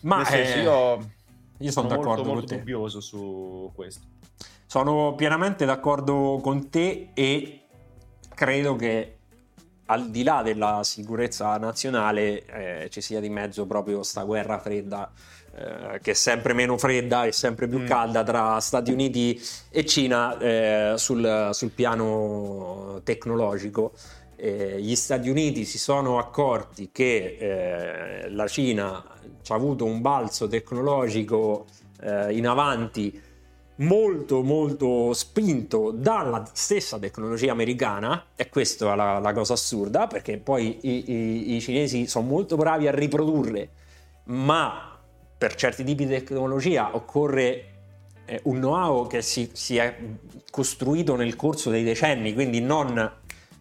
Ma 0.00 0.24
senso, 0.24 0.58
eh, 0.58 0.62
io, 0.62 1.10
io 1.58 1.70
sono, 1.70 1.88
sono 1.88 1.88
d'accordo 1.88 2.24
molto, 2.24 2.32
molto 2.32 2.56
dubbioso 2.56 3.00
su 3.00 3.70
questo. 3.72 4.04
Sono 4.66 5.14
pienamente 5.14 5.64
d'accordo 5.64 6.40
con 6.42 6.70
te 6.70 7.10
e 7.14 7.66
credo 8.34 8.74
che 8.74 9.15
al 9.86 10.10
di 10.10 10.22
là 10.22 10.42
della 10.42 10.80
sicurezza 10.82 11.56
nazionale 11.58 12.44
eh, 12.46 12.90
ci 12.90 13.00
sia 13.00 13.20
di 13.20 13.28
mezzo 13.28 13.66
proprio 13.66 13.96
questa 13.96 14.22
guerra 14.24 14.58
fredda 14.58 15.10
eh, 15.58 16.00
che 16.02 16.10
è 16.10 16.14
sempre 16.14 16.52
meno 16.52 16.76
fredda 16.76 17.24
e 17.24 17.32
sempre 17.32 17.66
più 17.66 17.80
mm. 17.80 17.86
calda 17.86 18.22
tra 18.22 18.60
Stati 18.60 18.92
Uniti 18.92 19.40
e 19.70 19.86
Cina 19.86 20.36
eh, 20.38 20.92
sul, 20.96 21.48
sul, 21.52 21.70
piano 21.70 23.00
tecnologico. 23.04 23.92
Eh, 24.36 24.76
gli 24.82 24.94
Stati 24.94 25.30
Uniti 25.30 25.64
si 25.64 25.78
sono 25.78 26.18
accorti 26.18 26.90
che 26.92 27.38
eh, 27.40 28.28
la 28.28 28.46
Cina 28.48 28.96
ha 28.96 29.54
avuto 29.54 29.86
un 29.86 30.02
balzo 30.02 30.46
tecnologico 30.46 31.64
in 32.28 32.46
avanti 32.46 33.18
molto 33.76 34.42
molto 34.42 35.12
spinto 35.12 35.90
dalla 35.90 36.48
stessa 36.52 36.98
tecnologia 36.98 37.52
americana 37.52 38.26
e 38.34 38.48
questa 38.48 38.92
è 38.92 38.96
la, 38.96 39.18
la 39.18 39.32
cosa 39.32 39.52
assurda 39.52 40.06
perché 40.06 40.38
poi 40.38 40.78
i, 40.82 41.10
i, 41.10 41.56
i, 41.56 41.60
cinesi 41.60 42.06
sono 42.06 42.26
molto 42.26 42.56
bravi 42.56 42.88
a 42.88 42.90
riprodurle 42.90 43.70
ma 44.24 44.98
per 45.36 45.54
certi 45.54 45.84
tipi 45.84 46.06
di 46.06 46.14
tecnologia 46.14 46.96
occorre 46.96 47.64
eh, 48.24 48.40
un 48.44 48.56
know-how 48.56 49.06
che 49.06 49.20
si, 49.20 49.50
si, 49.52 49.76
è 49.76 49.94
costruito 50.50 51.14
nel 51.14 51.36
corso 51.36 51.68
dei 51.68 51.84
decenni 51.84 52.32
quindi 52.32 52.60
non 52.60 53.12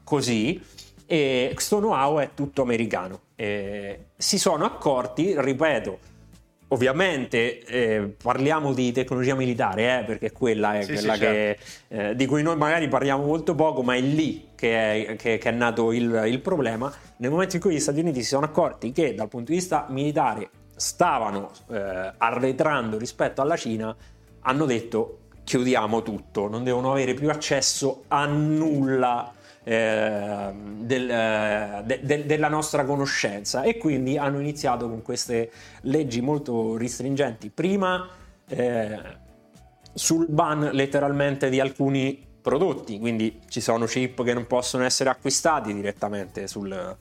così 0.04 0.62
e 1.08 1.52
questo 1.54 1.78
know-how 1.78 2.20
è 2.20 2.32
tutto 2.34 2.62
americano. 2.62 3.22
E 3.36 4.06
si 4.18 4.40
sono 4.40 4.66
accorti, 4.66 5.36
ripeto, 5.38 6.00
ovviamente 6.76 7.64
eh, 7.66 8.14
parliamo 8.22 8.74
di 8.74 8.92
tecnologia 8.92 9.34
militare, 9.36 10.00
eh, 10.00 10.04
perché 10.04 10.32
quella 10.32 10.78
è 10.78 10.84
Sì, 10.84 10.94
quella 10.94 11.14
sì, 11.14 11.20
che, 11.20 11.58
eh, 11.88 12.16
di 12.16 12.26
cui 12.26 12.44
noi 12.44 12.56
magari 12.58 12.88
parliamo 12.88 13.26
molto 13.26 13.56
poco, 13.56 13.82
ma 13.82 13.96
è 13.96 14.02
lì 14.02 14.50
che 14.56 15.06
è, 15.08 15.16
che- 15.16 15.38
che 15.38 15.50
è 15.50 15.52
nato 15.52 15.92
il, 15.92 16.24
il 16.28 16.40
problema. 16.42 16.94
Nel 17.18 17.32
momento 17.32 17.56
in 17.56 17.62
cui 17.62 17.74
gli 17.74 17.80
Stati 17.80 18.00
Uniti 18.02 18.22
si 18.22 18.28
sono 18.28 18.46
accorti 18.46 18.92
che 18.92 19.16
dal 19.16 19.28
punto 19.28 19.52
di 19.52 19.58
vista 19.58 19.88
militare 19.90 20.50
stavano 20.76 21.52
eh, 21.72 22.14
arretrando 22.18 22.98
rispetto 22.98 23.42
alla 23.42 23.56
Cina, 23.58 23.96
hanno 24.42 24.66
detto 24.66 25.20
chiudiamo 25.44 26.02
tutto, 26.02 26.48
non 26.50 26.64
devono 26.64 26.92
avere 26.92 27.14
più 27.14 27.30
accesso 27.30 28.04
a 28.08 28.26
nulla 28.26 29.32
eh, 29.68 30.52
del- 30.54 31.10
eh, 31.10 31.82
de- 31.86 32.00
de- 32.04 32.26
della 32.28 32.50
nostra 32.50 32.86
conoscenza 32.86 33.64
e 33.64 33.78
quindi 33.78 34.16
hanno 34.16 34.40
iniziato 34.40 34.88
con 34.88 35.02
queste 35.02 35.52
leggi 35.82 36.22
molto 36.22 36.78
restringenti. 36.78 37.50
Prima 37.50 38.08
eh, 38.48 39.00
sul 39.92 40.28
ban 40.30 40.70
letteralmente 40.72 41.50
di 41.50 41.60
alcuni 41.60 42.24
prodotti, 42.42 43.00
quindi 43.00 43.40
ci 43.50 43.60
sono 43.60 43.86
chip 43.86 44.24
che 44.24 44.36
non 44.36 44.46
possono 44.46 44.84
essere 44.84 45.10
acquistati 45.10 45.74
direttamente 45.74 46.46
sul, 46.46 46.98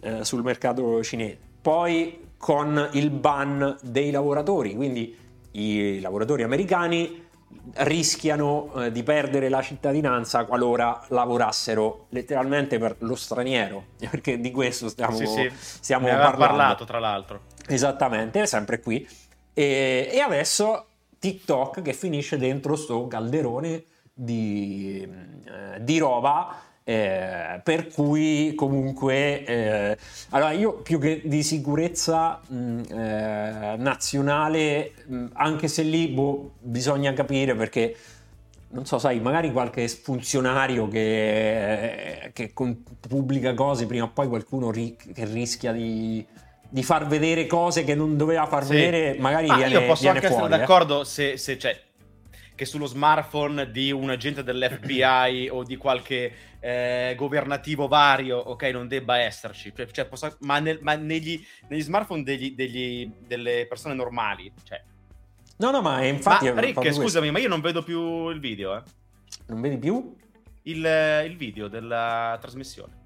eh, 0.00 0.24
sul 0.24 0.42
mercato 0.42 1.02
cinese. 1.02 1.36
Poi 1.60 2.28
con 2.38 2.88
il 2.92 3.10
ban 3.10 3.76
dei 3.82 4.10
lavoratori, 4.10 4.74
quindi 4.74 5.14
i 5.52 6.00
lavoratori 6.00 6.44
americani 6.44 7.24
rischiano 7.78 8.72
eh, 8.74 8.92
di 8.92 9.02
perdere 9.02 9.48
la 9.48 9.60
cittadinanza 9.62 10.44
qualora 10.44 11.02
lavorassero 11.08 12.06
letteralmente 12.10 12.78
per 12.78 12.96
lo 13.00 13.14
straniero, 13.14 13.84
perché 14.10 14.40
di 14.40 14.50
questo 14.50 14.88
stiamo, 14.88 15.16
Sì, 15.16 15.26
sì. 15.26 15.50
stiamo 15.54 16.06
parlando. 16.08 16.36
parlato, 16.38 16.84
tra 16.84 16.98
l'altro. 16.98 17.40
Esattamente, 17.66 18.46
sempre 18.46 18.80
qui. 18.80 19.06
E, 19.52 20.08
e 20.12 20.20
adesso 20.20 20.86
TikTok 21.18 21.82
che 21.82 21.92
finisce 21.92 22.36
dentro 22.38 22.76
sto 22.76 23.06
calderone 23.06 23.84
di, 24.12 25.02
eh, 25.02 25.82
di 25.82 25.98
roba. 25.98 26.56
Eh, 26.88 27.60
per 27.64 27.88
cui 27.88 28.52
comunque 28.54 29.44
eh, 29.44 29.98
allora 30.30 30.52
io 30.52 30.74
più 30.74 31.00
che 31.00 31.20
di 31.24 31.42
sicurezza 31.42 32.40
mh, 32.46 32.82
eh, 32.88 33.74
nazionale 33.76 34.92
mh, 35.04 35.24
anche 35.32 35.66
se 35.66 35.82
lì 35.82 36.06
boh, 36.06 36.52
bisogna 36.60 37.12
capire 37.12 37.56
perché 37.56 37.96
non 38.68 38.86
so, 38.86 38.98
sai, 39.00 39.18
magari 39.18 39.50
qualche 39.50 39.88
funzionario 39.88 40.86
che, 40.86 42.30
che 42.32 42.52
con- 42.52 42.84
pubblica 43.00 43.52
cose, 43.54 43.86
prima 43.86 44.04
o 44.04 44.10
poi 44.10 44.28
qualcuno 44.28 44.70
ri- 44.70 44.94
che 44.96 45.24
rischia 45.24 45.72
di, 45.72 46.24
di 46.68 46.82
far 46.84 47.08
vedere 47.08 47.46
cose 47.46 47.82
che 47.82 47.96
non 47.96 48.16
doveva 48.16 48.46
far 48.46 48.64
Sì. 48.64 48.74
vedere, 48.74 49.16
magari 49.18 49.48
Ma 49.48 49.56
viene, 49.56 49.72
io 49.72 49.86
posso 49.86 50.02
viene 50.02 50.18
anche 50.18 50.28
fuori. 50.28 50.44
essere 50.44 50.54
eh. 50.54 50.58
d'accordo 50.66 51.02
se, 51.02 51.36
se 51.36 51.56
c'è 51.56 51.80
che 52.56 52.64
sullo 52.64 52.86
smartphone 52.86 53.70
di 53.70 53.92
un 53.92 54.08
agente 54.08 54.42
dell'FBI 54.42 55.48
o 55.50 55.62
di 55.62 55.76
qualche 55.76 56.32
eh, 56.66 57.14
governativo 57.16 57.86
vario, 57.86 58.38
ok, 58.38 58.62
non 58.72 58.88
debba 58.88 59.18
esserci. 59.18 59.72
Cioè, 59.74 59.86
cioè, 59.86 60.06
posso- 60.06 60.36
ma 60.40 60.58
nel- 60.58 60.80
ma 60.82 60.94
negli, 60.96 61.40
negli 61.68 61.80
smartphone 61.82 62.24
degli- 62.24 62.54
degli- 62.56 63.08
delle 63.24 63.66
persone 63.68 63.94
normali, 63.94 64.52
cioè. 64.64 64.82
No, 65.58 65.70
no, 65.70 65.80
ma 65.80 66.04
infatti... 66.04 66.46
ma 66.50 66.60
Rick, 66.60 66.72
proprio 66.72 66.92
questo. 66.92 67.02
scusami, 67.02 67.30
ma 67.30 67.38
io 67.38 67.48
non 67.48 67.60
vedo 67.60 67.84
più 67.84 68.28
il 68.30 68.40
video, 68.40 68.76
eh. 68.76 68.82
Non 69.46 69.60
vedi 69.60 69.78
più? 69.78 70.16
Il, 70.62 70.84
il 71.24 71.36
video 71.36 71.68
della 71.68 72.36
trasmissione. 72.40 73.04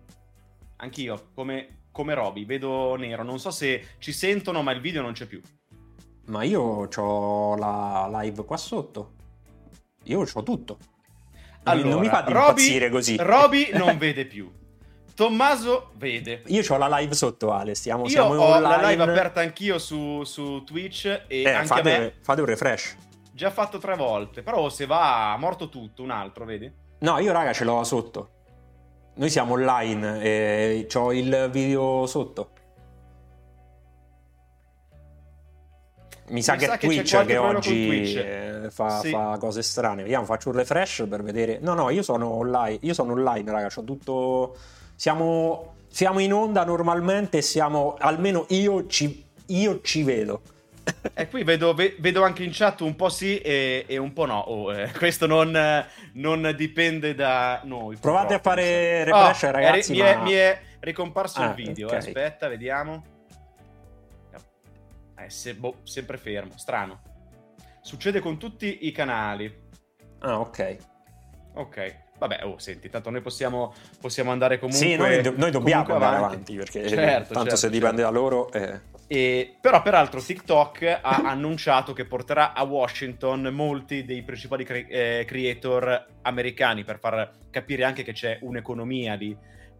Anch'io, 0.76 1.28
come, 1.34 1.82
come 1.92 2.14
Roby, 2.14 2.46
vedo 2.46 2.96
nero. 2.96 3.22
Non 3.22 3.38
so 3.38 3.50
se 3.50 3.88
ci 3.98 4.12
sentono, 4.12 4.62
ma 4.62 4.72
il 4.72 4.80
video 4.80 5.02
non 5.02 5.12
c'è 5.12 5.26
più. 5.26 5.38
Ma 6.28 6.44
io 6.44 6.62
ho 6.62 7.56
la 7.56 8.08
live 8.22 8.42
qua 8.46 8.56
sotto. 8.56 9.12
Io 10.04 10.20
ho 10.32 10.42
tutto. 10.42 10.78
Non 11.64 11.76
mi- 11.82 11.88
non 11.90 12.00
mi 12.00 12.08
fa 12.08 12.22
di 12.22 12.30
impazzire 12.32 12.88
così. 12.90 13.16
Roby 13.18 13.70
non 13.74 13.98
vede 13.98 14.24
più. 14.26 14.50
Tommaso 15.14 15.90
vede. 15.96 16.42
Io 16.46 16.62
ho 16.66 16.76
la 16.78 16.88
live 16.98 17.14
sotto, 17.14 17.52
Ale. 17.52 17.74
Stiamo, 17.74 18.04
Io 18.04 18.08
siamo 18.08 18.34
ho 18.36 18.42
online. 18.54 18.82
la 18.82 18.88
live 18.88 19.02
aperta 19.02 19.40
anch'io 19.40 19.78
su, 19.78 20.24
su 20.24 20.64
Twitch 20.64 21.04
e 21.26 21.42
Eh, 21.42 21.50
anche 21.50 21.66
fate, 21.66 21.98
me 21.98 22.14
fate 22.22 22.40
un 22.40 22.46
refresh. 22.46 22.96
già 23.32 23.50
fatto 23.50 23.76
tre 23.78 23.96
volte. 23.96 24.42
Però 24.42 24.68
se 24.70 24.86
va 24.86 25.36
morto 25.38 25.68
tutto, 25.68 26.02
un 26.02 26.10
altro, 26.10 26.44
vedi? 26.46 26.72
No, 27.00 27.18
io 27.18 27.32
raga 27.32 27.52
ce 27.52 27.64
l'ho 27.64 27.84
sotto. 27.84 28.30
Noi 29.16 29.28
siamo 29.28 29.52
online 29.54 30.22
e 30.22 30.86
ho 30.94 31.12
il 31.12 31.48
video 31.52 32.06
sotto. 32.06 32.52
Mi 36.30 36.42
sa 36.42 36.52
Mi 36.52 36.58
che 36.60 36.66
sa 36.66 36.72
è 36.74 36.78
che 36.78 36.86
Twitch 36.86 37.24
che 37.26 37.36
con 37.36 37.54
oggi 37.56 37.86
Twitch. 37.86 38.68
fa, 38.70 39.00
Sì. 39.00 39.10
fa 39.10 39.36
cose 39.38 39.62
strane. 39.62 40.02
Vediamo, 40.02 40.24
faccio 40.24 40.48
un 40.50 40.56
refresh 40.56 41.06
per 41.08 41.22
vedere. 41.22 41.58
No, 41.60 41.74
no, 41.74 41.90
io 41.90 42.02
sono 42.02 42.28
online. 42.28 42.78
Io 42.82 42.94
sono 42.94 43.12
online, 43.12 43.50
raga. 43.50 43.68
C'ho 43.68 43.82
tutto. 43.84 44.56
Siamo, 44.94 45.74
siamo 45.88 46.18
in 46.20 46.32
onda 46.32 46.64
normalmente. 46.64 47.42
Siamo 47.42 47.96
almeno 47.98 48.46
io 48.50 48.86
ci, 48.86 49.24
io 49.46 49.80
ci 49.82 50.02
vedo. 50.02 50.42
E 51.14 51.28
qui 51.28 51.44
vedo, 51.44 51.72
ve- 51.74 51.96
vedo 51.98 52.22
anche 52.24 52.42
in 52.42 52.50
chat 52.52 52.80
un 52.80 52.96
po' 52.96 53.10
sì 53.10 53.38
e, 53.38 53.84
e 53.86 53.96
un 53.96 54.12
po' 54.12 54.24
no. 54.26 54.38
Oh, 54.38 54.72
eh, 54.74 54.90
questo 54.96 55.26
non, 55.26 55.56
non 56.14 56.54
dipende 56.56 57.14
da 57.14 57.60
noi. 57.64 57.96
Provate 57.96 58.34
a 58.34 58.38
fare 58.38 59.04
refresh, 59.04 59.42
Oh, 59.44 59.50
ragazzi. 59.50 59.92
è 59.92 59.94
mi, 59.94 60.00
è, 60.00 60.16
ma- 60.16 60.22
mi 60.22 60.32
è 60.32 60.60
ricomparso 60.80 61.40
Ah, 61.40 61.48
il 61.48 61.54
video. 61.54 61.86
ok. 61.88 61.92
eh, 61.92 61.96
Aspetta, 61.96 62.48
vediamo. 62.48 63.04
Eh, 65.24 65.30
se- 65.30 65.54
boh, 65.54 65.76
sempre 65.82 66.16
fermo, 66.16 66.52
strano. 66.56 67.00
Succede 67.82 68.20
con 68.20 68.38
tutti 68.38 68.86
i 68.86 68.92
canali. 68.92 69.68
Ah, 70.20 70.38
ok. 70.40 70.76
Ok, 71.54 71.96
vabbè, 72.18 72.44
oh, 72.44 72.58
senti, 72.58 72.88
tanto 72.88 73.10
noi 73.10 73.20
possiamo, 73.22 73.74
possiamo 74.00 74.30
andare 74.30 74.58
comunque. 74.60 74.86
sì, 74.86 74.94
noi, 74.96 75.20
do- 75.20 75.34
noi 75.36 75.50
dobbiamo 75.50 75.92
andare 75.94 76.16
avanti, 76.16 76.54
perché 76.56 76.86
Certo, 76.88 77.32
tanto 77.34 77.50
certo, 77.50 77.56
se 77.56 77.70
dipende 77.70 78.02
certo. 78.02 78.12
da 78.12 78.18
loro. 78.18 78.52
eh. 78.52 78.80
E- 79.08 79.56
però, 79.60 79.82
peraltro, 79.82 80.20
TikTok 80.22 81.00
ha 81.02 81.16
annunciato 81.28 81.92
che 81.92 82.04
porterà 82.04 82.52
a 82.52 82.62
Washington 82.62 83.48
molti 83.52 84.04
dei 84.04 84.22
principali 84.22 84.64
cre- 84.64 84.86
eh, 84.86 85.24
creator 85.26 86.06
americani 86.22 86.84
per 86.84 86.98
far 87.00 87.32
capire 87.50 87.82
anche 87.84 88.04
che 88.04 88.12
c'è 88.12 88.38
un'economia 88.42 89.14
lì. 89.14 89.36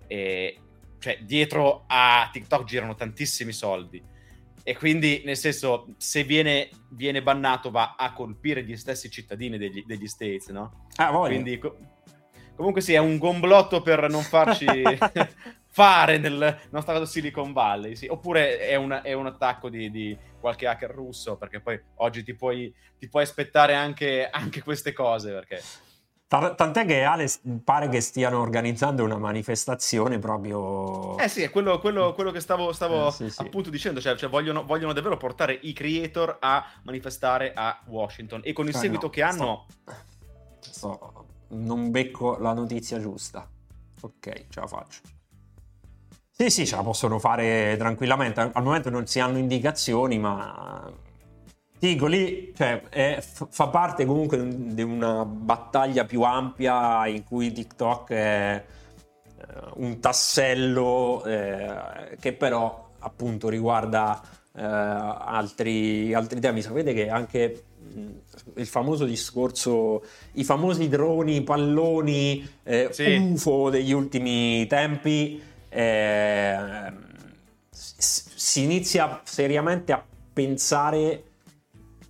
E, 0.08 0.58
cioè, 0.98 1.18
dietro 1.22 1.84
a 1.86 2.28
TikTok 2.32 2.64
girano 2.64 2.94
tantissimi 2.96 3.52
soldi. 3.52 4.02
E 4.62 4.76
quindi, 4.76 5.22
nel 5.24 5.36
senso, 5.36 5.94
se 5.96 6.24
viene, 6.24 6.68
viene 6.90 7.22
bannato, 7.22 7.70
va 7.70 7.94
a 7.96 8.12
colpire 8.12 8.62
gli 8.62 8.76
stessi 8.76 9.10
cittadini 9.10 9.58
degli, 9.58 9.84
degli 9.86 10.06
States, 10.06 10.48
no? 10.48 10.86
Ah, 10.96 11.10
voglio. 11.10 11.28
Quindi, 11.28 11.58
co- 11.58 11.76
comunque, 12.54 12.80
sì, 12.80 12.92
è 12.92 12.98
un 12.98 13.18
gomblotto 13.18 13.80
per 13.82 14.08
non 14.08 14.22
farci 14.22 14.66
fare 15.72 16.18
nel 16.18 16.58
nostro 16.70 17.04
Silicon 17.04 17.52
Valley. 17.52 17.96
Sì. 17.96 18.06
Oppure 18.06 18.58
è 18.58 18.74
un, 18.74 19.00
è 19.02 19.12
un 19.12 19.26
attacco 19.26 19.68
di, 19.68 19.90
di 19.90 20.16
qualche 20.38 20.66
hacker 20.66 20.90
russo, 20.90 21.36
perché 21.36 21.60
poi 21.60 21.80
oggi 21.96 22.22
ti 22.22 22.34
puoi, 22.34 22.72
ti 22.98 23.08
puoi 23.08 23.22
aspettare 23.22 23.74
anche, 23.74 24.28
anche 24.30 24.62
queste 24.62 24.92
cose. 24.92 25.32
Perché 25.32 25.62
Tant'è 26.30 26.84
che 26.86 27.02
Ale 27.02 27.28
pare 27.64 27.88
che 27.88 28.00
stiano 28.00 28.40
organizzando 28.40 29.02
una 29.02 29.18
manifestazione 29.18 30.20
proprio. 30.20 31.18
Eh 31.18 31.26
sì, 31.26 31.42
è 31.42 31.50
quello, 31.50 31.80
quello- 31.80 32.14
quello 32.14 32.30
che 32.30 32.38
stavo, 32.38 32.72
stavo 32.72 33.08
Eh, 33.08 33.10
sì, 33.10 33.30
sì. 33.30 33.42
appunto 33.42 33.68
dicendo, 33.68 34.00
cioè, 34.00 34.14
cioè 34.14 34.28
vogliono, 34.30 34.64
vogliono 34.64 34.92
davvero 34.92 35.16
portare 35.16 35.58
i 35.60 35.72
creator 35.72 36.36
a 36.38 36.64
manifestare 36.84 37.52
a 37.52 37.80
Washington 37.86 38.42
e 38.44 38.52
con 38.52 38.68
il 38.68 38.76
Eh, 38.76 38.78
seguito 38.78 39.06
no, 39.06 39.10
che 39.10 39.22
hanno... 39.22 39.66
sto- 40.60 40.70
sto- 40.70 41.26
non 41.48 41.90
becco 41.90 42.38
la 42.38 42.52
notizia 42.52 43.00
giusta. 43.00 43.48
Ok, 44.02 44.46
ce 44.50 44.60
la 44.60 44.66
faccio. 44.68 45.00
Sì, 46.30 46.48
sì, 46.48 46.64
ce 46.64 46.76
la 46.76 46.82
possono 46.82 47.18
fare 47.18 47.74
tranquillamente. 47.76 48.40
Al 48.52 48.62
momento 48.62 48.88
non 48.88 49.04
si 49.08 49.18
hanno 49.18 49.36
indicazioni, 49.36 50.16
ma. 50.20 51.08
Dico 51.80 52.04
lì, 52.06 52.52
cioè, 52.54 52.82
è- 52.90 53.22
fa 53.48 53.68
parte 53.68 54.04
comunque 54.04 54.46
di 54.74 54.82
una 54.82 55.24
battaglia 55.24 56.04
più 56.04 56.20
ampia 56.20 57.06
in 57.06 57.24
cui 57.24 57.50
TikTok 57.52 58.10
è 58.10 58.64
eh, 59.38 59.44
un 59.76 59.98
tassello 59.98 61.24
eh, 61.24 62.16
che 62.20 62.34
però 62.34 62.90
appunto 62.98 63.48
riguarda 63.48 64.20
eh, 64.54 64.62
altri, 64.62 66.12
altri 66.12 66.38
temi. 66.38 66.60
Sapete 66.60 66.92
che 66.92 67.08
anche 67.08 67.64
mh, 67.94 68.06
il 68.56 68.66
famoso 68.66 69.06
discorso, 69.06 70.04
i 70.32 70.44
famosi 70.44 70.86
droni, 70.86 71.42
palloni, 71.42 72.46
eh, 72.62 72.88
Sì. 72.92 73.16
UFO 73.32 73.70
degli 73.70 73.92
ultimi 73.92 74.66
tempi, 74.66 75.40
eh, 75.70 76.92
si 77.70 78.64
inizia 78.64 79.22
seriamente 79.24 79.92
a 79.92 80.04
pensare 80.34 81.22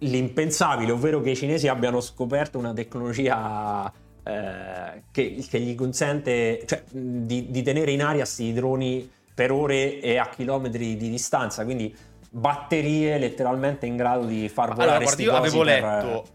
l'impensabile, 0.00 0.92
ovvero 0.92 1.20
che 1.20 1.30
i 1.30 1.36
cinesi 1.36 1.68
abbiano 1.68 2.00
scoperto 2.00 2.58
una 2.58 2.72
tecnologia 2.72 3.92
eh, 4.22 5.02
che, 5.10 5.44
che, 5.48 5.60
gli 5.60 5.74
consente 5.74 6.62
cioè, 6.66 6.82
di, 6.90 7.50
di, 7.50 7.62
tenere 7.62 7.90
in 7.90 8.02
aria 8.02 8.22
questi 8.22 8.52
droni 8.52 9.10
per 9.34 9.50
ore 9.50 10.00
e 10.00 10.18
a 10.18 10.28
chilometri 10.28 10.96
di 10.96 11.10
distanza, 11.10 11.64
quindi 11.64 11.94
batterie 12.30 13.18
letteralmente 13.18 13.86
in 13.86 13.96
grado 13.96 14.24
di 14.24 14.48
far 14.48 14.74
volare 14.74 15.04
allora, 15.04 15.22
io 15.22 15.34
avevo 15.34 15.62
letto, 15.62 16.28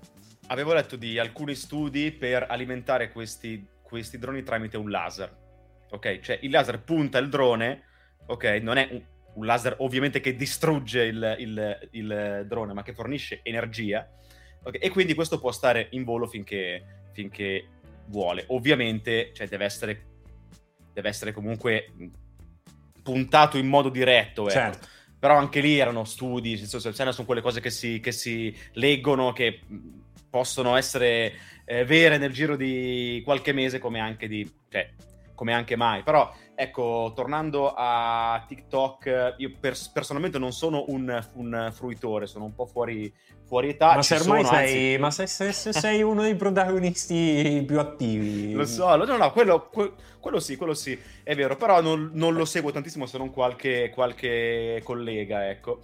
avevo 0.47 0.73
letto 0.73 0.95
di 0.95 1.17
alcuni 1.17 1.55
studi 1.55 2.11
per 2.11 2.45
alimentare 2.49 3.11
questi, 3.11 3.65
questi 3.81 4.17
droni 4.17 4.43
tramite 4.43 4.77
un 4.77 4.89
laser. 4.89 5.43
Ok, 5.91 6.19
cioè 6.19 6.39
il 6.41 6.51
laser 6.51 6.81
punta 6.81 7.17
il 7.19 7.29
drone, 7.29 7.83
ok, 8.25 8.43
non 8.61 8.77
è 8.77 8.87
un, 8.91 9.01
un 9.35 9.45
laser 9.45 9.75
ovviamente 9.79 10.19
che 10.19 10.35
distrugge 10.35 11.03
il, 11.03 11.35
il, 11.39 11.87
il, 11.91 12.45
drone, 12.47 12.73
ma 12.73 12.83
che 12.83 12.93
fornisce 12.93 13.39
energia. 13.43 14.07
Okay? 14.63 14.79
E 14.79 14.89
quindi 14.89 15.13
questo 15.13 15.39
può 15.39 15.51
stare 15.51 15.87
in 15.91 16.03
volo 16.03 16.27
finché, 16.27 16.83
finché 17.11 17.67
vuole. 18.07 18.43
Ovviamente, 18.47 19.31
cioè, 19.33 19.47
deve 19.47 19.65
essere, 19.65 20.05
deve 20.93 21.09
essere 21.09 21.31
comunque 21.31 21.91
puntato 23.01 23.57
in 23.57 23.67
modo 23.67 23.89
diretto. 23.89 24.43
Ecco. 24.43 24.51
Certo. 24.51 24.87
Però 25.19 25.37
anche 25.37 25.59
lì 25.59 25.79
erano 25.79 26.03
studi, 26.03 26.57
sono 26.57 27.25
quelle 27.25 27.41
cose 27.41 27.59
che 27.59 27.71
si, 27.71 27.99
che 27.99 28.11
si 28.11 28.55
leggono, 28.73 29.33
che 29.33 29.61
possono 30.29 30.75
essere 30.75 31.33
eh, 31.65 31.83
vere 31.83 32.17
nel 32.17 32.31
giro 32.31 32.55
di 32.55 33.21
qualche 33.23 33.51
mese 33.51 33.79
come 33.79 33.99
anche, 33.99 34.27
di, 34.27 34.47
cioè, 34.69 34.91
come 35.35 35.53
anche 35.53 35.75
mai. 35.75 36.01
Però 36.01 36.33
ecco, 36.55 37.11
tornando 37.15 37.73
a 37.75 38.43
TikTok, 38.47 39.35
io 39.37 39.51
pers- 39.59 39.89
personalmente 39.89 40.39
non 40.39 40.51
sono 40.51 40.85
un, 40.87 41.23
un, 41.33 41.71
fruitore, 41.73 42.25
sono 42.25 42.45
un 42.45 42.55
po' 42.55 42.65
fuori, 42.65 43.13
fuori 43.45 43.69
età. 43.69 43.95
Ma 43.95 44.01
se 44.01 44.15
ormai 44.15 44.43
sono, 44.43 44.57
sei, 44.57 44.87
anzi... 44.87 44.97
ma 44.99 45.11
se, 45.11 45.27
se, 45.27 45.51
se 45.51 45.73
sei 45.73 46.01
uno 46.01 46.21
dei 46.21 46.35
protagonisti 46.35 47.63
più 47.67 47.79
attivi. 47.79 48.53
Lo 48.53 48.65
so, 48.65 48.95
no, 48.95 49.17
no, 49.17 49.31
quello, 49.31 49.69
quello 50.19 50.39
sì, 50.39 50.55
quello 50.55 50.73
sì, 50.73 50.97
è 51.23 51.35
vero, 51.35 51.55
però 51.55 51.81
non, 51.81 52.09
non 52.13 52.33
lo 52.33 52.45
seguo 52.45 52.71
tantissimo 52.71 53.05
se 53.05 53.17
non 53.17 53.31
qualche, 53.31 53.91
qualche 53.93 54.81
collega, 54.83 55.49
ecco. 55.49 55.81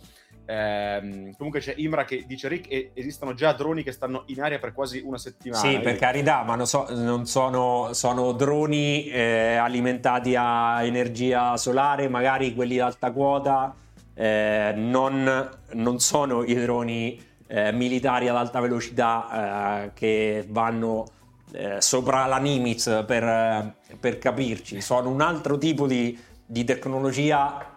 Eh, 0.51 1.33
comunque 1.37 1.61
c'è 1.61 1.73
Imra 1.77 2.03
che 2.03 2.25
dice 2.27 2.49
Rick 2.49 2.91
esistono 2.93 3.33
già 3.33 3.53
droni 3.53 3.83
che 3.83 3.93
stanno 3.93 4.23
in 4.25 4.41
aria 4.41 4.59
per 4.59 4.73
quasi 4.73 5.01
una 5.01 5.17
settimana. 5.17 5.61
Sì, 5.61 5.79
per 5.79 5.95
carità, 5.95 6.43
ma 6.43 6.55
non, 6.55 6.67
so, 6.67 6.87
non 6.89 7.25
sono, 7.25 7.93
sono, 7.93 8.33
droni 8.33 9.05
eh, 9.07 9.55
alimentati 9.55 10.35
a 10.35 10.83
energia 10.83 11.55
solare, 11.55 12.09
magari 12.09 12.53
quelli 12.53 12.79
ad 12.79 12.87
alta 12.87 13.11
quota, 13.11 13.73
eh, 14.13 14.73
non, 14.75 15.49
non, 15.71 15.99
sono 16.01 16.43
i 16.43 16.53
droni 16.55 17.17
eh, 17.47 17.71
militari 17.71 18.27
ad 18.27 18.35
alta 18.35 18.59
velocità 18.59 19.85
eh, 19.85 19.91
che 19.93 20.45
vanno 20.49 21.05
eh, 21.53 21.79
sopra 21.79 22.25
la 22.25 22.39
Nimitz 22.39 23.05
per, 23.07 23.73
per, 23.97 24.17
capirci, 24.17 24.81
sono 24.81 25.09
un 25.09 25.21
altro 25.21 25.57
tipo 25.57 25.87
di, 25.87 26.19
di 26.45 26.65
tecnologia 26.65 27.70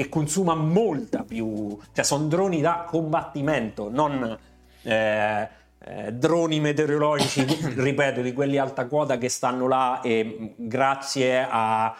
che 0.00 0.08
consuma 0.08 0.54
molta 0.54 1.24
più, 1.24 1.78
cioè 1.92 2.02
sono 2.02 2.26
droni 2.26 2.62
da 2.62 2.86
combattimento, 2.88 3.90
non 3.90 4.38
eh, 4.82 5.48
eh, 5.78 6.12
droni 6.12 6.58
meteorologici, 6.58 7.44
ripeto, 7.76 8.22
di 8.22 8.32
quelli 8.32 8.56
alta 8.56 8.86
quota 8.86 9.18
che 9.18 9.28
stanno 9.28 9.68
là 9.68 10.00
e 10.00 10.54
grazie 10.56 11.46
a 11.46 11.94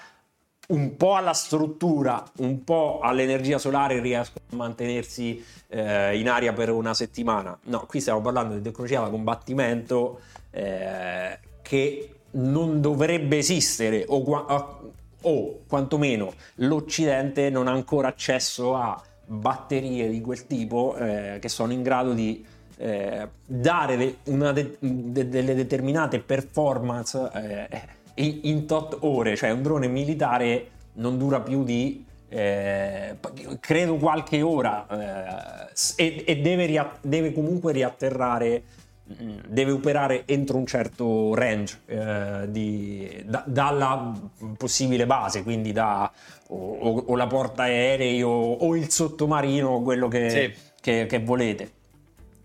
un 0.68 0.96
po' 0.96 1.16
alla 1.16 1.34
struttura, 1.34 2.24
un 2.38 2.64
po' 2.64 3.00
all'energia 3.02 3.58
solare 3.58 4.00
riescono 4.00 4.44
a 4.52 4.56
mantenersi 4.56 5.44
eh, 5.68 6.18
in 6.18 6.30
aria 6.30 6.54
per 6.54 6.70
una 6.70 6.94
settimana. 6.94 7.58
No, 7.64 7.84
qui 7.86 8.00
stiamo 8.00 8.22
parlando 8.22 8.54
di 8.54 8.62
tecnologia 8.62 9.00
da 9.00 9.10
combattimento 9.10 10.20
eh, 10.52 11.38
che 11.60 12.14
non 12.32 12.80
dovrebbe 12.80 13.36
esistere 13.36 14.06
o, 14.08 14.22
o 15.22 15.60
quantomeno 15.66 16.32
l'Occidente 16.56 17.50
non 17.50 17.66
ha 17.66 17.72
ancora 17.72 18.08
accesso 18.08 18.74
a 18.74 19.00
batterie 19.26 20.08
di 20.08 20.20
quel 20.20 20.46
tipo 20.46 20.96
eh, 20.96 21.38
che 21.40 21.48
sono 21.48 21.72
in 21.72 21.82
grado 21.82 22.12
di 22.12 22.44
eh, 22.78 23.28
dare 23.44 23.96
de- 23.96 24.16
de- 24.24 24.76
de- 24.80 25.28
delle 25.28 25.54
determinate 25.54 26.18
performance 26.20 27.30
eh, 27.34 27.68
in-, 28.14 28.66
tot 28.66 28.96
ore, 29.00 29.36
cioè 29.36 29.50
un 29.50 29.62
drone 29.62 29.86
militare 29.86 30.70
non 30.94 31.18
dura 31.18 31.40
più 31.40 31.62
di 31.62 32.04
eh, 32.28 33.16
credo 33.60 33.96
qualche 33.96 34.40
ora 34.40 34.86
eh, 35.96 36.04
e, 36.04 36.24
e 36.26 36.36
deve, 36.40 36.66
ria- 36.66 36.98
deve, 37.02 37.32
comunque 37.32 37.72
riatterrare 37.72 38.62
deve 39.48 39.72
operare 39.72 40.22
entro 40.26 40.56
un 40.56 40.66
certo 40.66 41.34
range 41.34 41.80
eh, 41.86 42.50
di, 42.50 43.22
da, 43.26 43.42
dalla 43.46 44.12
possibile 44.56 45.06
base, 45.06 45.42
quindi 45.42 45.72
da 45.72 46.10
o, 46.48 46.56
o, 46.56 47.04
o 47.06 47.16
la 47.16 47.26
porta 47.26 47.64
aerei 47.64 48.22
o, 48.22 48.30
o, 48.30 48.76
il 48.76 48.90
sottomarino, 48.90 49.82
quello 49.82 50.08
che, 50.08 50.30
sì. 50.30 50.62
che, 50.80 51.06
che 51.06 51.18
volete. 51.20 51.72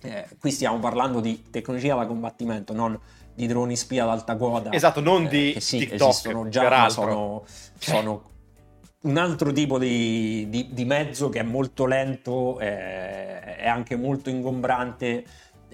Eh, 0.01 0.27
qui 0.39 0.51
stiamo 0.51 0.79
parlando 0.79 1.19
di 1.19 1.43
tecnologia 1.49 1.95
da 1.95 2.05
combattimento, 2.05 2.73
non 2.73 2.99
di 3.33 3.47
droni 3.47 3.75
spia 3.75 4.03
ad 4.03 4.09
alta 4.09 4.35
quota. 4.35 4.71
Esatto, 4.71 5.01
non 5.01 5.27
di 5.27 5.53
eh, 5.53 5.59
sì, 5.59 5.79
TikTok, 5.79 6.09
esistono 6.09 6.49
già, 6.49 6.89
sono, 6.89 7.43
cioè. 7.77 7.95
sono, 7.95 8.29
un 9.01 9.17
altro 9.17 9.51
tipo 9.51 9.77
di, 9.77 10.47
di, 10.49 10.69
di, 10.71 10.85
mezzo 10.85 11.29
che 11.29 11.39
è 11.39 11.43
molto 11.43 11.85
lento, 11.85 12.59
eh, 12.59 13.55
è 13.57 13.67
anche 13.67 13.95
molto 13.95 14.29
ingombrante 14.29 15.25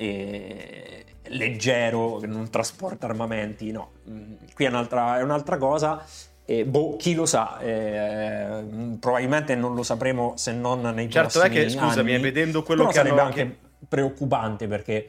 eh, 0.02 1.06
leggero, 1.28 2.18
che 2.18 2.28
non 2.28 2.50
trasporta 2.50 3.06
armamenti, 3.06 3.72
no. 3.72 3.92
Mm, 4.10 4.34
qui 4.54 4.66
è 4.66 4.70
un'altra, 4.70 5.20
è 5.20 5.24
un'altra 5.24 5.58
cosa. 5.58 6.04
E 6.44 6.66
boh, 6.66 6.98
chi 6.98 7.14
lo 7.14 7.26
sa, 7.26 7.60
eh, 7.60 8.64
probabilmente 9.00 9.56
non 9.56 9.76
lo 9.76 9.84
sapremo 9.84 10.34
se 10.36 10.54
non 10.54 10.82
nei 10.82 11.10
certo 11.10 11.40
prossimi 11.40 11.44
anni. 11.44 11.70
Certo 11.70 11.78
è 11.78 11.82
che, 11.82 11.88
scusami, 11.88 12.14
anni, 12.14 12.24
vedendo 12.24 12.64
quello 12.64 12.88
che 12.88 12.94
sarebbe 12.94 13.22
anche 13.22 13.46
che... 13.46 13.58
preoccupante 13.88 14.68
perché 14.68 15.08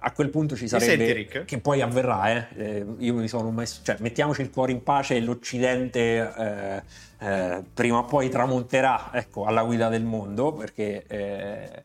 a 0.00 0.12
quel 0.12 0.28
punto 0.28 0.54
ci 0.54 0.68
sarebbe 0.68 1.28
senti, 1.28 1.44
che 1.44 1.58
poi 1.58 1.80
avverrà 1.80 2.30
eh? 2.30 2.46
Eh, 2.56 2.86
io 2.98 3.14
mi 3.14 3.26
sono 3.26 3.50
messo 3.50 3.80
cioè 3.82 3.96
mettiamoci 3.98 4.42
il 4.42 4.50
cuore 4.50 4.70
in 4.70 4.84
pace 4.84 5.16
e 5.16 5.20
l'occidente 5.20 6.32
eh, 6.38 6.82
eh 7.18 7.62
prima 7.74 7.98
o 7.98 8.04
poi 8.04 8.28
tramonterà 8.28 9.10
ecco, 9.12 9.44
alla 9.44 9.64
guida 9.64 9.88
del 9.88 10.04
mondo 10.04 10.52
perché 10.52 11.04
eh, 11.08 11.84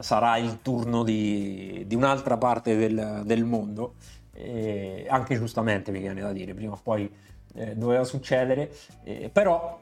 sarà 0.00 0.36
il 0.36 0.60
turno 0.62 1.02
di, 1.02 1.84
di 1.86 1.94
un'altra 1.94 2.36
parte 2.36 2.76
del, 2.76 3.22
del 3.24 3.44
mondo, 3.44 3.94
e 4.32 5.06
anche 5.08 5.36
giustamente 5.36 5.90
mi 5.90 5.98
viene 5.98 6.20
da 6.20 6.32
dire, 6.32 6.54
prima 6.54 6.74
o 6.74 6.80
poi 6.82 7.10
eh, 7.54 7.74
doveva 7.74 8.04
succedere, 8.04 8.72
eh, 9.02 9.30
però 9.32 9.80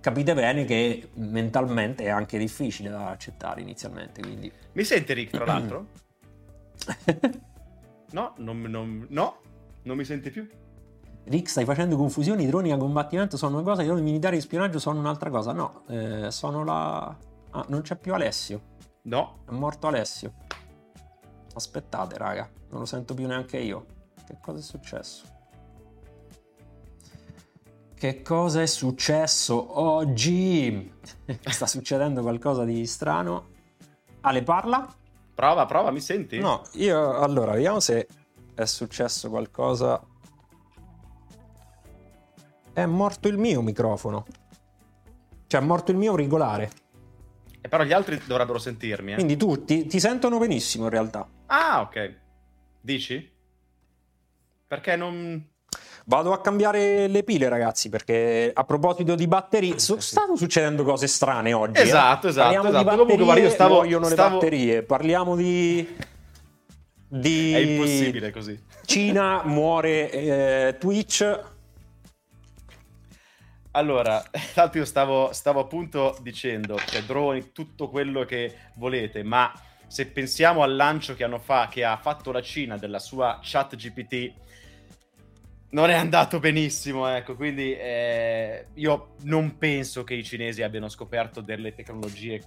capite 0.00 0.34
bene 0.34 0.64
che 0.64 1.10
mentalmente 1.14 2.04
è 2.04 2.10
anche 2.10 2.36
difficile 2.36 2.90
da 2.90 3.08
accettare 3.08 3.60
inizialmente. 3.60 4.20
Quindi... 4.20 4.50
Mi 4.72 4.84
senti 4.84 5.12
Rick, 5.12 5.30
tra 5.30 5.44
l'altro? 5.44 5.86
no, 8.10 8.34
non, 8.38 8.60
non, 8.62 9.06
no, 9.10 9.40
non 9.82 9.96
mi 9.96 10.04
senti 10.04 10.30
più. 10.30 10.46
Rick, 11.26 11.48
stai 11.48 11.64
facendo 11.64 11.96
confusioni, 11.96 12.44
i 12.44 12.46
droni 12.46 12.70
a 12.70 12.76
combattimento 12.76 13.36
sono 13.36 13.56
una 13.56 13.64
cosa, 13.64 13.82
i 13.82 13.86
droni 13.86 14.02
militari 14.02 14.36
di 14.36 14.42
spionaggio 14.42 14.78
sono 14.78 14.98
un'altra 14.98 15.30
cosa. 15.30 15.52
No, 15.52 15.84
eh, 15.88 16.30
sono 16.30 16.64
la... 16.64 17.16
Ah, 17.50 17.64
non 17.68 17.80
c'è 17.80 17.96
più 17.96 18.12
Alessio. 18.12 18.72
No. 19.04 19.40
È 19.46 19.50
morto 19.50 19.86
Alessio. 19.86 20.32
Aspettate, 21.54 22.16
raga. 22.16 22.50
Non 22.70 22.80
lo 22.80 22.86
sento 22.86 23.14
più 23.14 23.26
neanche 23.26 23.58
io. 23.58 23.86
Che 24.26 24.38
cosa 24.40 24.58
è 24.58 24.62
successo? 24.62 25.24
Che 27.94 28.22
cosa 28.22 28.62
è 28.62 28.66
successo 28.66 29.78
oggi? 29.78 30.92
Sta 31.44 31.66
succedendo 31.66 32.22
qualcosa 32.22 32.64
di 32.64 32.86
strano. 32.86 33.52
Ale 34.22 34.42
parla? 34.42 34.92
Prova, 35.34 35.66
prova, 35.66 35.90
mi 35.90 36.00
senti? 36.00 36.38
No, 36.38 36.62
io 36.72 37.18
allora 37.18 37.52
vediamo 37.52 37.80
se 37.80 38.08
è 38.54 38.64
successo 38.64 39.28
qualcosa. 39.28 40.02
È 42.72 42.86
morto 42.86 43.28
il 43.28 43.36
mio 43.36 43.60
microfono. 43.60 44.24
Cioè, 45.46 45.60
è 45.60 45.64
morto 45.64 45.90
il 45.90 45.98
mio 45.98 46.10
auricolare. 46.10 46.70
E 47.64 47.68
però 47.68 47.82
gli 47.82 47.94
altri 47.94 48.20
dovrebbero 48.26 48.58
sentirmi. 48.58 49.12
Eh. 49.12 49.14
Quindi 49.14 49.38
tu 49.38 49.64
ti, 49.64 49.86
ti 49.86 49.98
sentono 49.98 50.36
benissimo 50.36 50.84
in 50.84 50.90
realtà. 50.90 51.26
Ah, 51.46 51.80
ok. 51.80 52.14
Dici? 52.78 53.32
Perché 54.66 54.96
non... 54.96 55.42
Vado 56.04 56.34
a 56.34 56.42
cambiare 56.42 57.06
le 57.06 57.22
pile, 57.22 57.48
ragazzi, 57.48 57.88
perché 57.88 58.50
a 58.52 58.64
proposito 58.64 59.14
di 59.14 59.26
batterie, 59.26 59.78
so, 59.78 59.98
stanno 59.98 60.36
succedendo 60.36 60.84
cose 60.84 61.06
strane 61.06 61.54
oggi. 61.54 61.80
Esatto, 61.80 62.26
eh? 62.26 62.30
esatto. 62.30 62.52
Parliamo 62.52 62.68
esatto. 62.68 62.78
di 62.78 62.84
batterie, 62.84 63.16
Comunque, 63.16 63.40
io 63.40 63.48
stavo, 63.48 63.74
vogliono 63.76 64.04
stavo... 64.08 64.28
le 64.28 64.34
batterie. 64.34 64.82
Parliamo 64.82 65.34
di... 65.34 65.96
di... 67.08 67.52
È 67.54 67.58
impossibile 67.60 68.30
così. 68.30 68.62
Cina, 68.84 69.40
muore 69.42 70.10
eh, 70.10 70.76
Twitch, 70.78 71.40
allora, 73.76 74.22
tanto 74.54 74.78
io 74.78 74.84
stavo, 74.84 75.32
stavo 75.32 75.60
appunto 75.60 76.16
dicendo, 76.20 76.76
cioè 76.78 77.02
droni, 77.02 77.52
tutto 77.52 77.88
quello 77.88 78.24
che 78.24 78.56
volete, 78.76 79.22
ma 79.22 79.52
se 79.86 80.06
pensiamo 80.06 80.62
al 80.62 80.74
lancio 80.74 81.14
che, 81.14 81.28
fa, 81.40 81.68
che 81.70 81.84
ha 81.84 81.96
fatto 81.96 82.32
la 82.32 82.42
Cina 82.42 82.76
della 82.76 82.98
sua 82.98 83.38
chat 83.42 83.76
GPT, 83.76 84.32
non 85.70 85.90
è 85.90 85.94
andato 85.94 86.38
benissimo, 86.38 87.08
ecco, 87.08 87.34
quindi 87.34 87.74
eh, 87.74 88.68
io 88.74 89.14
non 89.22 89.58
penso 89.58 90.04
che 90.04 90.14
i 90.14 90.22
cinesi 90.22 90.62
abbiano 90.62 90.88
scoperto 90.88 91.40
delle 91.40 91.74
tecnologie 91.74 92.40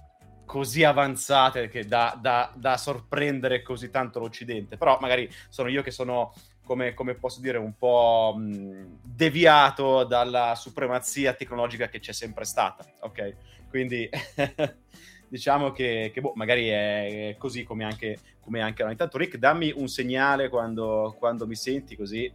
così 0.46 0.82
avanzate 0.82 1.68
che 1.68 1.86
da, 1.86 2.18
da, 2.18 2.50
da 2.56 2.78
sorprendere 2.78 3.60
così 3.60 3.90
tanto 3.90 4.18
l'Occidente, 4.18 4.78
però 4.78 4.96
magari 4.98 5.30
sono 5.50 5.68
io 5.68 5.82
che 5.82 5.90
sono, 5.90 6.32
come, 6.64 6.94
come 6.94 7.14
posso 7.16 7.42
dire, 7.42 7.58
un 7.58 7.76
po' 7.76 8.34
mh, 8.34 8.97
deviato 9.18 10.04
dalla 10.04 10.54
supremazia 10.54 11.34
tecnologica 11.34 11.88
che 11.88 11.98
c'è 11.98 12.12
sempre 12.12 12.44
stata, 12.44 12.84
ok? 13.00 13.34
Quindi 13.68 14.08
diciamo 15.28 15.72
che, 15.72 16.12
che 16.14 16.20
boh, 16.20 16.34
magari 16.36 16.68
è 16.68 17.34
così 17.36 17.64
come 17.64 17.82
anche, 17.82 18.16
come 18.38 18.60
anche 18.60 18.84
no. 18.84 18.92
Intanto 18.92 19.18
Rick, 19.18 19.36
dammi 19.36 19.72
un 19.74 19.88
segnale 19.88 20.48
quando, 20.48 21.16
quando 21.18 21.48
mi 21.48 21.56
senti 21.56 21.96
così 21.96 22.32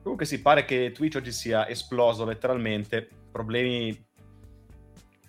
Comunque 0.00 0.24
si 0.24 0.40
pare 0.40 0.64
che 0.64 0.90
Twitch 0.92 1.16
oggi 1.16 1.32
sia 1.32 1.68
esploso 1.68 2.24
letteralmente, 2.24 3.06
problemi 3.30 4.06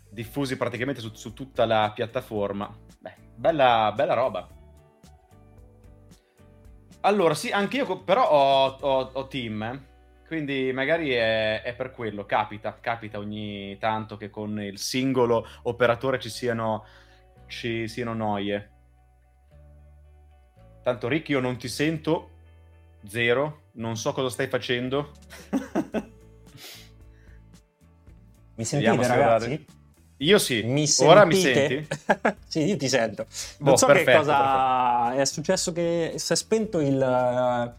diffusi 0.09 0.55
praticamente 0.55 1.01
su, 1.01 1.13
su 1.13 1.33
tutta 1.33 1.65
la 1.65 1.91
piattaforma. 1.93 2.73
Beh, 2.99 3.15
bella, 3.35 3.91
bella 3.93 4.13
roba. 4.13 4.47
Allora, 7.01 7.33
sì, 7.33 7.51
anche 7.51 7.75
io 7.75 8.03
però 8.03 8.29
ho, 8.29 8.77
ho, 8.79 9.09
ho 9.11 9.27
team, 9.27 9.61
eh? 9.63 9.88
Quindi 10.29 10.71
magari 10.71 11.09
è, 11.09 11.63
è, 11.63 11.73
per 11.73 11.89
quello, 11.89 12.23
capita, 12.23 12.77
capita 12.79 13.17
ogni 13.17 13.75
tanto 13.79 14.15
che 14.15 14.29
con 14.29 14.61
il 14.61 14.77
singolo 14.77 15.43
operatore 15.63 16.19
ci 16.19 16.29
siano, 16.29 16.85
ci 17.47 17.87
siano 17.87 18.13
noie. 18.13 18.69
Tanto 20.83 21.07
Rick, 21.07 21.29
io 21.29 21.39
non 21.39 21.57
ti 21.57 21.67
sento, 21.67 22.29
zero, 23.07 23.69
non 23.73 23.97
so 23.97 24.13
cosa 24.13 24.29
stai 24.29 24.45
facendo. 24.45 25.13
Mi 28.53 28.65
sentite 28.65 29.07
ragazzi? 29.07 29.65
Io 30.17 30.37
sì. 30.37 30.61
Mi 30.61 30.87
Ora 30.99 31.25
mi 31.25 31.33
senti? 31.33 31.87
sì, 32.45 32.65
io 32.65 32.77
ti 32.77 32.87
sento. 32.87 33.25
Non 33.61 33.71
boh, 33.71 33.77
so 33.77 33.87
perfetto, 33.87 34.11
che 34.11 34.17
cosa 34.17 35.05
perfetto. 35.05 35.21
è 35.21 35.25
successo 35.25 35.71
che 35.71 36.13
si 36.17 36.33
è 36.33 36.35
spento 36.35 36.79
il, 36.79 37.77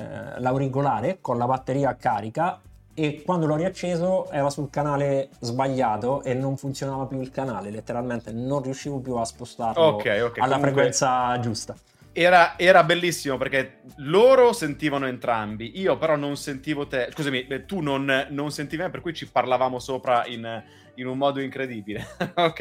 eh, 0.00 0.40
l'auricolare 0.40 1.18
con 1.20 1.38
la 1.38 1.46
batteria 1.46 1.94
carica 1.96 2.60
e 2.94 3.22
quando 3.24 3.46
l'ho 3.46 3.56
riacceso 3.56 4.30
era 4.30 4.50
sul 4.50 4.68
canale 4.68 5.30
sbagliato 5.40 6.22
e 6.22 6.34
non 6.34 6.56
funzionava 6.56 7.06
più 7.06 7.20
il 7.20 7.30
canale, 7.30 7.70
letteralmente 7.70 8.32
non 8.32 8.62
riuscivo 8.62 8.98
più 8.98 9.14
a 9.14 9.24
spostarlo 9.24 9.82
okay, 9.82 10.20
okay, 10.20 10.42
alla 10.42 10.56
comunque... 10.56 10.70
frequenza 10.70 11.38
giusta. 11.40 11.74
Era, 12.12 12.58
era, 12.58 12.82
bellissimo 12.82 13.36
perché 13.38 13.82
loro 13.98 14.52
sentivano 14.52 15.06
entrambi, 15.06 15.78
io 15.78 15.96
però 15.96 16.16
non 16.16 16.36
sentivo 16.36 16.88
te. 16.88 17.08
Scusami, 17.12 17.46
eh, 17.46 17.64
tu 17.64 17.80
non, 17.80 18.26
non 18.30 18.50
sentivi 18.50 18.82
me, 18.82 18.90
per 18.90 19.00
cui 19.00 19.14
ci 19.14 19.28
parlavamo 19.28 19.78
sopra 19.78 20.26
in, 20.26 20.62
in 20.96 21.06
un 21.06 21.16
modo 21.16 21.40
incredibile. 21.40 22.04
ok, 22.34 22.60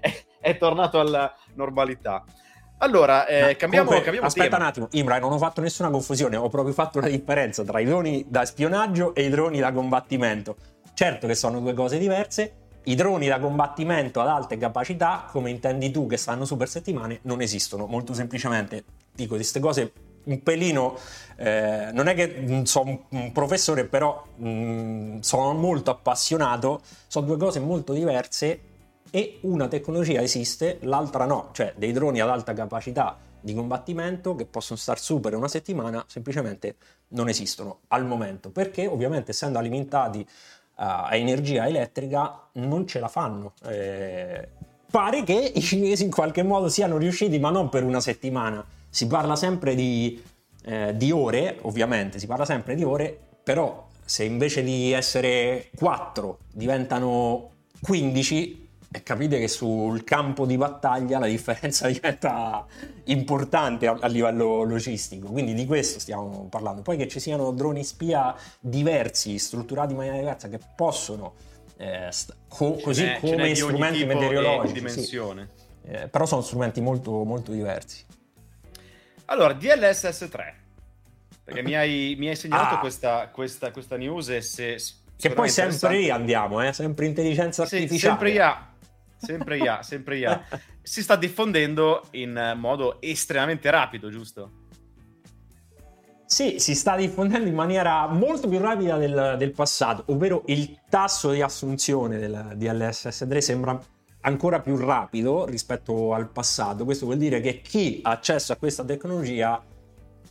è, 0.00 0.24
è, 0.40 0.56
tornato 0.56 1.00
alla 1.00 1.34
normalità. 1.54 2.24
Allora, 2.82 3.26
eh, 3.26 3.56
cambiamo, 3.56 3.84
comunque, 3.84 4.02
cambiamo 4.02 4.26
Aspetta 4.26 4.48
tema. 4.48 4.62
un 4.62 4.68
attimo, 4.68 4.88
Imra, 4.92 5.18
non 5.18 5.32
ho 5.32 5.38
fatto 5.38 5.60
nessuna 5.60 5.90
confusione, 5.90 6.36
ho 6.36 6.48
proprio 6.48 6.72
fatto 6.72 6.98
la 7.00 7.08
differenza 7.08 7.62
tra 7.62 7.78
i 7.78 7.84
droni 7.84 8.24
da 8.26 8.46
spionaggio 8.46 9.14
e 9.14 9.24
i 9.24 9.28
droni 9.28 9.58
da 9.58 9.70
combattimento. 9.70 10.56
Certo 10.94 11.26
che 11.26 11.34
sono 11.34 11.60
due 11.60 11.74
cose 11.74 11.98
diverse, 11.98 12.52
i 12.84 12.94
droni 12.94 13.28
da 13.28 13.38
combattimento 13.38 14.22
ad 14.22 14.28
alte 14.28 14.56
capacità, 14.56 15.26
come 15.30 15.50
intendi 15.50 15.90
tu 15.90 16.06
che 16.06 16.16
stanno 16.16 16.46
su 16.46 16.56
per 16.56 16.70
settimane, 16.70 17.18
non 17.22 17.42
esistono. 17.42 17.84
Molto 17.84 18.14
semplicemente 18.14 18.84
dico 19.12 19.32
di 19.34 19.40
queste 19.40 19.60
cose 19.60 19.92
un 20.24 20.42
pelino, 20.42 20.96
eh, 21.36 21.90
non 21.92 22.08
è 22.08 22.14
che 22.14 22.62
sono 22.64 23.06
un 23.10 23.32
professore, 23.32 23.84
però 23.84 24.24
mh, 24.36 24.48
mm, 24.48 25.18
sono 25.20 25.52
molto 25.52 25.90
appassionato, 25.90 26.80
sono 27.08 27.26
due 27.26 27.36
cose 27.36 27.60
molto 27.60 27.92
diverse 27.92 28.69
e 29.10 29.38
una 29.42 29.68
tecnologia 29.68 30.20
esiste, 30.20 30.78
l'altra 30.82 31.24
no, 31.24 31.50
cioè 31.52 31.74
dei 31.76 31.92
droni 31.92 32.20
ad 32.20 32.28
alta 32.28 32.52
capacità 32.52 33.18
di 33.40 33.54
combattimento 33.54 34.34
che 34.34 34.44
possono 34.44 34.78
star 34.78 34.98
su 34.98 35.18
per 35.18 35.34
una 35.34 35.48
settimana 35.48 36.04
semplicemente 36.06 36.76
non 37.08 37.28
esistono 37.28 37.80
al 37.88 38.04
momento 38.04 38.50
perché 38.50 38.86
ovviamente 38.86 39.30
essendo 39.30 39.58
alimentati 39.58 40.26
a 40.82 41.14
energia 41.14 41.66
elettrica 41.66 42.48
non 42.52 42.86
ce 42.86 43.00
la 43.00 43.08
fanno. 43.08 43.52
Eh, 43.64 44.48
pare 44.90 45.22
che 45.24 45.52
i 45.54 45.60
cinesi 45.60 46.04
in 46.04 46.10
qualche 46.10 46.42
modo 46.42 46.68
siano 46.68 46.96
riusciti, 46.96 47.38
ma 47.38 47.50
non 47.50 47.68
per 47.68 47.84
una 47.84 48.00
settimana. 48.00 48.64
Si 48.88 49.06
parla 49.06 49.36
sempre 49.36 49.74
di, 49.74 50.22
eh, 50.64 50.96
di 50.96 51.12
ore, 51.12 51.58
ovviamente, 51.62 52.18
si 52.18 52.26
parla 52.26 52.46
sempre 52.46 52.74
di 52.74 52.82
ore, 52.82 53.16
però 53.42 53.88
se 54.02 54.24
invece 54.24 54.62
di 54.62 54.92
essere 54.92 55.70
4 55.76 56.38
diventano 56.50 57.50
15, 57.82 58.68
e 58.92 59.04
capite 59.04 59.38
che 59.38 59.46
sul 59.46 60.02
campo 60.02 60.44
di 60.44 60.56
battaglia 60.56 61.20
la 61.20 61.26
differenza 61.26 61.86
diventa 61.88 62.66
importante 63.04 63.86
a, 63.86 63.96
a, 64.00 64.08
livello 64.08 64.64
logistico, 64.64 65.28
quindi 65.28 65.54
di 65.54 65.64
questo 65.64 66.00
stiamo 66.00 66.48
parlando. 66.50 66.82
Poi 66.82 66.96
che 66.96 67.06
ci 67.06 67.20
siano 67.20 67.52
droni 67.52 67.84
spia 67.84 68.34
diversi, 68.58 69.38
strutturati 69.38 69.92
in 69.92 69.98
maniera 69.98 70.18
diversa, 70.18 70.48
che 70.48 70.58
possono, 70.74 71.34
eh, 71.76 72.08
st- 72.10 72.34
co- 72.48 72.78
così 72.82 73.16
come 73.20 73.54
strumenti 73.54 74.04
meteorologici. 74.04 75.00
Sì, 75.00 75.20
eh, 75.84 76.08
però 76.08 76.26
sono 76.26 76.40
strumenti 76.42 76.80
molto, 76.80 77.22
molto 77.22 77.52
diversi. 77.52 78.04
Allora, 79.26 79.52
DLSS 79.52 80.28
3, 80.28 80.56
perché 81.44 81.62
mi 81.62 81.76
hai, 81.76 82.16
mi 82.18 82.26
hai 82.26 82.34
segnalato 82.34 82.74
ah. 82.74 82.80
questa, 82.80 83.28
questa, 83.28 83.70
questa, 83.70 83.96
news 83.96 84.30
e 84.30 84.40
se... 84.40 84.76
Che 85.16 85.30
poi 85.30 85.48
sempre 85.48 85.96
lì 85.96 86.10
andiamo, 86.10 86.60
eh? 86.60 86.72
sempre 86.72 87.06
intelligenza 87.06 87.62
artificiale. 87.62 87.98
Sì, 87.98 87.98
sempre 87.98 88.30
IA 88.32 88.69
sempre 89.20 89.58
IA, 89.58 89.82
sempre 89.82 90.18
IA. 90.18 90.42
Si 90.82 91.02
sta 91.02 91.16
diffondendo 91.16 92.02
in 92.12 92.54
modo 92.56 93.00
estremamente 93.00 93.70
rapido, 93.70 94.08
giusto? 94.08 94.58
Sì, 96.24 96.60
si 96.60 96.74
sta 96.74 96.96
diffondendo 96.96 97.48
in 97.48 97.54
maniera 97.54 98.06
molto 98.06 98.48
più 98.48 98.58
rapida 98.58 98.96
del, 98.96 99.34
del 99.36 99.50
passato, 99.50 100.04
ovvero 100.06 100.44
il 100.46 100.78
tasso 100.88 101.32
di 101.32 101.42
assunzione 101.42 102.18
del 102.18 102.54
DLSS3 102.56 103.38
sembra 103.38 103.78
ancora 104.22 104.60
più 104.60 104.76
rapido 104.76 105.44
rispetto 105.44 106.14
al 106.14 106.30
passato. 106.30 106.84
Questo 106.84 107.06
vuol 107.06 107.18
dire 107.18 107.40
che 107.40 107.60
chi 107.60 108.00
ha 108.02 108.10
accesso 108.10 108.52
a 108.52 108.56
questa 108.56 108.84
tecnologia 108.84 109.60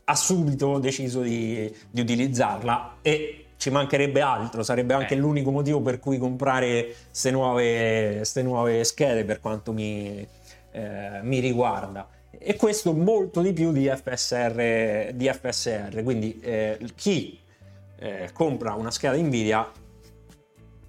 ha 0.06 0.16
subito 0.16 0.80
deciso 0.80 1.22
di, 1.22 1.72
di 1.92 2.02
utilizzarla 2.02 2.98
e 3.02 3.49
ci 3.60 3.70
mancherebbe 3.72 4.22
altro, 4.22 4.64
sarebbe 4.64 4.94
anche 4.94 5.16
eh. 5.16 5.18
l'unico 5.18 5.52
motivo 5.52 5.82
per 5.82 6.00
cui 6.00 6.18
comprare 6.18 6.96
queste 7.08 7.30
nuove, 7.30 8.24
nuove, 8.36 8.84
schede 8.86 9.26
per 9.26 9.42
quanto 9.42 9.74
mi, 9.74 10.26
eh, 10.72 11.20
mi, 11.22 11.40
riguarda. 11.40 12.08
E 12.32 12.56
questo 12.56 12.94
molto 12.94 13.42
di 13.42 13.52
più 13.52 13.74
di 13.74 13.92
FSR, 13.94 15.12
di 15.14 15.28
FSR. 15.30 16.02
quindi 16.04 16.40
eh, 16.40 16.80
chi 16.96 17.38
eh, 17.98 18.30
compra 18.32 18.76
una 18.76 18.92
scheda 18.92 19.18
Nvidia 19.18 19.70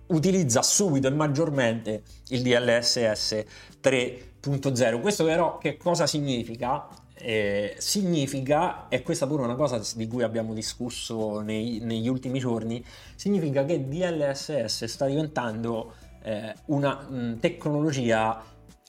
utilizza 0.07 0.63
subito 0.63 1.09
e 1.09 1.11
maggiormente 1.11 2.03
il 2.29 2.43
DLSS 2.43 3.45
3.0. 3.83 5.01
Questo 5.01 5.25
però 5.25 5.59
che 5.59 5.77
cosa 5.77 6.07
significa? 6.07 6.87
Eh, 7.21 7.75
significa, 7.79 8.89
e 8.89 9.03
questa 9.03 9.27
pure 9.27 9.43
è 9.43 9.45
una 9.45 9.55
cosa 9.55 9.81
di 9.95 10.07
cui 10.07 10.23
abbiamo 10.23 10.55
discusso 10.55 11.41
nei, 11.41 11.81
negli 11.83 12.09
ultimi 12.09 12.39
giorni, 12.39 12.85
significa 13.15 13.65
che 13.65 13.87
DLSS 13.87 14.85
sta 14.85 15.07
diventando 15.07 15.95
eh, 16.23 16.55
una 16.67 17.07
mh, 17.09 17.39
tecnologia 17.41 18.43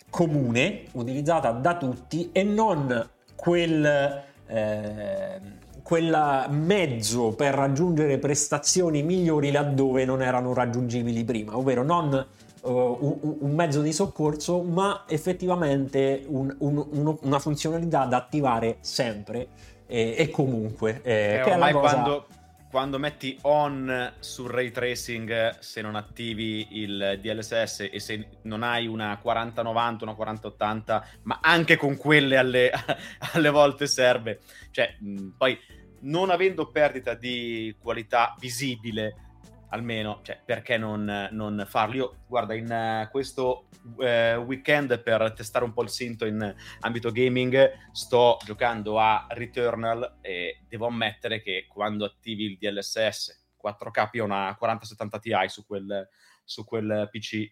comune, 0.09 0.83
utilizzata 0.93 1.51
da 1.51 1.77
tutti 1.77 2.29
e 2.31 2.43
non 2.43 3.09
quel, 3.35 4.23
eh, 4.47 5.41
quel 5.81 6.45
mezzo 6.49 7.31
per 7.31 7.53
raggiungere 7.53 8.17
prestazioni 8.17 9.03
migliori 9.03 9.51
laddove 9.51 10.05
non 10.05 10.21
erano 10.21 10.53
raggiungibili 10.53 11.23
prima, 11.23 11.57
ovvero 11.57 11.83
non 11.83 12.25
uh, 12.61 13.37
un, 13.41 13.53
mezzo 13.53 13.81
di 13.81 13.93
soccorso, 13.93 14.61
ma 14.61 15.05
effettivamente 15.07 16.23
un, 16.27 16.53
un, 16.59 17.17
una 17.21 17.39
funzionalità 17.39 18.05
da 18.05 18.17
attivare 18.17 18.77
sempre 18.81 19.47
e, 19.85 20.15
e 20.17 20.29
comunque. 20.29 21.01
Eh, 21.03 21.39
eh, 21.39 21.41
che 21.43 21.51
ormai 21.51 21.73
cosa... 21.73 21.95
quando, 21.95 22.27
quando 22.69 22.99
metti 22.99 23.37
on 23.41 24.13
sul 24.19 24.49
ray 24.49 24.71
tracing, 24.71 25.59
se 25.59 25.81
non 25.81 25.95
attivi 25.95 26.67
il 26.71 27.19
DLSS 27.21 27.89
e 27.91 27.99
se 27.99 28.27
non 28.43 28.63
hai 28.63 28.87
una 28.87 29.17
4090, 29.17 30.03
una 30.05 30.13
4080, 30.13 31.07
ma 31.23 31.39
anche 31.41 31.75
con 31.75 31.97
quelle 31.97 32.37
alle, 32.37 32.71
alle 33.33 33.49
volte 33.49 33.87
serve. 33.87 34.39
Cioè, 34.71 34.95
mh, 34.99 35.27
poi 35.37 35.57
non 36.03 36.29
avendo 36.29 36.67
perdita 36.67 37.13
di 37.13 37.75
qualità 37.79 38.35
visibile 38.39 39.30
almeno, 39.71 40.19
cioè, 40.23 40.39
perché 40.43 40.77
non, 40.77 41.29
non, 41.31 41.65
farlo? 41.67 41.95
Io, 41.95 42.17
guarda, 42.27 42.53
in 42.53 43.05
uh, 43.05 43.09
questo 43.09 43.67
uh, 43.97 44.03
weekend 44.41 45.01
per 45.01 45.33
testare 45.35 45.65
un 45.65 45.73
po' 45.73 45.83
il 45.83 45.89
sinto 45.89 46.25
in 46.25 46.55
ambito 46.81 47.11
gaming, 47.11 47.71
sto 47.91 48.37
giocando 48.43 48.99
a 48.99 49.27
Returnal 49.29 50.19
e 50.21 50.61
devo 50.67 50.87
ammettere 50.87 51.41
che 51.41 51.65
quando 51.67 52.05
attivi 52.05 52.45
il 52.45 52.57
DLSS 52.57 53.39
4K 53.61 54.19
ho 54.19 54.25
una 54.25 54.55
4070 54.57 55.19
Ti 55.19 55.31
su 55.47 55.65
quel, 55.65 56.07
su 56.43 56.65
quel 56.65 57.07
PC, 57.11 57.51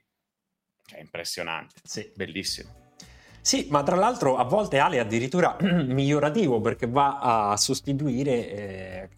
è 0.94 1.00
impressionante, 1.00 1.82
sì. 1.84 2.12
bellissimo. 2.16 2.88
Sì, 3.42 3.68
ma 3.70 3.84
tra 3.84 3.96
l'altro 3.96 4.36
a 4.36 4.44
volte 4.44 4.80
Ale 4.80 4.98
è 4.98 5.00
addirittura 5.00 5.56
migliorativo 5.62 6.60
perché 6.60 6.88
va 6.88 7.20
a 7.52 7.58
sostituire 7.58 8.50
eh, 8.52 9.10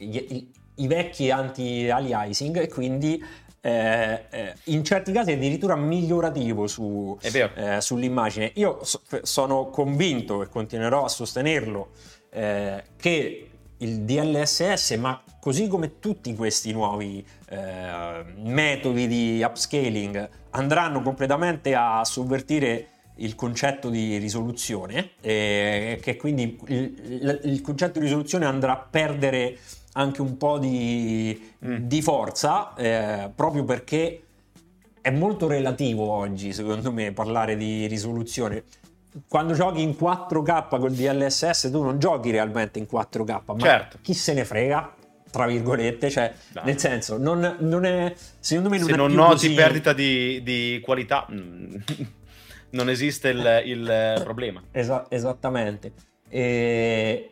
i, 0.76 0.88
vecchi 0.88 1.32
anti-aliasing 1.32 2.58
e 2.58 2.68
quindi 2.68 3.24
eh, 3.64 4.26
eh, 4.32 4.54
in 4.66 4.84
certi 4.84 5.12
casi 5.12 5.32
è 5.32 5.36
addirittura 5.36 5.76
migliorativo 5.76 6.66
su, 6.66 7.16
eh, 7.22 7.80
sull'immagine. 7.80 8.52
Io 8.56 8.80
so, 8.84 9.02
sono 9.22 9.70
convinto 9.70 10.42
e 10.42 10.50
continuerò 10.50 11.06
a 11.06 11.08
sostenerlo 11.08 11.92
eh, 12.32 12.84
che 12.98 13.50
il 13.78 14.02
DLSS, 14.02 14.92
ma 14.98 15.22
così 15.40 15.68
come 15.68 16.00
tutti 16.00 16.34
questi 16.34 16.72
nuovi 16.72 17.24
eh, 17.50 18.24
metodi 18.38 19.08
di 19.08 19.44
upscaling 19.44 20.30
andranno 20.52 21.02
completamente 21.02 21.76
a 21.76 22.04
sovvertire 22.04 22.88
il 23.18 23.36
concetto 23.36 23.90
di 23.90 24.18
risoluzione, 24.18 25.12
che 25.22 26.16
quindi 26.18 26.60
il, 26.68 27.40
il, 27.44 27.62
concetto 27.62 28.00
di 28.00 28.06
risoluzione 28.06 28.46
andrà 28.46 28.72
a 28.72 28.88
perdere 28.90 29.58
anche 29.94 30.22
un 30.22 30.38
po' 30.38 30.58
di, 30.58 31.54
mm. 31.66 31.76
di 31.76 32.02
forza, 32.02 32.74
eh, 32.76 33.30
proprio 33.34 33.64
perché 33.64 34.24
è 35.02 35.10
molto 35.10 35.48
relativo 35.48 36.10
oggi, 36.10 36.54
secondo 36.54 36.92
me, 36.92 37.12
parlare 37.12 37.58
di 37.58 37.88
risoluzione. 37.88 38.64
Quando 39.28 39.54
giochi 39.54 39.82
in 39.82 39.96
4K 40.00 40.80
col 40.80 40.92
DLSS, 40.92 41.70
tu 41.72 41.82
non 41.82 42.00
giochi 42.00 42.32
realmente 42.32 42.80
in 42.80 42.88
4K, 42.90 43.42
ma 43.46 43.58
certo. 43.60 43.98
chi 44.02 44.14
se 44.14 44.34
ne 44.34 44.46
frega? 44.46 44.96
Tra 45.30 45.46
virgolette, 45.46 46.10
cioè, 46.10 46.34
Dai. 46.52 46.66
nel 46.66 46.78
senso, 46.78 47.18
non, 47.18 47.56
non, 47.60 47.86
è 47.86 48.14
secondo 48.40 48.70
me 48.70 48.78
non 48.78 48.88
Se 48.88 48.94
è 48.94 48.98
non 48.98 49.12
noti 49.14 49.34
così... 49.34 49.54
perdita 49.54 49.94
di, 49.94 50.42
di 50.44 50.82
qualità. 50.84 51.26
Mm. 51.32 51.76
non 52.72 52.90
esiste 52.90 53.30
il, 53.30 53.64
il 53.66 54.22
problema. 54.24 54.62
Esa- 54.72 55.06
esattamente. 55.10 55.94
E, 56.28 57.30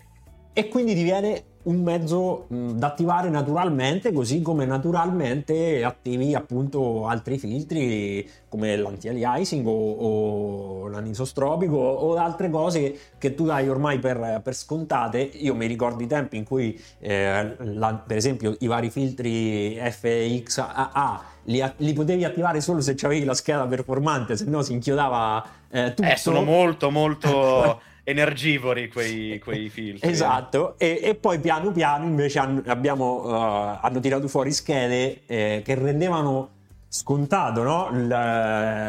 e 0.54 0.68
quindi 0.70 0.94
diviene 0.94 1.44
un 1.70 1.84
mezzo 1.84 2.46
mh, 2.48 2.72
da 2.72 2.88
attivare 2.88 3.30
naturalmente, 3.30 4.12
così 4.12 4.42
come 4.42 4.66
naturalmente 4.66 5.84
attivi 5.84 6.34
appunto 6.34 7.08
altri 7.08 7.38
filtri 7.38 8.28
come 8.50 8.76
l'anti-aliasing 8.76 9.66
o, 9.66 9.92
o 9.92 10.88
l'anisostropico 10.88 11.78
o 11.78 12.16
altre 12.16 12.50
cose 12.50 12.98
che 13.18 13.36
tu 13.36 13.46
dai 13.46 13.70
ormai 13.70 14.00
per, 14.00 14.42
per 14.44 14.56
scontate. 14.56 15.20
Io 15.20 15.54
mi 15.54 15.68
ricordo 15.68 16.02
i 16.02 16.08
tempi 16.08 16.38
in 16.38 16.44
cui, 16.44 16.80
eh, 17.00 17.56
la, 17.58 17.94
per 17.94 18.18
esempio, 18.18 18.56
i 18.60 18.68
vari 18.68 18.90
filtri 18.90 19.80
FXAA 19.80 21.22
li, 21.44 21.64
li, 21.78 21.94
potevi 21.94 22.24
attivare 22.24 22.62
solo 22.62 22.82
se 22.82 22.96
avevi 23.02 23.26
la 23.26 23.34
scheda 23.36 23.66
performante, 23.68 24.36
se 24.36 24.46
no 24.46 24.64
si 24.64 24.74
inchiodava 24.74 25.46
eh, 25.70 25.94
tutto. 25.94 26.10
Eh, 26.10 26.16
sono 26.16 26.42
molto, 26.42 26.90
molto 26.90 27.82
energivori 28.10 28.90
quei, 28.90 29.40
quei 29.40 29.70
filtri. 29.70 30.10
Esatto, 30.10 30.78
e, 30.78 31.00
e, 31.02 31.16
poi 31.16 31.40
piano 31.40 31.72
piano 31.72 32.06
invece 32.06 32.40
hanno, 32.40 32.62
abbiamo, 32.66 33.26
uh, 33.26 33.78
hanno 33.82 34.00
tirato 34.00 34.28
fuori 34.28 34.52
schede 34.52 35.22
eh, 35.26 35.62
che 35.64 35.76
rendevano 35.76 36.58
scontato 36.88 37.62
no? 37.62 37.90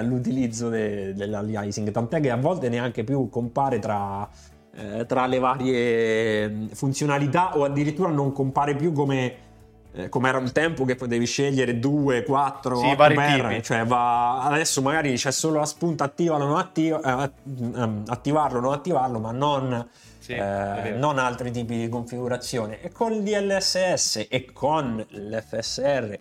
l'utilizzo 0.02 0.70
de, 0.70 1.12
dell'aliasing, 1.14 1.90
tant'è 1.90 2.20
che 2.20 2.30
a 2.30 2.36
volte 2.36 2.70
neanche 2.70 3.04
più 3.04 3.28
compare 3.28 3.78
tra, 3.78 4.26
eh, 4.74 5.04
tra 5.06 5.26
le 5.26 5.38
varie 5.38 6.48
mm, 6.48 6.66
funzionalità 6.68 7.58
o 7.58 7.64
addirittura 7.64 8.08
non 8.08 8.32
compare 8.32 8.74
più 8.74 8.92
come 8.92 9.48
eh, 9.92 10.08
come 10.08 10.28
era 10.28 10.38
un 10.38 10.52
tempo 10.52 10.84
che 10.84 10.94
potevi 10.94 11.26
scegliere 11.26 11.78
2, 11.78 12.22
4, 12.22 12.76
sì, 12.76 12.86
8 12.86 12.96
per, 12.96 13.60
cioè 13.62 13.84
va, 13.84 14.42
adesso 14.44 14.82
magari 14.82 15.14
c'è 15.14 15.32
solo 15.32 15.58
la 15.58 15.66
spunta 15.66 16.04
attivalo, 16.04 16.46
non 16.46 16.58
attiva, 16.58 17.24
eh, 17.24 17.30
ehm, 17.44 18.04
attivarlo, 18.06 18.60
non 18.60 18.72
attivarlo, 18.72 19.18
ma 19.18 19.32
non, 19.32 19.88
sì, 20.18 20.32
eh, 20.32 20.94
non 20.96 21.18
altri 21.18 21.50
tipi 21.50 21.76
di 21.76 21.88
configurazione. 21.88 22.80
E 22.80 22.92
con 22.92 23.12
il 23.12 23.22
DLSS 23.22 24.26
e 24.28 24.52
con 24.52 25.04
l'FSR 25.08 26.18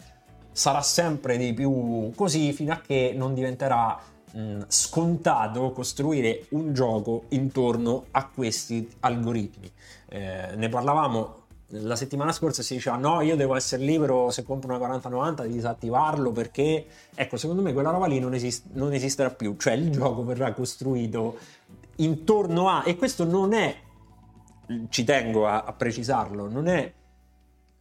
sarà 0.52 0.82
sempre 0.82 1.38
di 1.38 1.54
più 1.54 2.12
così 2.16 2.52
fino 2.54 2.74
a 2.74 2.82
che 2.86 3.14
non 3.16 3.36
diventerà 3.36 4.00
mh, 4.32 4.62
scontato 4.68 5.72
costruire 5.72 6.46
un 6.50 6.74
gioco 6.74 7.26
intorno 7.30 8.06
a 8.12 8.28
questi 8.28 8.90
algoritmi. 9.02 9.72
Eh, 10.10 10.56
ne 10.56 10.70
parlavamo 10.70 11.39
la 11.72 11.96
settimana 11.96 12.32
scorsa 12.32 12.64
si 12.64 12.76
diceva 12.76 12.96
no, 12.98 13.22
io 13.22 13.36
devo 13.36 13.56
essere 13.56 13.84
libero 13.84 14.32
se 14.32 14.44
compro 14.44 14.70
una 14.70 14.78
4090 14.78 15.44
di 15.44 15.54
disattivarlo 15.54 16.32
perché, 16.32 16.86
ecco, 17.14 17.38
secondo 17.38 17.62
me 17.62 17.74
quella 17.74 17.92
roba 17.92 18.08
lì 18.08 18.20
non, 18.20 18.34
esist- 18.34 18.68
non 18.74 18.94
esisterà 18.94 19.30
più, 19.30 19.56
cioè 19.58 19.74
il 19.74 19.92
gioco 19.92 20.24
verrà 20.24 20.52
costruito 20.54 21.38
intorno 21.98 22.70
a, 22.70 22.84
e 22.86 22.96
questo 22.96 23.24
non 23.24 23.54
è, 23.54 23.76
ci 24.90 25.04
tengo 25.04 25.48
a, 25.48 25.64
a 25.64 25.74
precisarlo, 25.74 26.50
non 26.50 26.68
è, 26.68 26.94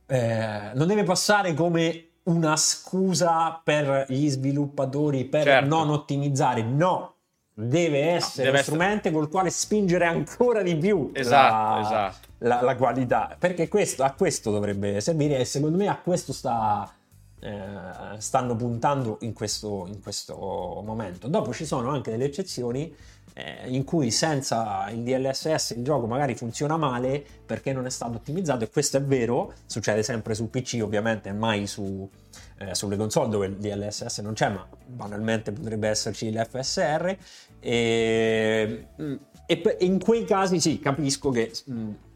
eh, 0.07 0.71
non 0.75 0.87
deve 0.87 1.05
passare 1.05 1.55
come 1.55 2.09
una 2.25 2.57
scusa 2.57 3.61
per 3.65 4.05
gli 4.09 4.29
sviluppatori 4.29 5.25
per 5.25 5.45
certo. 5.45 5.67
non 5.67 5.89
ottimizzare, 5.89 6.63
no, 6.63 7.15
deve 7.61 8.11
essere 8.11 8.45
deve 8.45 8.51
uno 8.51 8.63
strumento 8.63 9.09
essere... 9.09 9.15
col 9.15 9.29
quale 9.29 9.51
spingere 9.51 10.05
ancora 10.05 10.63
di 10.63 10.77
più 10.77 11.11
esatto, 11.13 11.81
la, 11.81 11.81
esatto. 11.81 12.29
La, 12.39 12.63
la, 12.63 12.77
qualità. 12.77 13.37
Perché 13.37 13.67
questo, 13.67 14.05
a 14.05 14.13
questo 14.13 14.53
dovrebbe 14.53 15.01
servire 15.01 15.39
e 15.39 15.45
secondo 15.45 15.77
me 15.77 15.89
a 15.89 15.97
questo 15.97 16.33
sta, 16.33 16.89
eh, 17.41 17.59
stanno 18.19 18.55
puntando 18.55 19.19
in 19.23 19.33
questo, 19.33 19.87
in 19.89 20.01
questo, 20.01 20.37
momento. 20.85 21.27
Dopo 21.27 21.53
ci 21.53 21.65
sono 21.67 21.91
anche 21.91 22.13
delle 22.13 22.27
eccezioni 22.27 22.95
eh, 23.35 23.69
in 23.69 23.83
cui 23.85 24.11
senza 24.13 24.89
il 24.91 25.03
DLSS 25.03 25.71
il 25.77 25.85
gioco 25.85 26.07
magari 26.07 26.35
funziona 26.35 26.77
male 26.77 27.25
perché 27.45 27.73
non 27.73 27.87
è 27.87 27.91
stato 27.91 28.17
ottimizzato 28.17 28.65
e 28.65 28.71
questo 28.71 28.97
è 28.97 29.03
vero 29.03 29.53
succede 29.67 30.03
sempre 30.03 30.35
su 30.35 30.51
PC 30.51 30.81
ovviamente 30.83 31.33
mai 31.33 31.67
su, 31.67 32.09
eh, 32.59 32.75
sulle 32.75 32.97
console 32.97 33.29
dove 33.29 33.47
il 33.47 33.57
DLSS 33.57 34.19
non 34.19 34.33
c'è 34.33 34.49
ma 34.49 34.67
banalmente 34.87 35.53
potrebbe 35.53 35.89
esserci 35.89 36.33
l'FSR 36.33 37.17
e, 37.69 38.87
mm, 39.01 39.15
e, 39.45 39.77
in 39.81 39.99
quei 39.99 40.25
casi 40.25 40.59
sì, 40.59 40.79
capisco 40.79 41.29
che 41.29 41.53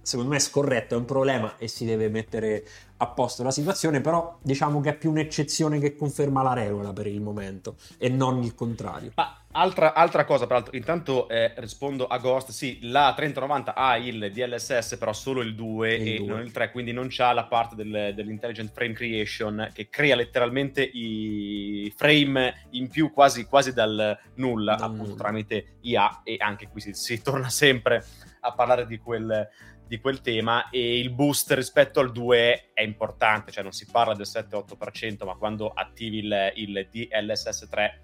secondo 0.00 0.30
me 0.30 0.36
è 0.36 0.40
scorretto, 0.40 0.94
è 0.94 0.96
un 0.96 1.04
problema 1.04 1.58
e 1.58 1.68
si 1.68 1.84
deve 1.84 2.08
mettere 2.08 2.64
a 2.96 3.06
posto 3.08 3.42
la 3.42 3.50
situazione, 3.50 4.00
però 4.00 4.38
diciamo 4.42 4.80
che 4.80 4.90
è 4.90 4.96
più 4.96 5.10
un'eccezione 5.10 5.78
che 5.78 5.94
conferma 5.94 6.42
la 6.42 6.54
regola 6.54 6.94
per 6.94 7.06
il 7.06 7.20
momento 7.20 7.76
e 7.98 8.08
non 8.08 8.42
il 8.42 8.54
contrario. 8.54 9.12
Ma 9.14 9.41
altra, 9.52 9.94
altra 9.94 10.24
cosa, 10.24 10.46
peraltro, 10.46 10.76
intanto 10.76 11.28
eh, 11.28 11.52
rispondo 11.56 12.06
a 12.06 12.18
Ghost, 12.18 12.50
sì, 12.50 12.78
la 12.82 13.12
3090 13.14 13.74
ha 13.74 13.96
il 13.96 14.30
DLSS, 14.32 14.96
però 14.98 15.12
solo 15.12 15.40
il 15.40 15.54
2 15.54 15.94
il 15.94 16.08
e 16.08 16.16
2. 16.18 16.26
non 16.26 16.40
il 16.40 16.52
3, 16.52 16.70
quindi 16.70 16.92
non 16.92 17.06
c'ha 17.10 17.32
la 17.32 17.44
parte 17.44 17.74
del, 17.74 18.12
dell'intelligent 18.14 18.70
frame 18.72 18.92
creation 18.92 19.70
che 19.72 19.88
crea 19.88 20.14
letteralmente 20.16 20.82
i 20.82 21.92
frame 21.96 22.66
in 22.70 22.88
più 22.88 23.12
quasi, 23.12 23.44
quasi 23.44 23.72
dal 23.72 24.18
nulla, 24.36 24.74
dal 24.74 24.84
appunto 24.84 25.10
nulla. 25.10 25.16
tramite 25.16 25.76
IA 25.82 26.22
e 26.24 26.36
anche 26.38 26.68
qui 26.68 26.80
si, 26.80 26.92
si 26.94 27.22
torna 27.22 27.48
sempre 27.48 28.04
a 28.40 28.52
parlare 28.52 28.86
di 28.86 28.98
quel 28.98 29.48
di 29.92 30.00
quel 30.00 30.22
tema 30.22 30.70
e 30.70 30.98
il 30.98 31.10
boost 31.10 31.52
rispetto 31.52 32.00
al 32.00 32.12
2 32.12 32.70
è 32.72 32.80
importante, 32.80 33.52
cioè 33.52 33.62
non 33.62 33.72
si 33.72 33.86
parla 33.90 34.14
del 34.14 34.26
7-8%, 34.26 35.26
ma 35.26 35.34
quando 35.34 35.68
attivi 35.68 36.20
il, 36.20 36.52
il 36.54 36.88
DLSS 36.90 37.68
3 37.68 38.00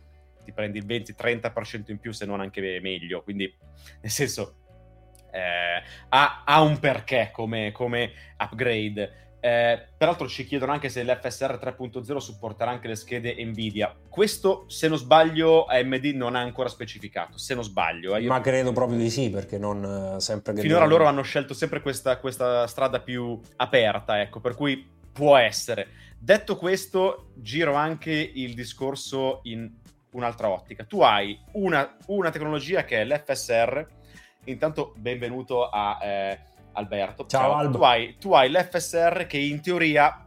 ti 0.49 0.55
prendi 0.55 0.79
il 0.79 0.87
20-30% 0.87 1.91
in 1.91 1.99
più, 1.99 2.13
se 2.13 2.25
non 2.25 2.41
anche 2.41 2.81
meglio, 2.81 3.23
quindi 3.23 3.55
nel 4.01 4.11
senso 4.11 4.55
eh, 5.31 5.83
ha, 6.09 6.43
ha, 6.47 6.63
un 6.63 6.79
perché 6.79 7.31
come, 7.33 7.71
come 7.73 8.13
upgrade. 8.39 9.27
Eh, 9.41 9.87
peraltro 9.97 10.27
ci 10.27 10.45
chiedono 10.47 10.73
anche 10.73 10.89
se 10.89 11.05
l'FSR 11.05 11.61
3.0 11.63 12.17
supporterà 12.17 12.71
anche 12.71 12.89
le 12.89 12.97
schede 12.97 13.37
Nvidia. 13.45 13.95
Questo, 14.09 14.65
se 14.69 14.89
non 14.89 14.97
sbaglio, 14.97 15.67
AMD 15.67 16.05
non 16.15 16.35
ha 16.35 16.41
ancora 16.41 16.71
specificato. 16.71 17.37
Se 17.37 17.55
non 17.55 17.63
sbaglio, 17.63 18.17
eh, 18.17 18.23
ma 18.23 18.41
credo 18.41 18.73
proprio 18.73 18.97
di 18.97 19.11
sì, 19.11 19.29
perché 19.29 19.59
non 19.59 20.15
eh, 20.17 20.21
sempre. 20.21 20.57
Finora 20.57 20.87
loro 20.87 21.05
hanno 21.05 21.23
scelto 21.23 21.53
sempre 21.53 21.83
questa, 21.83 22.17
questa 22.17 22.67
strada 22.67 23.01
più 23.01 23.39
aperta, 23.57 24.19
ecco, 24.21 24.41
per 24.41 24.55
cui 24.55 24.97
può 25.13 25.37
essere. 25.37 25.89
Detto 26.21 26.57
questo, 26.57 27.31
giro 27.37 27.75
anche 27.75 28.11
il 28.13 28.55
discorso 28.55 29.41
in 29.45 29.71
un'altra 30.19 30.49
ottica. 30.51 30.85
Tu 30.85 31.01
hai 31.01 31.41
una, 31.53 31.97
una 32.07 32.31
tecnologia 32.31 32.85
che 32.85 33.01
è 33.01 33.05
l'FSR. 33.05 33.87
Intanto, 34.45 34.93
benvenuto 34.97 35.69
a. 35.69 35.99
Eh, 36.03 36.41
Alberto. 36.79 37.27
Ciao, 37.27 37.61
Ciao. 37.61 37.71
Tu, 37.71 37.83
hai, 37.83 38.17
tu 38.19 38.33
hai 38.33 38.51
l'FSR 38.51 39.27
che 39.27 39.39
in 39.39 39.61
teoria 39.61 40.27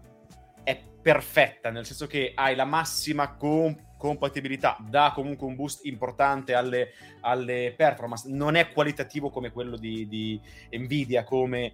è 0.64 0.80
perfetta, 1.02 1.70
nel 1.70 1.86
senso 1.86 2.08
che 2.08 2.34
hai 2.36 2.56
la 2.56 2.66
massima 2.66 3.36
com- 3.36 3.76
compatibilità, 3.98 4.78
dà 4.80 5.12
comunque 5.14 5.48
un 5.48 5.56
boost 5.56 5.86
importante 5.86 6.54
alle, 6.54 6.90
alle 7.22 7.74
performance, 7.76 8.30
non 8.30 8.56
è 8.56 8.72
qualitativo 8.72 9.30
come 9.30 9.52
quello 9.52 9.78
di, 9.78 10.08
di 10.08 10.40
Nvidia, 10.72 11.24
come 11.24 11.74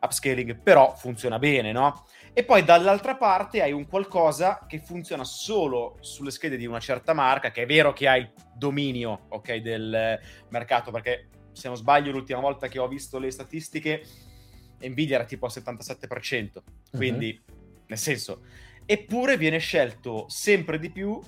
upscaling, 0.00 0.60
però 0.60 0.94
funziona 0.94 1.38
bene, 1.38 1.72
no? 1.72 2.04
E 2.34 2.44
poi 2.44 2.64
dall'altra 2.64 3.16
parte 3.16 3.60
hai 3.60 3.72
un 3.72 3.86
qualcosa 3.86 4.64
che 4.66 4.78
funziona 4.78 5.22
solo 5.22 5.98
sulle 6.00 6.30
schede 6.30 6.56
di 6.56 6.64
una 6.66 6.80
certa 6.80 7.12
marca, 7.12 7.50
che 7.50 7.62
è 7.62 7.66
vero 7.66 7.92
che 7.92 8.08
ha 8.08 8.16
il 8.16 8.32
dominio, 8.54 9.26
ok, 9.28 9.56
del 9.56 10.18
mercato, 10.48 10.90
perché 10.90 11.28
se 11.52 11.68
non 11.68 11.76
sbaglio 11.76 12.10
l'ultima 12.10 12.40
volta 12.40 12.68
che 12.68 12.78
ho 12.78 12.88
visto 12.88 13.18
le 13.18 13.30
statistiche 13.30 14.02
Nvidia 14.88 15.16
era 15.16 15.24
tipo 15.24 15.46
al 15.46 15.52
77%, 15.54 16.50
mhm. 16.54 16.62
quindi 16.96 17.42
uh-huh. 17.46 17.82
nel 17.86 17.98
senso, 17.98 18.42
eppure 18.84 19.36
viene 19.36 19.58
scelto 19.58 20.26
sempre 20.28 20.78
di 20.78 20.90
più 20.90 21.20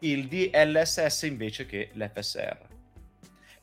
il 0.00 0.28
DLSS 0.28 1.22
invece 1.22 1.66
che 1.66 1.90
l'FSR. 1.94 2.72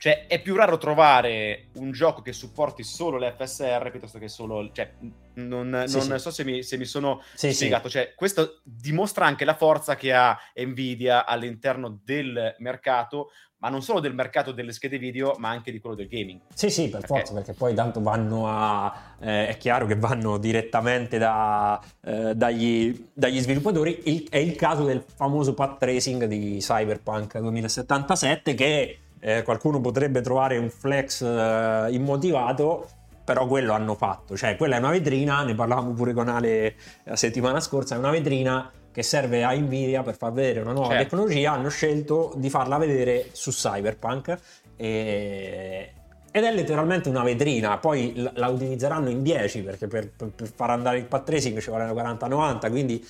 Cioè, 0.02 0.26
è 0.26 0.42
più 0.42 0.56
raro 0.56 0.80
trovare 0.80 1.68
un 1.74 1.92
gioco 1.92 2.24
che 2.24 2.34
supporti 2.34 2.82
solo 2.82 3.20
l'FSR 3.20 3.92
piuttosto 3.92 4.18
che 4.18 4.30
solo. 4.30 4.72
Cioè, 4.72 4.94
non, 5.36 5.84
sì, 5.86 5.98
non 5.98 6.02
sì. 6.02 6.18
so 6.18 6.32
se 6.32 6.44
mi, 6.44 6.64
se 6.64 6.78
mi 6.78 6.86
sono 6.86 7.22
sì, 7.36 7.54
spiegato. 7.54 7.88
Cioè, 7.88 8.16
questo 8.16 8.62
dimostra 8.64 9.28
anche 9.28 9.46
la 9.46 9.54
forza 9.54 9.96
che 9.96 10.12
ha 10.12 10.36
Nvidia 10.56 11.24
all'interno 11.24 12.00
del 12.04 12.56
mercato, 12.58 13.30
ma 13.58 13.70
non 13.70 13.84
solo 13.84 14.00
del 14.00 14.16
mercato 14.16 14.52
delle 14.52 14.72
schede 14.72 14.98
video, 14.98 15.36
ma 15.38 15.50
anche 15.50 15.72
di 15.72 15.80
quello 15.80 15.96
del 15.96 16.08
gaming. 16.08 16.40
Sì, 16.52 16.72
sì, 16.72 16.90
per 16.90 17.02
perché... 17.02 17.08
forza, 17.18 17.34
perché 17.36 17.54
poi 17.54 17.76
tanto 17.76 18.02
vanno 18.02 18.48
a... 18.48 19.14
Eh, 19.20 19.50
è 19.50 19.58
chiaro 19.58 19.86
che 19.86 19.98
vanno 19.98 20.40
direttamente 20.40 21.20
da, 21.20 21.80
eh, 22.04 22.34
dagli, 22.34 23.10
dagli, 23.14 23.40
sviluppatori. 23.40 24.02
Il, 24.06 24.30
è 24.30 24.38
il 24.38 24.56
caso 24.56 24.84
del 24.84 25.06
famoso 25.16 25.54
path 25.54 25.78
tracing 25.78 26.26
di 26.26 26.58
Cyberpunk 26.60 27.38
2077 27.38 28.56
che 28.56 28.98
eh, 29.22 29.44
qualcuno 29.44 29.80
potrebbe 29.80 30.22
trovare 30.22 30.58
un 30.58 30.70
flex 30.70 31.22
eh, 31.22 31.88
immotivato, 31.92 32.90
però 33.24 33.48
quello 33.48 33.74
hanno 33.74 33.96
fatto. 33.96 34.36
Cioè, 34.36 34.58
quella 34.58 34.76
è 34.76 34.80
una 34.80 34.90
vetrina, 34.90 35.44
ne 35.44 35.54
parlavamo 35.54 35.94
pure 35.94 36.12
con 36.14 36.28
Ale 36.28 36.76
la 37.04 37.16
settimana 37.16 37.60
scorsa, 37.60 37.96
è 37.96 37.98
una 38.00 38.10
vetrina 38.10 38.70
che 38.92 39.04
serve 39.04 39.44
a 39.44 39.54
Nvidia 39.54 40.04
per 40.04 40.18
far 40.18 40.34
vedere 40.34 40.62
una 40.62 40.74
nuova 40.74 40.90
certo. 40.90 41.04
tecnologia, 41.04 41.54
hanno 41.54 41.70
scelto 41.70 42.34
di 42.36 42.50
farla 42.50 42.78
vedere 42.78 43.30
su 43.32 43.52
Cyberpunk 43.52 44.38
e... 44.76 45.94
ed 46.30 46.44
è 46.44 46.54
letteralmente 46.54 47.08
una 47.08 47.24
vetrina, 47.24 47.78
poi 47.78 48.14
la 48.34 48.48
utilizzeranno 48.48 49.10
in 49.10 49.24
10 49.24 49.62
perché 49.62 49.88
per, 49.88 50.10
per, 50.10 50.30
per 50.30 50.52
far 50.54 50.72
andare 50.72 50.98
il 50.98 51.06
path 51.06 51.24
tracing 51.24 51.60
ci 51.60 51.70
vogliono 51.70 51.94
40-90, 51.94 52.70
quindi... 52.70 53.08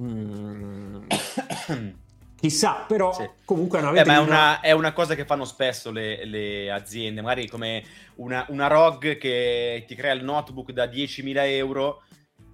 Mm... 0.00 1.04
Chissà, 2.44 2.84
però 2.86 3.10
sì. 3.10 3.26
comunque 3.46 3.78
è 3.78 3.80
una 3.80 3.90
vetrina. 3.90 4.16
Eh, 4.16 4.18
ma 4.18 4.22
è 4.22 4.28
una, 4.28 4.60
è 4.60 4.72
una, 4.72 4.92
cosa 4.92 5.14
che 5.14 5.24
fanno 5.24 5.46
spesso 5.46 5.90
le, 5.90 6.26
le 6.26 6.70
aziende, 6.70 7.22
magari 7.22 7.48
come 7.48 7.82
una, 8.16 8.44
una, 8.50 8.66
ROG 8.66 9.16
che 9.16 9.82
ti 9.86 9.94
crea 9.94 10.12
il 10.12 10.22
notebook 10.22 10.70
da 10.72 10.84
10.000 10.84 11.32
euro 11.36 12.02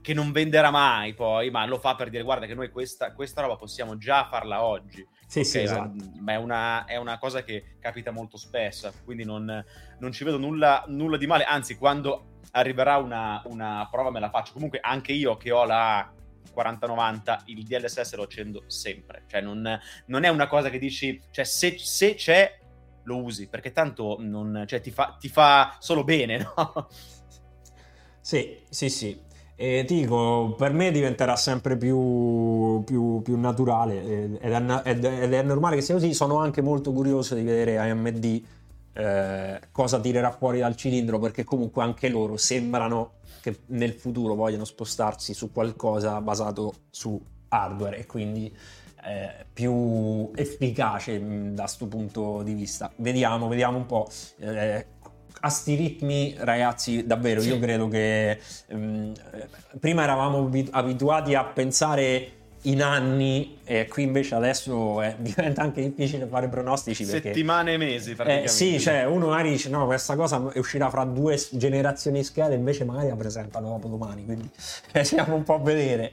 che 0.01 0.15
non 0.15 0.31
venderà 0.31 0.71
mai 0.71 1.13
poi, 1.15 1.51
ma 1.51 1.67
lo 1.67 1.81
fa 1.81 1.97
per 1.97 2.09
dire 2.09 2.23
guarda 2.23 2.47
che 2.47 2.55
noi 2.55 2.71
questa, 2.71 3.13
questa 3.13 3.41
roba 3.41 3.57
possiamo 3.57 3.99
già 3.99 4.29
farla 4.31 4.63
oggi. 4.63 5.05
Sì, 5.27 5.41
okay, 5.41 5.51
sì, 5.51 5.59
esatto. 5.59 6.05
Ma 6.21 6.35
è 6.35 6.37
una, 6.37 6.85
è 6.85 6.95
una, 6.95 7.19
cosa 7.19 7.43
che 7.43 7.77
capita 7.81 8.13
molto 8.13 8.37
spesso, 8.37 8.93
quindi 9.05 9.25
non, 9.25 9.65
non 9.99 10.13
ci 10.13 10.23
vedo 10.23 10.39
nulla, 10.39 10.85
nulla, 10.87 11.17
di 11.17 11.27
male, 11.27 11.43
anzi 11.43 11.77
quando 11.77 12.39
arriverà 12.53 12.97
una, 12.99 13.43
una, 13.47 13.89
prova 13.91 14.13
me 14.13 14.21
la 14.21 14.31
faccio. 14.31 14.53
Comunque 14.53 14.79
anche 14.81 15.11
io 15.11 15.37
che 15.37 15.51
ho 15.51 15.65
la 15.65 16.09
4090, 16.53 17.43
il 17.47 17.65
DLSS 17.65 18.15
lo 18.15 18.25
accendo 18.25 18.65
sempre, 18.67 19.25
cioè 19.27 19.41
non, 19.41 19.79
non 20.07 20.25
è 20.25 20.29
una 20.29 20.47
cosa 20.47 20.71
che 20.71 20.79
dici, 20.79 21.21
cioè 21.31 21.45
se, 21.45 21.77
se 21.79 22.15
c'è 22.15 22.59
lo 23.05 23.23
usi, 23.23 23.49
perché 23.49 23.73
tanto 23.73 24.17
non, 24.21 24.65
cioè, 24.67 24.81
ti, 24.81 24.91
fa, 24.91 25.17
ti 25.19 25.29
fa 25.29 25.77
solo 25.79 26.05
bene, 26.05 26.39
no? 26.39 26.89
Sì, 28.21 28.59
sì, 28.69 28.91
sì. 28.91 29.19
E 29.57 29.85
ti 29.87 29.95
dico, 29.95 30.55
per 30.57 30.73
me 30.73 30.91
diventerà 30.91 31.37
sempre 31.37 31.77
più, 31.77 32.83
più, 32.85 33.21
più 33.23 33.39
naturale 33.39 34.39
ed 34.41 35.05
è, 35.05 35.23
ed 35.23 35.33
è, 35.35 35.43
normale 35.43 35.77
che 35.77 35.83
sia 35.83 35.95
così. 35.95 36.15
Sono 36.15 36.39
anche 36.39 36.63
molto 36.63 36.93
curioso 36.93 37.35
di 37.35 37.43
vedere 37.43 37.79
AMD 37.79 38.43
eh, 38.93 39.61
cosa 39.71 40.01
tirerà 40.01 40.31
fuori 40.31 40.61
dal 40.61 40.77
cilindro 40.77 41.19
perché 41.19 41.45
comunque 41.45 41.83
anche 41.83 42.09
loro 42.09 42.37
sembrano 42.37 43.19
che 43.41 43.61
nel 43.67 43.93
futuro 43.93 44.35
vogliono 44.35 44.65
spostarsi 44.65 45.35
su 45.35 45.53
qualcosa 45.53 46.21
basato 46.21 46.75
su 46.91 47.21
hardware 47.49 47.99
e 47.99 48.07
quindi 48.07 48.55
eh, 49.05 49.47
più 49.53 50.31
efficace 50.35 51.19
mh, 51.19 51.55
da 51.55 51.63
questo 51.63 51.87
punto 51.87 52.43
di 52.43 52.55
vista. 52.55 52.93
Vediamo, 52.97 53.49
vediamo 53.49 53.79
un 53.79 53.87
po'. 53.87 54.09
Eh, 54.39 54.87
a 55.43 55.49
sti 55.49 55.75
ritmi, 55.75 56.35
ragazzi, 56.39 57.07
davvero, 57.07 57.41
io 57.43 57.59
credo 57.59 57.89
che 57.89 58.39
um, 58.69 59.13
prima 59.79 60.03
eravamo 60.03 60.51
abituati 60.71 61.35
a 61.35 61.45
pensare 61.45 62.40
in 62.63 62.83
anni 62.83 63.59
e 63.65 63.87
qui 63.87 64.03
invece 64.03 64.35
adesso 64.35 65.01
eh, 65.01 65.15
diventa 65.21 65.63
anche 65.63 65.83
difficile 65.83 66.27
fare 66.27 66.49
pronostici 66.49 67.05
perché, 67.05 67.29
settimane 67.29 67.75
e 67.75 67.77
mesi 67.79 68.15
eh, 68.19 68.49
sì 68.49 68.79
cioè 68.79 69.05
uno 69.05 69.29
magari 69.29 69.51
dice 69.51 69.71
no 69.71 69.87
questa 69.87 70.15
cosa 70.17 70.51
uscirà 70.55 70.91
fra 70.91 71.05
due 71.05 71.41
generazioni 71.53 72.23
schede 72.23 72.55
invece 72.55 72.85
magari 72.85 73.09
la 73.09 73.17
presentano 73.17 73.69
dopo 73.69 73.89
domani 73.89 74.25
quindi 74.25 74.51
eh, 74.93 75.05
siamo 75.05 75.35
un 75.35 75.43
po' 75.43 75.55
a 75.55 75.59
vedere 75.61 76.13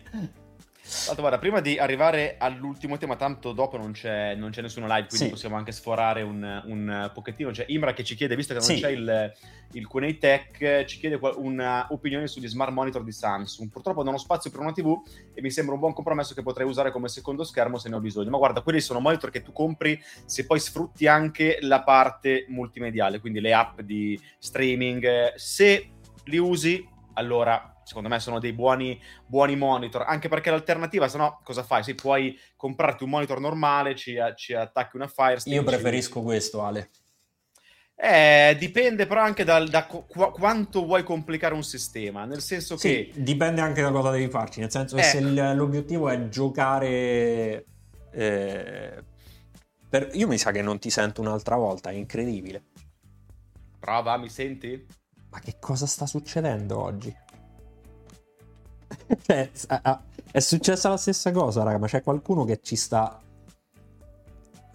allora, 1.06 1.22
guarda, 1.22 1.38
prima 1.40 1.60
di 1.60 1.78
arrivare 1.78 2.36
all'ultimo 2.38 2.98
tema, 2.98 3.16
tanto 3.16 3.52
dopo 3.52 3.78
non 3.78 3.92
c'è, 3.92 4.36
non 4.36 4.52
c'è 4.52 4.62
nessuno 4.62 4.86
live, 4.88 5.08
quindi 5.08 5.26
sì. 5.26 5.32
possiamo 5.32 5.56
anche 5.56 5.72
sforare 5.72 6.22
un, 6.22 6.64
un, 6.66 7.12
pochettino. 7.14 7.52
C'è 7.52 7.66
Imra 7.68 7.94
che 7.94 8.04
ci 8.04 8.16
chiede, 8.16 8.36
visto 8.36 8.54
che 8.54 8.60
non 8.60 8.68
sì. 8.68 8.80
c'è 8.80 8.90
il, 8.90 9.34
il 9.74 9.88
QA 9.88 10.14
Tech, 10.20 10.86
ci 10.86 11.00
chiede 11.00 11.20
un'opinione 11.22 12.28
sugli 12.28 12.48
smart 12.48 12.72
monitor 12.72 13.04
di 13.04 13.12
Samsung. 13.12 13.70
Purtroppo 13.70 14.04
non 14.04 14.14
ho 14.14 14.18
spazio 14.18 14.50
per 14.50 14.60
una 14.62 14.72
TV 14.72 15.02
e 15.34 15.42
mi 15.42 15.52
sembra 15.52 15.74
un 15.74 15.80
buon 15.80 15.94
compromesso 15.94 16.34
che 16.34 16.42
potrei 16.42 16.68
usare 16.68 16.92
come 16.92 17.10
secondo 17.10 17.44
schermo 17.44 17.78
se 17.78 17.90
ne 17.90 17.96
ho 17.96 18.00
bisogno. 18.00 18.30
Ma 18.30 18.38
guarda, 18.38 18.62
quelli 18.62 18.80
sono 18.80 19.00
monitor 19.00 19.30
che 19.30 19.42
tu 19.42 19.52
compri 19.52 20.02
se 20.26 20.46
poi 20.46 20.60
sfrutti 20.60 21.08
anche 21.08 21.58
la 21.62 21.84
parte 21.84 22.46
multimediale, 22.48 23.20
quindi 23.20 23.40
le 23.40 23.54
app 23.54 23.82
di 23.82 24.20
streaming. 24.38 25.34
Se 25.36 25.90
li 26.26 26.38
usi, 26.38 26.88
allora 27.14 27.77
secondo 27.88 28.10
me 28.10 28.20
sono 28.20 28.38
dei 28.38 28.52
buoni, 28.52 29.02
buoni 29.26 29.56
monitor, 29.56 30.04
anche 30.06 30.28
perché 30.28 30.50
l'alternativa, 30.50 31.08
se 31.08 31.18
no, 31.18 31.40
cosa 31.42 31.64
fai? 31.64 31.84
Se 31.84 31.96
puoi 31.96 32.38
comprarti 32.58 33.06
un 33.06 33.12
monitor 33.12 33.40
normale, 33.40 33.96
ci, 33.96 34.18
ci 34.36 34.54
attacchi 34.54 34.98
una 34.98 35.08
Fire 35.08 35.40
Stick. 35.40 35.56
Io 35.56 35.64
preferisco 35.64 36.20
ci... 36.20 36.26
questo, 36.26 36.64
Ale. 36.64 36.90
Eh, 37.96 38.58
dipende 38.60 39.08
però 39.08 39.22
anche 39.22 39.46
dal, 39.46 39.70
da 39.70 39.88
qu- 39.88 40.32
quanto 40.32 40.86
vuoi 40.86 41.04
complicare 41.04 41.54
un 41.54 41.64
sistema, 41.64 42.26
nel 42.26 42.42
senso 42.42 42.76
sì, 42.76 43.10
che... 43.10 43.22
dipende 43.22 43.62
anche 43.62 43.82
da 43.82 43.90
cosa 43.90 44.12
devi 44.12 44.30
farci, 44.30 44.60
nel 44.60 44.70
senso 44.70 44.98
che 44.98 45.04
se 45.04 45.20
ecco. 45.20 45.54
l'obiettivo 45.54 46.10
è 46.10 46.28
giocare... 46.28 47.66
Eh, 48.12 49.04
per... 49.90 50.10
Io 50.12 50.28
mi 50.28 50.38
sa 50.38 50.52
che 50.52 50.62
non 50.62 50.78
ti 50.78 50.90
sento 50.90 51.22
un'altra 51.22 51.56
volta, 51.56 51.90
è 51.90 51.94
incredibile. 51.94 52.66
Prova, 53.80 54.18
mi 54.18 54.30
senti? 54.30 54.86
Ma 55.30 55.40
che 55.40 55.56
cosa 55.60 55.86
sta 55.86 56.06
succedendo 56.06 56.80
oggi? 56.80 57.16
cioè, 59.24 59.50
è 60.32 60.40
successa 60.40 60.90
la 60.90 60.98
stessa 60.98 61.32
cosa, 61.32 61.64
raga, 61.64 61.78
ma 61.78 61.88
c'è 61.88 62.02
qualcuno 62.02 62.44
che 62.44 62.60
ci 62.62 62.76
sta 62.76 63.20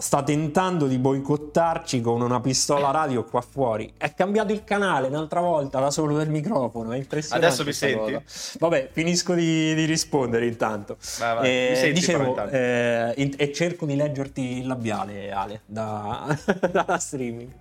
sta 0.02 0.20
tentando 0.24 0.88
di 0.88 0.98
boicottarci 0.98 2.00
con 2.00 2.22
una 2.22 2.40
pistola 2.40 2.90
radio 2.90 3.22
qua 3.24 3.40
fuori. 3.40 3.94
È 3.96 4.12
cambiato 4.14 4.52
il 4.52 4.64
canale 4.64 5.06
un'altra 5.06 5.40
volta 5.40 5.78
da 5.78 5.92
solo 5.92 6.16
del 6.16 6.28
microfono. 6.28 6.90
È 6.90 6.96
impressionante. 6.96 7.46
Adesso 7.46 7.64
mi 7.64 7.72
senti? 7.72 8.12
Cosa. 8.12 8.58
Vabbè, 8.58 8.88
finisco 8.90 9.34
di, 9.34 9.74
di 9.76 9.84
rispondere 9.84 10.46
intanto. 10.46 10.96
Vai, 11.20 11.34
vai. 11.36 11.48
Eh, 11.48 11.74
senti, 11.76 11.92
dicevo, 11.92 12.48
eh, 12.48 13.14
in, 13.16 13.34
e 13.36 13.52
cerco 13.52 13.86
di 13.86 13.94
leggerti 13.94 14.58
il 14.58 14.66
labiale, 14.66 15.30
Ale, 15.30 15.60
da, 15.66 16.36
da 16.72 16.98
streaming. 16.98 17.52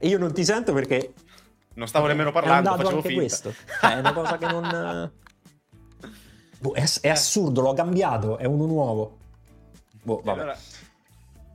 Io 0.00 0.18
non 0.18 0.32
ti 0.32 0.42
sento 0.42 0.72
perché 0.72 1.12
non 1.74 1.88
stavo 1.88 2.06
nemmeno 2.06 2.32
parlando, 2.32 2.74
è 2.74 2.76
facevo 2.76 2.96
anche 2.96 3.08
finta. 3.08 3.20
questo. 3.22 3.54
Cioè, 3.80 3.96
è 3.96 3.98
una 3.98 4.12
cosa 4.12 4.38
che 4.38 4.46
non... 4.46 5.12
Boh, 6.58 6.72
è, 6.72 6.84
è, 7.00 7.08
assurdo, 7.08 7.60
l'ho 7.60 7.74
cambiato, 7.74 8.38
è 8.38 8.46
uno 8.46 8.64
nuovo. 8.64 9.18
Boh, 10.02 10.20
vabbè. 10.24 10.40
Allora... 10.40 10.58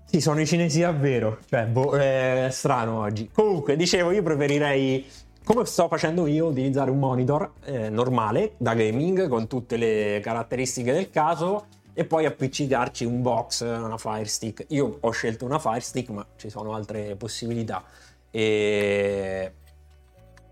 Sì, 0.06 0.22
sono 0.22 0.42
i 0.42 0.48
cinesi 0.48 0.82
davvero. 0.82 1.40
Cioè, 1.48 1.66
boh, 1.66 1.92
è 1.92 2.48
strano 2.52 3.02
oggi. 3.02 3.30
Comunque, 3.32 3.76
dicevo, 3.76 4.12
io 4.12 4.24
preferirei, 4.24 5.08
come 5.44 5.66
sto 5.66 5.88
facendo 5.88 6.26
io, 6.28 6.48
utilizzare 6.48 6.90
un 6.90 7.00
monitor 7.00 7.54
eh, 7.64 7.90
normale 7.90 8.54
da 8.58 8.74
gaming 8.74 9.28
con 9.28 9.48
tutte 9.48 9.78
le 9.78 10.20
caratteristiche 10.22 10.92
del 10.92 11.10
caso 11.12 11.66
e 11.94 12.06
poi 12.06 12.26
appiccicarci 12.26 13.06
un 13.06 13.22
box, 13.22 13.62
una 13.62 13.98
Fire 13.98 14.26
Stick. 14.26 14.66
Io 14.70 14.98
ho 15.00 15.12
scelto 15.12 15.46
una 15.46 15.60
Fire 15.60 15.80
Stick, 15.80 16.10
ma 16.10 16.26
ci 16.38 16.50
sono 16.50 16.74
altre 16.74 17.16
possibilità. 17.16 17.84
E 18.32 19.54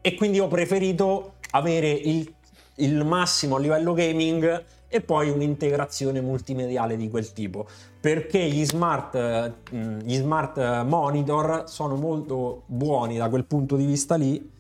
e 0.02 0.16
quindi 0.16 0.40
ho 0.40 0.48
preferito 0.48 1.34
avere 1.52 1.90
il 1.92 2.36
il 2.78 3.04
massimo 3.06 3.56
a 3.56 3.60
livello 3.60 3.94
gaming 3.94 4.64
e 4.90 5.02
poi 5.02 5.30
un'integrazione 5.30 6.22
multimediale 6.22 6.96
di 6.96 7.10
quel 7.10 7.34
tipo 7.34 7.68
perché 8.00 8.40
gli 8.48 8.64
smart, 8.66 9.54
gli 9.70 10.16
smart 10.16 10.84
monitor 10.84 11.64
sono 11.68 11.96
molto 11.96 12.64
buoni 12.68 13.18
da 13.18 13.30
quel 13.30 13.46
punto 13.46 13.76
di 13.76 13.86
vista 13.86 14.16
lì 14.16 14.56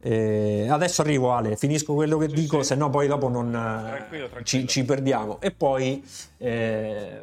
eh, 0.00 0.68
adesso 0.70 1.02
arrivo 1.02 1.32
Ale, 1.32 1.56
finisco 1.56 1.94
quello 1.94 2.18
che 2.18 2.28
sì, 2.28 2.34
dico, 2.34 2.58
sì. 2.60 2.68
se 2.68 2.74
no 2.76 2.88
poi 2.88 3.08
dopo 3.08 3.28
non 3.28 3.50
tranquillo, 3.50 4.28
tranquillo. 4.28 4.44
Ci, 4.44 4.68
ci, 4.68 4.84
perdiamo. 4.84 5.40
E 5.40 5.50
poi 5.50 6.04
eh, 6.36 7.20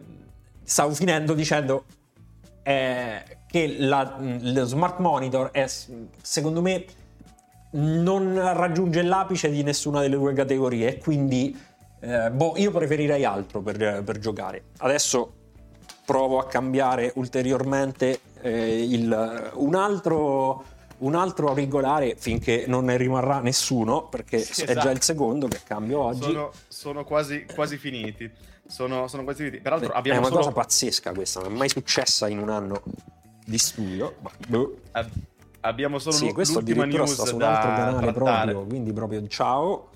stavo 0.61 0.93
finendo 0.93 1.33
dicendo 1.33 1.85
eh, 2.63 3.23
che 3.55 3.73
la, 3.77 4.17
lo 4.19 4.65
smart 4.65 4.99
monitor 4.99 5.49
è 5.51 5.65
secondo 6.21 6.61
me 6.61 6.83
non 7.71 8.33
raggiunge 8.35 9.01
l'apice 9.01 9.49
di 9.49 9.63
nessuna 9.63 10.01
delle 10.01 10.17
due 10.17 10.33
categorie 10.33 10.97
quindi 10.97 11.57
eh, 12.01 12.31
boh, 12.31 12.55
io 12.57 12.71
preferirei 12.71 13.23
altro 13.23 13.61
per, 13.61 14.03
per, 14.03 14.19
giocare. 14.19 14.65
Adesso 14.79 15.33
provo 16.03 16.39
a 16.39 16.47
cambiare 16.47 17.13
ulteriormente 17.15 18.19
eh, 18.41 18.83
il, 18.83 19.51
un 19.53 19.75
altro 19.75 20.73
un 20.97 21.15
altro 21.15 21.53
regolare 21.53 22.15
finché 22.17 22.65
non 22.67 22.85
ne 22.85 22.97
rimarrà 22.97 23.39
nessuno, 23.39 24.07
perché 24.07 24.39
sì, 24.39 24.63
è 24.63 24.75
già 24.75 24.91
il 24.91 25.01
secondo 25.01 25.47
che 25.47 25.59
cambio 25.63 26.01
oggi. 26.01 26.23
Sono, 26.23 26.51
sono 26.67 27.03
quasi, 27.05 27.45
quasi, 27.53 27.77
finiti. 27.77 28.29
Sono, 28.67 29.07
sono, 29.07 29.23
quasi 29.23 29.43
finiti. 29.43 29.61
Peraltro 29.61 29.89
Beh, 29.89 29.95
abbiamo 29.95 30.17
È 30.19 30.21
una 30.21 30.29
solo... 30.29 30.41
cosa 30.41 30.51
pazzesca 30.51 31.13
questa, 31.13 31.39
non 31.41 31.53
è 31.53 31.55
mai 31.55 31.69
successa 31.69 32.27
in 32.27 32.39
un 32.39 32.49
anno 32.49 32.81
di 33.45 33.57
studio. 33.57 34.15
Boh. 34.47 34.79
Ab- 34.91 35.11
abbiamo 35.61 35.99
solo 35.99 36.15
sì, 36.15 36.31
questo 36.33 36.59
l'ultima 36.59 36.85
news 36.85 37.13
sta 37.13 37.25
su 37.25 37.35
un 37.35 37.41
altro 37.43 37.69
canale 37.69 38.11
trattare. 38.11 38.51
proprio, 38.51 38.69
quindi 38.69 38.93
proprio 38.93 39.27
ciao. 39.27 39.91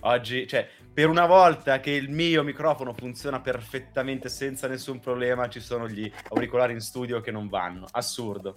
Oggi, 0.00 0.46
cioè, 0.46 0.68
per 0.92 1.08
una 1.08 1.26
volta 1.26 1.80
che 1.80 1.90
il 1.90 2.10
mio 2.10 2.42
microfono 2.42 2.92
funziona 2.92 3.40
perfettamente 3.40 4.28
senza 4.28 4.66
nessun 4.68 5.00
problema, 5.00 5.48
ci 5.48 5.60
sono 5.60 5.88
gli 5.88 6.10
auricolari 6.30 6.72
in 6.72 6.80
studio 6.80 7.20
che 7.20 7.30
non 7.30 7.48
vanno. 7.48 7.86
Assurdo 7.90 8.56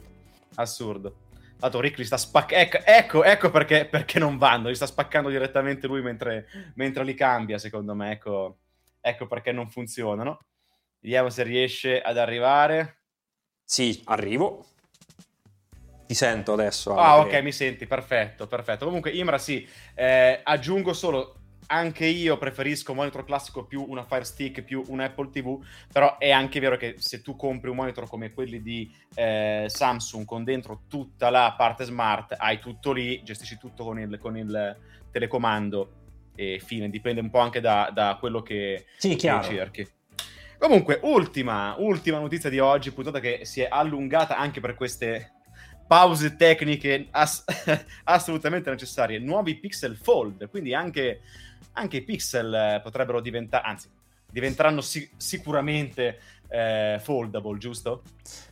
assurdo. 0.62 1.28
Tanto 1.58 1.80
Rick 1.80 1.98
li 1.98 2.06
sta 2.06 2.18
spaccando. 2.18 2.78
Ecco, 2.78 2.84
ecco, 2.86 3.24
ecco 3.24 3.50
perché, 3.50 3.86
perché, 3.86 4.20
non 4.20 4.38
vanno. 4.38 4.70
Li 4.70 4.76
sta 4.76 4.86
spaccando 4.86 5.30
direttamente 5.30 5.88
lui 5.88 6.02
mentre, 6.02 6.48
mentre 6.76 7.04
li 7.04 7.14
cambia, 7.14 7.58
secondo 7.58 7.94
me. 7.94 8.12
Ecco, 8.12 8.58
ecco 9.02 9.28
perché 9.28 9.52
non 9.52 9.70
funzionano. 9.70 10.40
Vediamo 11.00 11.30
se 11.30 11.44
riesce 11.44 12.02
ad 12.02 12.18
arrivare. 12.18 13.04
Sì, 13.64 14.02
arrivo. 14.06 14.66
Ti 16.06 16.14
sento 16.14 16.54
adesso. 16.54 16.96
Ah, 16.96 17.20
ok, 17.20 17.42
mi 17.42 17.52
senti, 17.52 17.86
perfetto, 17.86 18.48
perfetto. 18.48 18.86
Comunque, 18.86 19.12
Imra, 19.12 19.38
sì, 19.38 19.68
eh, 19.96 20.40
aggiungo 20.44 20.94
solo 20.94 21.36
anche 21.72 22.06
io 22.06 22.38
preferisco 22.38 22.92
un 22.92 22.98
monitor 22.98 23.24
classico 23.24 23.66
più 23.66 23.86
una 23.88 24.04
Fire 24.04 24.24
Stick 24.24 24.64
più 24.64 24.84
un 24.88 25.02
Apple 25.02 25.30
TV, 25.30 25.64
però 25.92 26.18
è 26.18 26.32
anche 26.32 26.60
vero 26.60 26.78
che 26.78 26.96
se 26.98 27.22
tu 27.22 27.36
compri 27.36 27.70
un 27.70 27.76
monitor 27.76 28.08
come 28.08 28.34
quelli 28.34 28.62
di 28.62 28.92
eh, 29.14 29.66
Samsung 29.68 30.26
con 30.26 30.44
dentro 30.44 30.84
tutta 30.88 31.30
la 31.30 31.54
parte 31.56 31.84
smart, 31.84 32.36
hai 32.38 32.60
tutto 32.60 32.92
lì, 32.92 33.22
gestisci 33.24 33.58
tutto 33.58 33.84
con 33.84 34.00
il, 34.00 34.18
con 34.18 34.36
il 34.36 34.78
telecomando 35.12 35.94
e 36.36 36.60
fine, 36.64 36.90
dipende 36.90 37.22
un 37.22 37.30
po' 37.30 37.40
anche 37.40 37.60
da, 37.60 37.92
da 37.94 38.18
quello 38.20 38.42
che, 38.42 38.86
sì, 38.98 39.16
che 39.16 39.40
cerchi. 39.44 39.88
Comunque, 40.60 41.00
ultima, 41.04 41.76
ultima 41.80 42.20
notizia 42.20 42.50
di 42.50 42.60
oggi, 42.60 42.92
puntata 42.92 43.20
che 43.20 43.42
si 43.44 43.62
è 43.62 43.68
allungata 43.70 44.38
anche 44.38 44.60
per 44.60 44.76
queste 44.76 45.32
pause 45.88 46.36
tecniche 46.36 47.08
ass- 47.10 47.44
assolutamente 48.06 48.70
necessarie. 48.70 49.18
Nuovi 49.18 49.56
Pixel 49.56 49.96
Fold, 49.98 50.50
quindi 50.50 50.76
anche 50.76 51.22
anche 51.74 51.98
i 51.98 52.02
pixel 52.02 52.54
eh, 52.54 52.80
potrebbero 52.84 53.22
diventare, 53.22 53.66
anzi, 53.66 53.90
diventeranno 54.30 54.82
sic- 54.82 55.14
sicuramente 55.18 56.20
eh, 56.50 57.00
foldable, 57.02 57.58
giusto? 57.58 58.04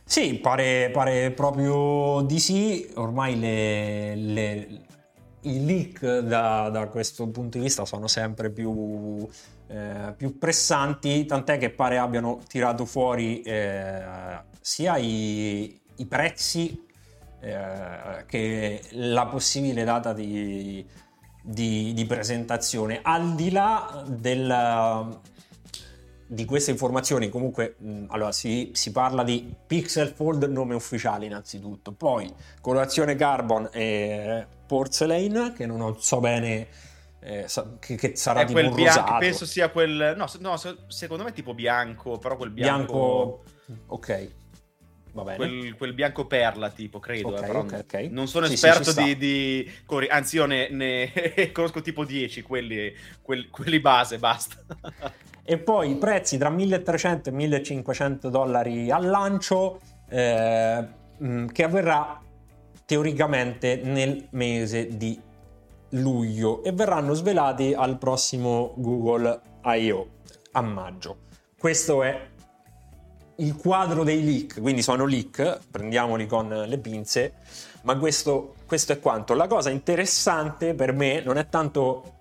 Sì, 0.04 0.34
pare, 0.36 0.90
pare, 0.90 1.30
proprio 1.32 2.22
di 2.22 2.38
sì. 2.38 2.90
Ormai 2.94 3.38
le, 3.38 4.14
le, 4.16 4.80
i 5.42 5.64
leak 5.64 6.20
da, 6.20 6.70
da, 6.70 6.88
questo 6.88 7.28
punto 7.28 7.58
di 7.58 7.64
vista 7.64 7.84
sono 7.84 8.06
sempre 8.06 8.50
più, 8.50 9.28
eh, 9.68 10.14
più 10.16 10.38
pressanti, 10.38 11.24
tant'è 11.24 11.58
che 11.58 11.70
pare 11.70 11.98
abbiano 11.98 12.40
tirato 12.48 12.84
fuori 12.84 13.42
eh, 13.42 14.02
sia 14.60 14.96
i, 14.96 15.80
i 15.96 16.06
prezzi 16.06 16.86
eh, 17.40 18.24
che 18.26 18.82
la 18.92 19.26
possibile 19.26 19.84
data 19.84 20.12
di 20.12 20.84
di, 21.48 21.92
di 21.94 22.04
presentazione. 22.04 23.00
Al 23.02 23.34
di 23.34 23.50
là 23.50 24.04
del, 24.06 25.18
di 26.26 26.44
queste 26.44 26.70
informazioni, 26.70 27.30
comunque, 27.30 27.76
mh, 27.78 28.04
allora 28.08 28.32
si, 28.32 28.70
si, 28.74 28.92
parla 28.92 29.24
di 29.24 29.54
Pixel 29.66 30.08
Fold 30.08 30.44
nome 30.44 30.74
ufficiale 30.74 31.24
innanzitutto, 31.24 31.92
poi 31.92 32.32
colorazione 32.60 33.16
carbon 33.16 33.68
e 33.72 34.46
porcelain, 34.66 35.54
che 35.56 35.64
non 35.64 35.98
so 35.98 36.20
bene 36.20 36.68
eh, 37.28 37.46
che, 37.78 37.96
che, 37.96 38.16
sarà 38.16 38.40
è 38.40 38.46
tipo 38.46 38.58
quel 38.58 38.72
bianco, 38.72 39.18
penso 39.18 39.44
sia 39.44 39.68
quel 39.68 40.14
no, 40.16 40.26
no, 40.38 40.56
secondo 40.88 41.24
me 41.24 41.32
tipo 41.32 41.52
bianco, 41.52 42.16
però 42.16 42.36
quel 42.36 42.50
bianco, 42.50 43.42
bianco... 43.66 43.84
ok 43.94 44.30
Quel, 45.10 45.74
quel, 45.76 45.94
bianco 45.94 46.26
perla, 46.26 46.70
tipo, 46.70 47.00
credo. 47.00 47.28
Okay, 47.28 47.48
eh, 47.48 47.56
okay, 47.56 47.80
okay. 47.80 48.08
Non 48.08 48.28
sono 48.28 48.46
sì, 48.46 48.52
esperto 48.52 48.92
sì, 48.92 49.16
di, 49.16 49.16
di, 49.16 50.06
Anzi, 50.08 50.36
io 50.36 50.46
ne, 50.46 50.68
ne 50.70 51.10
conosco 51.50 51.80
tipo 51.80 52.04
10, 52.04 52.42
quelli, 52.42 52.92
quelli, 53.20 53.48
quelli 53.48 53.80
base, 53.80 54.18
basta. 54.18 54.62
e 55.42 55.58
poi 55.58 55.92
i 55.92 55.96
prezzi 55.96 56.38
tra 56.38 56.50
1300 56.50 57.30
e 57.30 57.32
1500 57.32 58.28
dollari 58.28 58.90
al 58.92 59.06
lancio, 59.06 59.80
eh, 60.08 60.86
mm, 61.20 61.46
che 61.48 61.64
avverrà 61.64 62.22
teoricamente 62.84 63.80
nel 63.82 64.28
mese 64.30 64.96
di 64.96 65.20
luglio 65.90 66.62
e 66.62 66.72
verranno 66.72 67.14
svelati 67.14 67.72
al 67.74 67.98
prossimo 67.98 68.74
Google 68.76 69.40
I.O. 69.64 70.08
a 70.52 70.60
maggio. 70.60 71.26
Questo 71.58 72.02
è 72.02 72.28
il 73.36 73.56
quadro 73.56 74.02
dei 74.04 74.24
leak, 74.24 74.60
quindi 74.60 74.82
sono 74.82 75.04
leak, 75.04 75.60
prendiamoli 75.70 76.26
con 76.26 76.48
le 76.48 76.78
pinze, 76.78 77.34
ma 77.82 77.96
questo, 77.96 78.54
questo 78.66 78.92
è 78.92 79.00
quanto. 79.00 79.34
La 79.34 79.46
cosa 79.46 79.70
interessante 79.70 80.74
per 80.74 80.92
me 80.92 81.22
non 81.22 81.38
è 81.38 81.48
tanto 81.48 82.14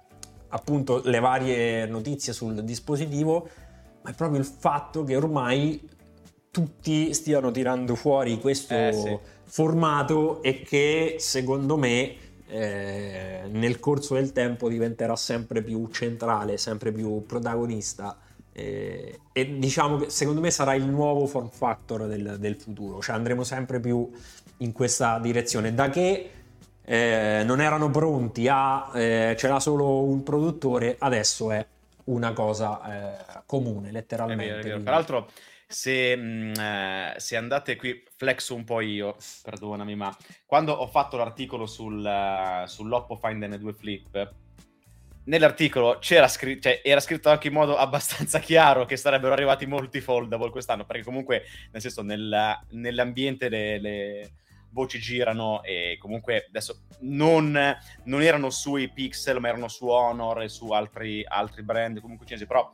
appunto 0.49 1.01
le 1.03 1.20
varie 1.20 1.86
notizie 1.88 2.34
sul 2.34 2.63
dispositivo, 2.63 3.49
ma 4.01 4.11
è 4.11 4.13
proprio 4.13 4.39
il 4.39 4.45
fatto 4.45 5.03
che 5.03 5.15
ormai 5.15 5.95
tutti 6.51 7.13
stiano 7.13 7.51
tirando 7.51 7.95
fuori 7.95 8.39
questo 8.39 8.74
eh, 8.74 8.93
sì. 8.93 9.18
formato 9.43 10.41
e 10.41 10.61
che 10.61 11.18
secondo 11.20 11.78
me 11.78 12.15
eh, 12.48 13.43
nel 13.50 13.80
corso 13.80 14.16
del 14.16 14.32
tempo 14.32 14.70
diventerà 14.70 15.16
sempre 15.16 15.62
più 15.62 15.88
centrale, 15.91 16.58
sempre 16.58 16.91
più 16.91 17.26
protagonista 17.26 18.18
e, 18.60 19.20
e, 19.32 19.58
diciamo 19.60 19.98
che 19.98 20.10
secondo 20.10 20.41
me 20.41 20.50
sarà 20.50 20.74
il 20.74 20.86
nuovo 20.86 21.28
form 21.28 21.50
factor 21.50 22.08
del, 22.08 22.38
del 22.39 22.56
futuro, 22.56 23.00
cioè 23.02 23.16
andremo 23.16 23.43
sempre 23.43 23.80
più 23.80 24.10
in 24.58 24.72
questa 24.72 25.20
direzione. 25.20 25.76
Da 25.76 25.91
che 25.91 26.32
eh, 26.84 27.43
non 27.45 27.62
erano 27.62 27.91
pronti 27.91 28.48
a 28.50 28.89
eh, 28.95 29.36
c'era 29.38 29.60
solo 29.60 30.02
un 30.02 30.24
produttore, 30.24 30.95
adesso 30.98 31.52
è 31.52 31.64
una 32.06 32.34
cosa 32.34 32.82
eh, 32.82 33.41
comune, 33.45 33.91
letteralmente. 33.91 34.43
È 34.43 34.48
vero, 34.48 34.60
è 34.60 34.64
vero. 34.64 34.82
Peraltro, 34.82 35.30
se, 35.68 36.16
mh, 36.16 36.22
mm, 36.22 36.54
eh, 36.60 37.14
se, 37.18 37.36
andate 37.36 37.76
qui, 37.76 38.04
flexo 38.18 38.55
un 38.55 38.63
po' 38.63 38.82
io, 38.82 39.15
perdonami, 39.43 39.95
ma 39.95 40.15
quando 40.45 40.74
ho 40.74 40.88
fatto 40.88 41.18
l'articolo 41.18 41.65
sul, 41.65 42.03
uh, 42.03 42.68
sull'Oppo 42.68 43.15
Find 43.15 43.43
N2 43.43 43.74
Flip 43.74 44.36
nell'articolo 45.28 45.97
c'era 45.99 46.28
scritto, 46.28 46.70
cioè, 46.70 46.82
era 46.84 46.99
scritto 46.99 47.30
anche 47.30 47.47
in 47.47 47.53
modo 47.53 47.76
abbastanza 47.78 48.39
chiaro 48.39 48.86
che 48.86 48.97
sarebbero 48.97 49.34
arrivati 49.34 49.65
molti 49.65 50.01
foldable 50.01 50.49
quest'anno, 50.49 50.86
perché 50.86 51.03
comunque, 51.03 51.43
nel 51.72 51.82
senso, 51.82 52.01
nella, 52.01 52.61
nell'ambiente 52.72 53.49
le, 53.49 53.80
le, 53.80 54.32
voci 54.72 54.99
girano 54.99 55.63
e 55.63 55.97
comunque 55.99 56.45
adesso 56.49 56.82
non, 56.99 57.78
non, 58.03 58.22
erano 58.22 58.49
sui 58.49 58.91
Pixel, 58.91 59.39
ma 59.39 59.47
erano 59.47 59.68
su 59.70 59.88
Honor 59.88 60.43
e 60.43 60.49
su 60.49 60.72
altri, 60.72 61.24
altri 61.26 61.63
brand 61.63 61.99
comunque 61.99 62.26
cinesi, 62.26 62.45
però 62.45 62.72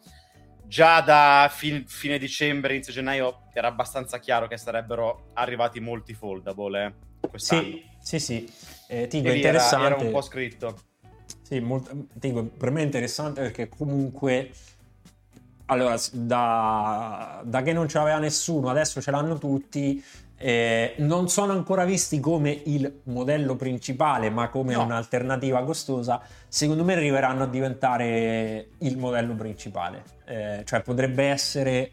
già 0.66 1.02
da 1.02 1.50
fin, 1.52 1.86
fine 1.88 2.18
dicembre, 2.18 2.74
inizio 2.74 2.94
gennaio 2.94 3.44
era 3.54 3.68
abbastanza 3.68 4.20
chiaro 4.20 4.48
che 4.48 4.58
sarebbero 4.58 5.32
arrivati 5.34 5.80
molti 5.80 6.14
foldable 6.14 6.86
eh, 6.86 7.28
quest'anno. 7.28 7.62
Sì, 7.62 7.86
sì, 8.00 8.20
sì. 8.20 8.54
Eh, 8.88 9.08
tipo, 9.08 9.30
interessante. 9.30 9.86
Era, 9.86 9.96
era 9.96 10.06
un 10.06 10.12
po' 10.12 10.22
scritto. 10.22 10.80
Sì, 11.42 11.60
molto, 11.60 12.08
dico, 12.14 12.44
per 12.46 12.72
me 12.72 12.82
è 12.82 12.86
interessante 12.86 13.42
perché 13.42 13.70
comunque 13.70 14.52
allora 15.66 15.96
da, 16.12 17.42
da 17.46 17.62
che 17.62 17.74
non 17.74 17.88
ce 17.88 17.98
l'aveva 17.98 18.20
nessuno 18.20 18.70
adesso 18.70 19.02
ce 19.02 19.12
l'hanno 19.12 19.38
tutti 19.38 20.04
Eh, 20.46 20.96
non 20.98 21.30
sono 21.30 21.54
ancora 21.54 21.86
visti 21.86 22.20
come 22.20 22.64
il 22.66 23.00
modello 23.04 23.56
principale, 23.56 24.30
ma 24.30 24.50
come 24.50 24.74
No. 24.74 24.84
un'alternativa 24.84 25.64
costosa. 25.64 26.22
Secondo 26.50 26.84
me 26.84 26.96
arriveranno 26.96 27.44
a 27.44 27.48
diventare 27.48 28.72
il 28.80 28.98
modello 28.98 29.36
principale. 29.36 30.04
Eh, 30.26 30.64
cioè 30.66 30.82
potrebbe 30.82 31.24
essere 31.28 31.92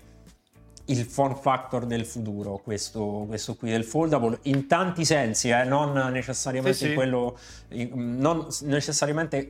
il 0.86 1.04
form 1.04 1.36
factor 1.36 1.86
del 1.86 2.04
futuro, 2.04 2.56
questo, 2.56 3.24
questo 3.28 3.54
qui 3.54 3.70
del 3.70 3.84
foldable, 3.84 4.40
in 4.42 4.66
tanti 4.66 5.04
sensi, 5.04 5.50
eh, 5.50 5.62
non 5.62 5.92
necessariamente 6.10 6.76
Sì, 6.76 6.88
sì. 6.88 6.94
quello, 6.94 7.38
non 7.92 8.48
necessariamente 8.62 9.48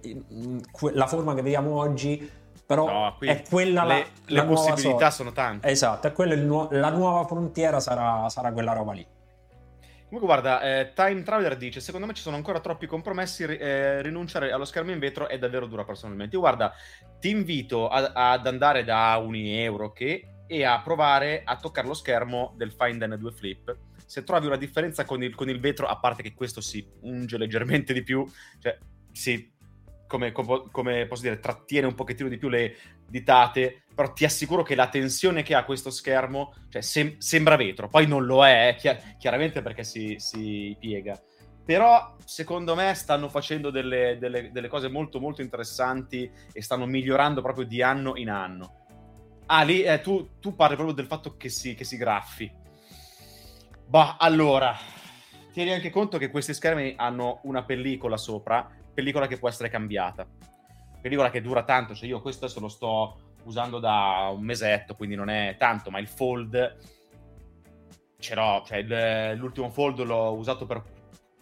la 0.93 1.07
forma 1.07 1.33
che 1.33 1.41
vediamo 1.41 1.77
oggi, 1.79 2.29
però 2.71 2.87
No, 2.87 3.17
è 3.19 3.43
quella 3.49 3.83
la, 3.83 3.95
le, 3.95 4.07
le 4.27 4.37
la 4.37 4.45
possibilità 4.45 5.11
sono 5.11 5.33
tante. 5.33 5.67
Esatto, 5.67 6.07
è 6.07 6.13
quello 6.13 6.35
il 6.35 6.43
nuo- 6.43 6.69
la 6.71 6.91
nuova 6.91 7.27
frontiera 7.27 7.81
sarà, 7.81 8.29
sarà 8.29 8.53
quella 8.53 8.73
roba 8.73 8.93
lì. 8.93 9.05
Comunque, 10.05 10.21
guarda, 10.35 10.61
eh, 10.63 10.93
Time 10.95 11.25
Traveler 11.25 11.57
dice: 11.57 11.81
Secondo 11.81 12.07
me 12.07 12.15
ci 12.15 12.23
sono 12.23 12.37
ancora 12.37 12.61
troppi 12.61 12.87
compromessi. 12.87 13.43
eh, 13.43 14.03
rinunciare 14.03 14.53
allo 14.53 14.65
schermo 14.65 14.93
in 14.93 15.01
vetro 15.01 15.27
è 15.29 15.37
davvero 15.37 15.67
dura 15.67 15.83
personalmente. 15.85 16.37
Io, 16.37 16.41
guarda, 16.43 16.73
ti 17.19 17.31
invito 17.31 17.89
a- 17.89 18.13
ad 18.15 18.47
andare 18.47 18.85
da 18.85 19.17
Unieuro 19.17 19.91
che 19.93 20.29
e 20.47 20.65
a 20.65 20.81
provare 20.81 21.43
a 21.45 21.57
toccare 21.57 21.89
lo 21.89 21.95
schermo 21.95 22.55
del 22.57 22.71
Find 22.71 23.03
N2 23.03 23.33
Flip. 23.33 23.77
Se 24.07 24.23
trovi 24.23 24.47
una 24.47 24.57
differenza 24.57 25.05
con 25.05 25.25
il, 25.25 25.35
con 25.35 25.49
il 25.49 25.59
vetro, 25.59 25.87
a 25.89 25.99
parte 25.99 26.23
che 26.23 26.35
questo 26.35 26.61
si 26.61 26.89
unge 27.01 27.37
leggermente 27.37 27.93
di 27.93 28.03
più, 28.05 28.25
cioè 28.61 28.79
si, 29.11 29.53
come, 30.11 30.33
come- 30.33 31.07
posso 31.07 31.23
dire, 31.23 31.39
trattiene 31.39 31.87
un 31.87 31.95
pochettino 31.95 32.29
di 32.29 32.37
più 32.37 32.49
le 32.49 32.77
ditate, 33.07 33.85
però 33.95 34.13
ti 34.13 34.25
assicuro 34.25 34.65
che 34.65 34.75
la 34.75 34.89
tensione 34.89 35.45
che 35.45 35.55
ha 35.55 35.65
questo 35.65 35.91
schermo, 35.91 36.53
cioè 36.69 36.83
sem- 36.83 37.17
sembra 37.19 37.55
vetro, 37.55 37.87
poi 37.87 38.09
non 38.09 38.27
lo 38.27 38.45
è, 38.45 38.69
eh, 38.69 38.75
chia- 38.75 38.99
chiaramente 39.17 39.63
perché 39.63 39.85
si, 39.85 40.17
si 40.19 40.77
piega. 40.81 41.17
Però 41.65 42.17
secondo 42.25 42.75
me 42.75 42.93
stanno 42.95 43.29
facendo 43.29 43.71
delle, 43.71 44.19
delle- 44.19 44.51
delle 44.51 44.69
cose 44.69 44.89
molto 44.89 45.21
molto 45.21 45.43
interessanti 45.43 46.29
e 46.53 46.61
stanno 46.61 46.87
migliorando 46.87 47.41
proprio 47.41 47.65
di 47.65 47.81
anno 47.81 48.17
in 48.17 48.31
anno. 48.31 48.87
Ah, 49.47 49.63
lì 49.63 49.83
eh, 49.83 50.01
tu, 50.01 50.41
tu 50.41 50.57
parli 50.57 50.75
proprio 50.75 50.97
del 50.97 51.07
fatto 51.07 51.37
che 51.37 51.49
si, 51.49 51.75
che 51.75 51.85
si 51.85 51.97
graffi. 51.97 52.51
Bah, 53.87 54.17
allora, 54.19 54.77
tieni 55.53 55.73
anche 55.73 55.91
conto 55.91 56.19
che 56.19 56.31
questi 56.31 56.55
schermi 56.55 56.95
hanno 56.97 57.41
una 57.45 57.65
pellicola 57.65 58.17
sopra, 58.17 58.69
pellicola 59.01 59.27
che 59.27 59.39
può 59.39 59.49
essere 59.49 59.71
cambiata. 59.71 60.27
Pellicola 61.01 61.31
che 61.31 61.41
dura 61.41 61.65
tanto, 61.65 61.95
cioè 61.95 62.07
io 62.07 62.21
questo 62.21 62.45
adesso 62.45 62.61
lo 62.61 62.69
sto 62.69 63.35
usando 63.45 63.79
da 63.79 64.31
un 64.33 64.45
mesetto, 64.45 64.95
quindi 64.95 65.17
non 65.17 65.31
è 65.31 65.57
tanto, 65.59 65.91
ma 65.91 65.99
il 65.99 66.07
fold 66.07 66.77
ce 68.19 68.35
l'ho, 68.35 68.63
cioè 68.67 68.79
il- 68.79 69.39
l'ultimo 69.39 69.71
fold 69.71 70.03
l'ho 70.03 70.35
usato 70.35 70.67
per 70.67 70.83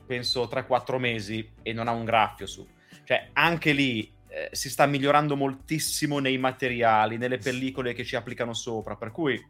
penso 0.07 0.47
3-4 0.47 0.99
mesi 0.99 1.53
e 1.63 1.73
non 1.73 1.89
ha 1.89 1.91
un 1.91 2.05
graffio 2.05 2.47
su. 2.47 2.67
Cioè 3.05 3.31
anche 3.33 3.73
lì 3.73 4.15
eh, 4.29 4.49
si 4.53 4.71
sta 4.71 4.87
migliorando 4.87 5.35
moltissimo 5.35 6.21
nei 6.21 6.39
materiali, 6.39 7.19
nelle 7.19 7.39
pellicole 7.39 7.93
che 7.93 8.05
ci 8.05 8.15
applicano 8.15 8.55
sopra, 8.55 8.95
per 8.97 9.11
cui 9.11 9.45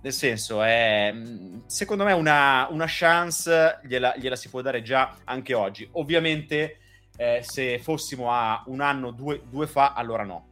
nel 0.00 0.12
senso 0.12 0.62
è 0.62 1.12
secondo 1.66 2.04
me 2.04 2.12
una, 2.12 2.68
una 2.70 2.84
chance 2.86 3.80
gliela, 3.82 4.14
gliela 4.16 4.36
si 4.36 4.48
può 4.48 4.60
dare 4.60 4.82
già 4.82 5.16
anche 5.24 5.54
oggi. 5.54 5.88
Ovviamente 5.92 6.78
eh, 7.16 7.40
se 7.42 7.78
fossimo 7.78 8.30
a 8.32 8.62
un 8.66 8.80
anno, 8.80 9.10
due, 9.10 9.42
due 9.48 9.66
fa, 9.66 9.92
allora 9.92 10.24
no. 10.24 10.48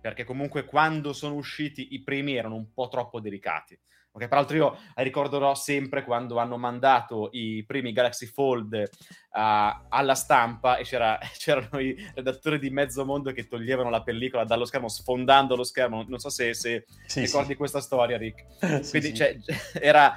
Perché 0.00 0.24
comunque 0.24 0.64
quando 0.64 1.12
sono 1.12 1.34
usciti 1.34 1.94
i 1.94 2.02
primi 2.02 2.34
erano 2.36 2.56
un 2.56 2.72
po' 2.72 2.88
troppo 2.88 3.20
delicati. 3.20 3.78
Ok, 4.16 4.28
peraltro 4.28 4.56
io 4.56 4.78
ricorderò 4.94 5.56
sempre 5.56 6.04
quando 6.04 6.38
hanno 6.38 6.56
mandato 6.56 7.30
i 7.32 7.64
primi 7.66 7.90
Galaxy 7.92 8.26
Fold 8.26 8.72
eh, 8.74 8.88
alla 9.32 10.14
stampa 10.14 10.76
e 10.76 10.84
c'era- 10.84 11.18
c'erano 11.36 11.80
i 11.80 11.96
redattori 12.14 12.60
di 12.60 12.70
mezzo 12.70 13.04
mondo 13.04 13.32
che 13.32 13.48
toglievano 13.48 13.90
la 13.90 14.04
pellicola 14.04 14.44
dallo 14.44 14.66
schermo, 14.66 14.88
sfondando 14.88 15.56
lo 15.56 15.64
schermo. 15.64 16.04
Non 16.06 16.20
so 16.20 16.28
se, 16.28 16.54
se 16.54 16.84
Sì, 17.06 17.22
ricordi 17.22 17.56
questa 17.56 17.80
storia, 17.80 18.16
Rick. 18.16 18.44
sì. 18.84 18.90
Quindi 18.90 19.08
Sì, 19.08 19.14
cioè, 19.14 19.36
era... 19.80 20.14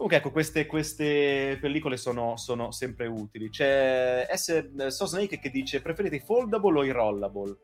Comunque 0.00 0.16
ecco, 0.16 0.32
queste, 0.32 0.64
queste 0.64 1.58
pellicole 1.60 1.98
sono, 1.98 2.38
sono 2.38 2.70
sempre 2.70 3.06
utili. 3.06 3.50
C'è 3.50 4.26
S. 4.32 4.86
So 4.86 5.04
Snake 5.04 5.38
che 5.38 5.50
dice 5.50 5.82
preferite 5.82 6.16
i 6.16 6.20
foldable 6.20 6.78
o 6.78 6.84
i 6.84 6.90
rollable? 6.90 7.56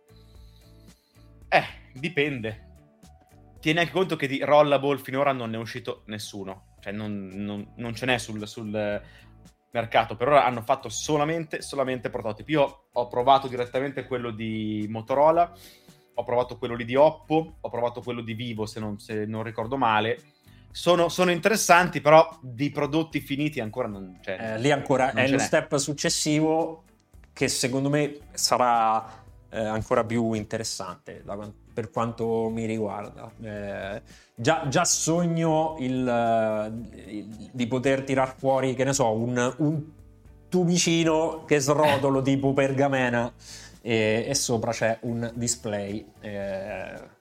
Eh, 1.49 1.65
dipende. 1.95 2.65
Tieni 3.59 3.79
anche 3.79 3.91
conto 3.91 4.17
che 4.17 4.27
di 4.27 4.45
rollable 4.45 4.99
finora 4.99 5.33
non 5.33 5.49
ne 5.49 5.57
è 5.57 5.59
uscito 5.59 6.03
nessuno. 6.09 6.75
Cioè 6.79 6.93
non, 6.93 7.31
non- 7.33 7.73
non 7.77 7.95
ce 7.95 8.05
n'è 8.05 8.19
sul, 8.19 8.47
sul 8.47 9.01
mercato. 9.71 10.15
Per 10.15 10.29
ora 10.29 10.45
hanno 10.45 10.61
fatto 10.61 10.91
solamente, 10.91 11.63
solamente 11.63 12.11
prototipi. 12.11 12.53
Io 12.53 12.89
ho 12.93 13.09
provato 13.09 13.49
direttamente 13.49 14.05
quello 14.05 14.31
di 14.31 14.85
Motorola, 14.91 15.51
ho 16.13 16.23
provato 16.23 16.59
quello 16.59 16.75
lì 16.75 16.85
di 16.85 16.97
Oppo, 16.97 17.57
ho 17.63 17.71
provato 17.71 18.03
quello 18.03 18.21
di 18.21 18.35
Vivo 18.35 18.67
se 18.67 18.79
non, 18.79 18.99
se 18.99 19.25
non 19.25 19.43
ricordo 19.43 19.79
male. 19.79 20.35
Sono, 20.77 21.09
sono 21.09 21.31
interessanti, 21.31 22.03
però 22.03 22.29
di 22.43 22.71
prodotti 22.71 23.21
finiti 23.21 23.61
ancora 23.61 23.89
non 23.89 24.19
c'è. 24.21 24.37
Eh, 24.39 24.59
lì 24.59 24.71
ancora 24.71 25.07
Non 25.07 25.25
è 25.25 25.29
lo 25.29 25.37
n'è. 25.37 25.43
step 25.43 25.75
successivo 25.77 26.83
che 27.33 27.49
secondo 27.49 27.89
me 27.89 28.19
sarà 28.33 29.25
eh, 29.49 29.59
ancora 29.59 30.05
più 30.05 30.35
interessante 30.35 31.23
da 31.25 31.51
per 31.73 31.91
quanto 31.91 32.51
mi 32.51 32.67
riguarda. 32.67 33.31
Eh, 33.43 34.03
già, 34.35 34.67
già 34.69 34.85
sogno 34.85 35.77
il, 35.79 36.07
eh, 36.07 37.11
il- 37.11 37.49
di 37.53 37.67
poter 37.67 38.03
tirar 38.05 38.35
fuori, 38.37 38.75
che 38.75 38.85
ne 38.85 38.93
so, 38.93 39.11
un, 39.13 39.55
un 39.59 39.83
tubicino 40.51 41.45
che 41.47 41.59
srotolo 41.59 42.21
tipo 42.21 42.53
pergamena 42.53 43.33
e, 43.81 44.27
e 44.29 44.35
sopra 44.35 44.73
c'è 44.73 44.99
un 45.03 45.31
display. 45.35 46.05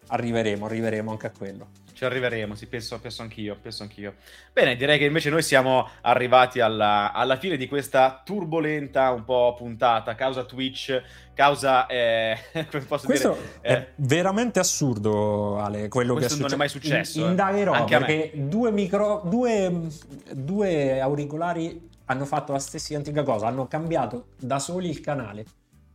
Eh, 0.06 0.16
arriveremo, 0.16 0.66
arriveremo 0.66 1.12
anche 1.12 1.28
a 1.28 1.32
quello. 1.32 1.68
Ci 1.96 2.04
arriveremo, 2.04 2.56
sì, 2.56 2.68
penso, 2.68 3.00
penso 3.00 3.22
anch'io, 3.22 3.58
penso 3.62 3.84
anch'io. 3.84 4.16
Bene, 4.52 4.76
direi 4.76 4.98
che 4.98 5.06
invece 5.06 5.30
noi 5.30 5.42
siamo 5.42 5.88
arrivati 6.02 6.60
alla, 6.60 7.14
alla 7.14 7.38
fine 7.38 7.56
di 7.56 7.70
questa 7.70 8.22
turbolenta 8.26 9.12
un 9.12 9.24
po' 9.24 9.54
puntata, 9.58 10.14
causa 10.14 10.44
Twitch, 10.44 11.02
causa, 11.34 11.86
eh, 11.88 12.38
Questo 12.70 13.32
dire, 13.32 13.60
è 13.62 13.74
eh, 13.74 13.88
veramente 13.96 14.60
assurdo, 14.60 15.58
Ale. 15.58 15.88
Quello 15.88 16.16
che 16.16 16.28
non 16.38 16.52
è 16.52 16.56
mai 16.58 16.68
successo, 16.68 17.26
eh. 17.26 17.30
Indagherò 17.30 17.72
Anche 17.72 17.98
perché 17.98 18.32
due, 18.34 18.72
micro, 18.72 19.22
due, 19.24 19.88
due 20.34 21.00
auricolari 21.00 21.90
hanno 22.08 22.26
fatto 22.26 22.52
la 22.52 22.60
stessa 22.60 22.92
identica 22.92 23.24
cosa. 23.24 23.48
Hanno 23.48 23.68
cambiato 23.68 24.32
da 24.38 24.60
soli 24.60 24.90
il 24.90 25.00
canale 25.00 25.46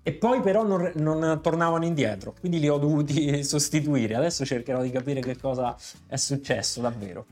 e 0.02 0.12
poi 0.12 0.40
però 0.40 0.62
non, 0.64 0.90
non 0.94 1.40
tornavano 1.43 1.85
indietro. 1.85 2.35
Quindi 2.39 2.59
li 2.60 2.68
ho 2.68 2.78
dovuti 2.78 3.43
sostituire. 3.44 4.14
Adesso 4.14 4.44
cercherò 4.44 4.82
di 4.82 4.90
capire 4.90 5.20
che 5.20 5.36
cosa 5.39 5.77
è 6.06 6.16
successo 6.16 6.81
davvero. 6.81 7.27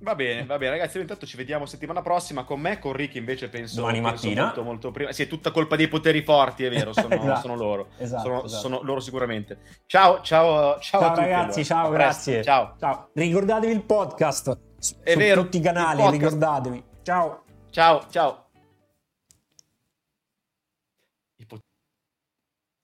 Va 0.00 0.14
bene, 0.14 0.46
va 0.46 0.58
bene, 0.58 0.70
ragazzi. 0.76 1.00
Intanto 1.00 1.26
ci 1.26 1.36
vediamo 1.36 1.66
settimana 1.66 2.02
prossima 2.02 2.44
con 2.44 2.60
me, 2.60 2.78
con 2.78 2.92
Ricky 2.92 3.18
invece 3.18 3.48
penso, 3.48 3.76
Domani 3.80 4.00
penso 4.00 4.26
mattina. 4.26 4.44
molto, 4.44 4.62
molto 4.62 4.90
prima. 4.92 5.10
Sì, 5.10 5.24
è 5.24 5.26
tutta 5.26 5.50
colpa 5.50 5.74
dei 5.74 5.88
poteri 5.88 6.22
forti, 6.22 6.62
è 6.64 6.70
vero, 6.70 6.92
sono, 6.92 7.08
Esatto. 7.20 7.40
sono 7.40 7.56
loro. 7.56 7.88
Esatto, 7.98 8.22
sono, 8.22 8.44
esatto. 8.44 8.60
sono 8.62 8.80
loro 8.82 9.00
sicuramente. 9.00 9.58
Ciao, 9.86 10.20
ciao, 10.20 10.78
ciao, 10.78 11.00
Ciao, 11.00 11.00
a 11.00 11.08
tutti. 11.08 11.20
ragazzi, 11.20 11.60
allora. 11.60 11.64
ciao, 11.64 11.90
grazie. 11.90 12.42
Ciao. 12.44 12.74
ciao. 12.78 13.10
Ricordatevi 13.12 13.72
il 13.72 13.82
podcast 13.82 14.58
su 14.78 14.94
È 15.02 15.12
su 15.12 15.18
vero, 15.18 15.42
tutti 15.42 15.56
i 15.56 15.60
canali, 15.60 16.08
ricordatevi. 16.10 16.84
Ciao. 17.02 17.42
Ciao, 17.70 18.04
ciao. 18.08 18.47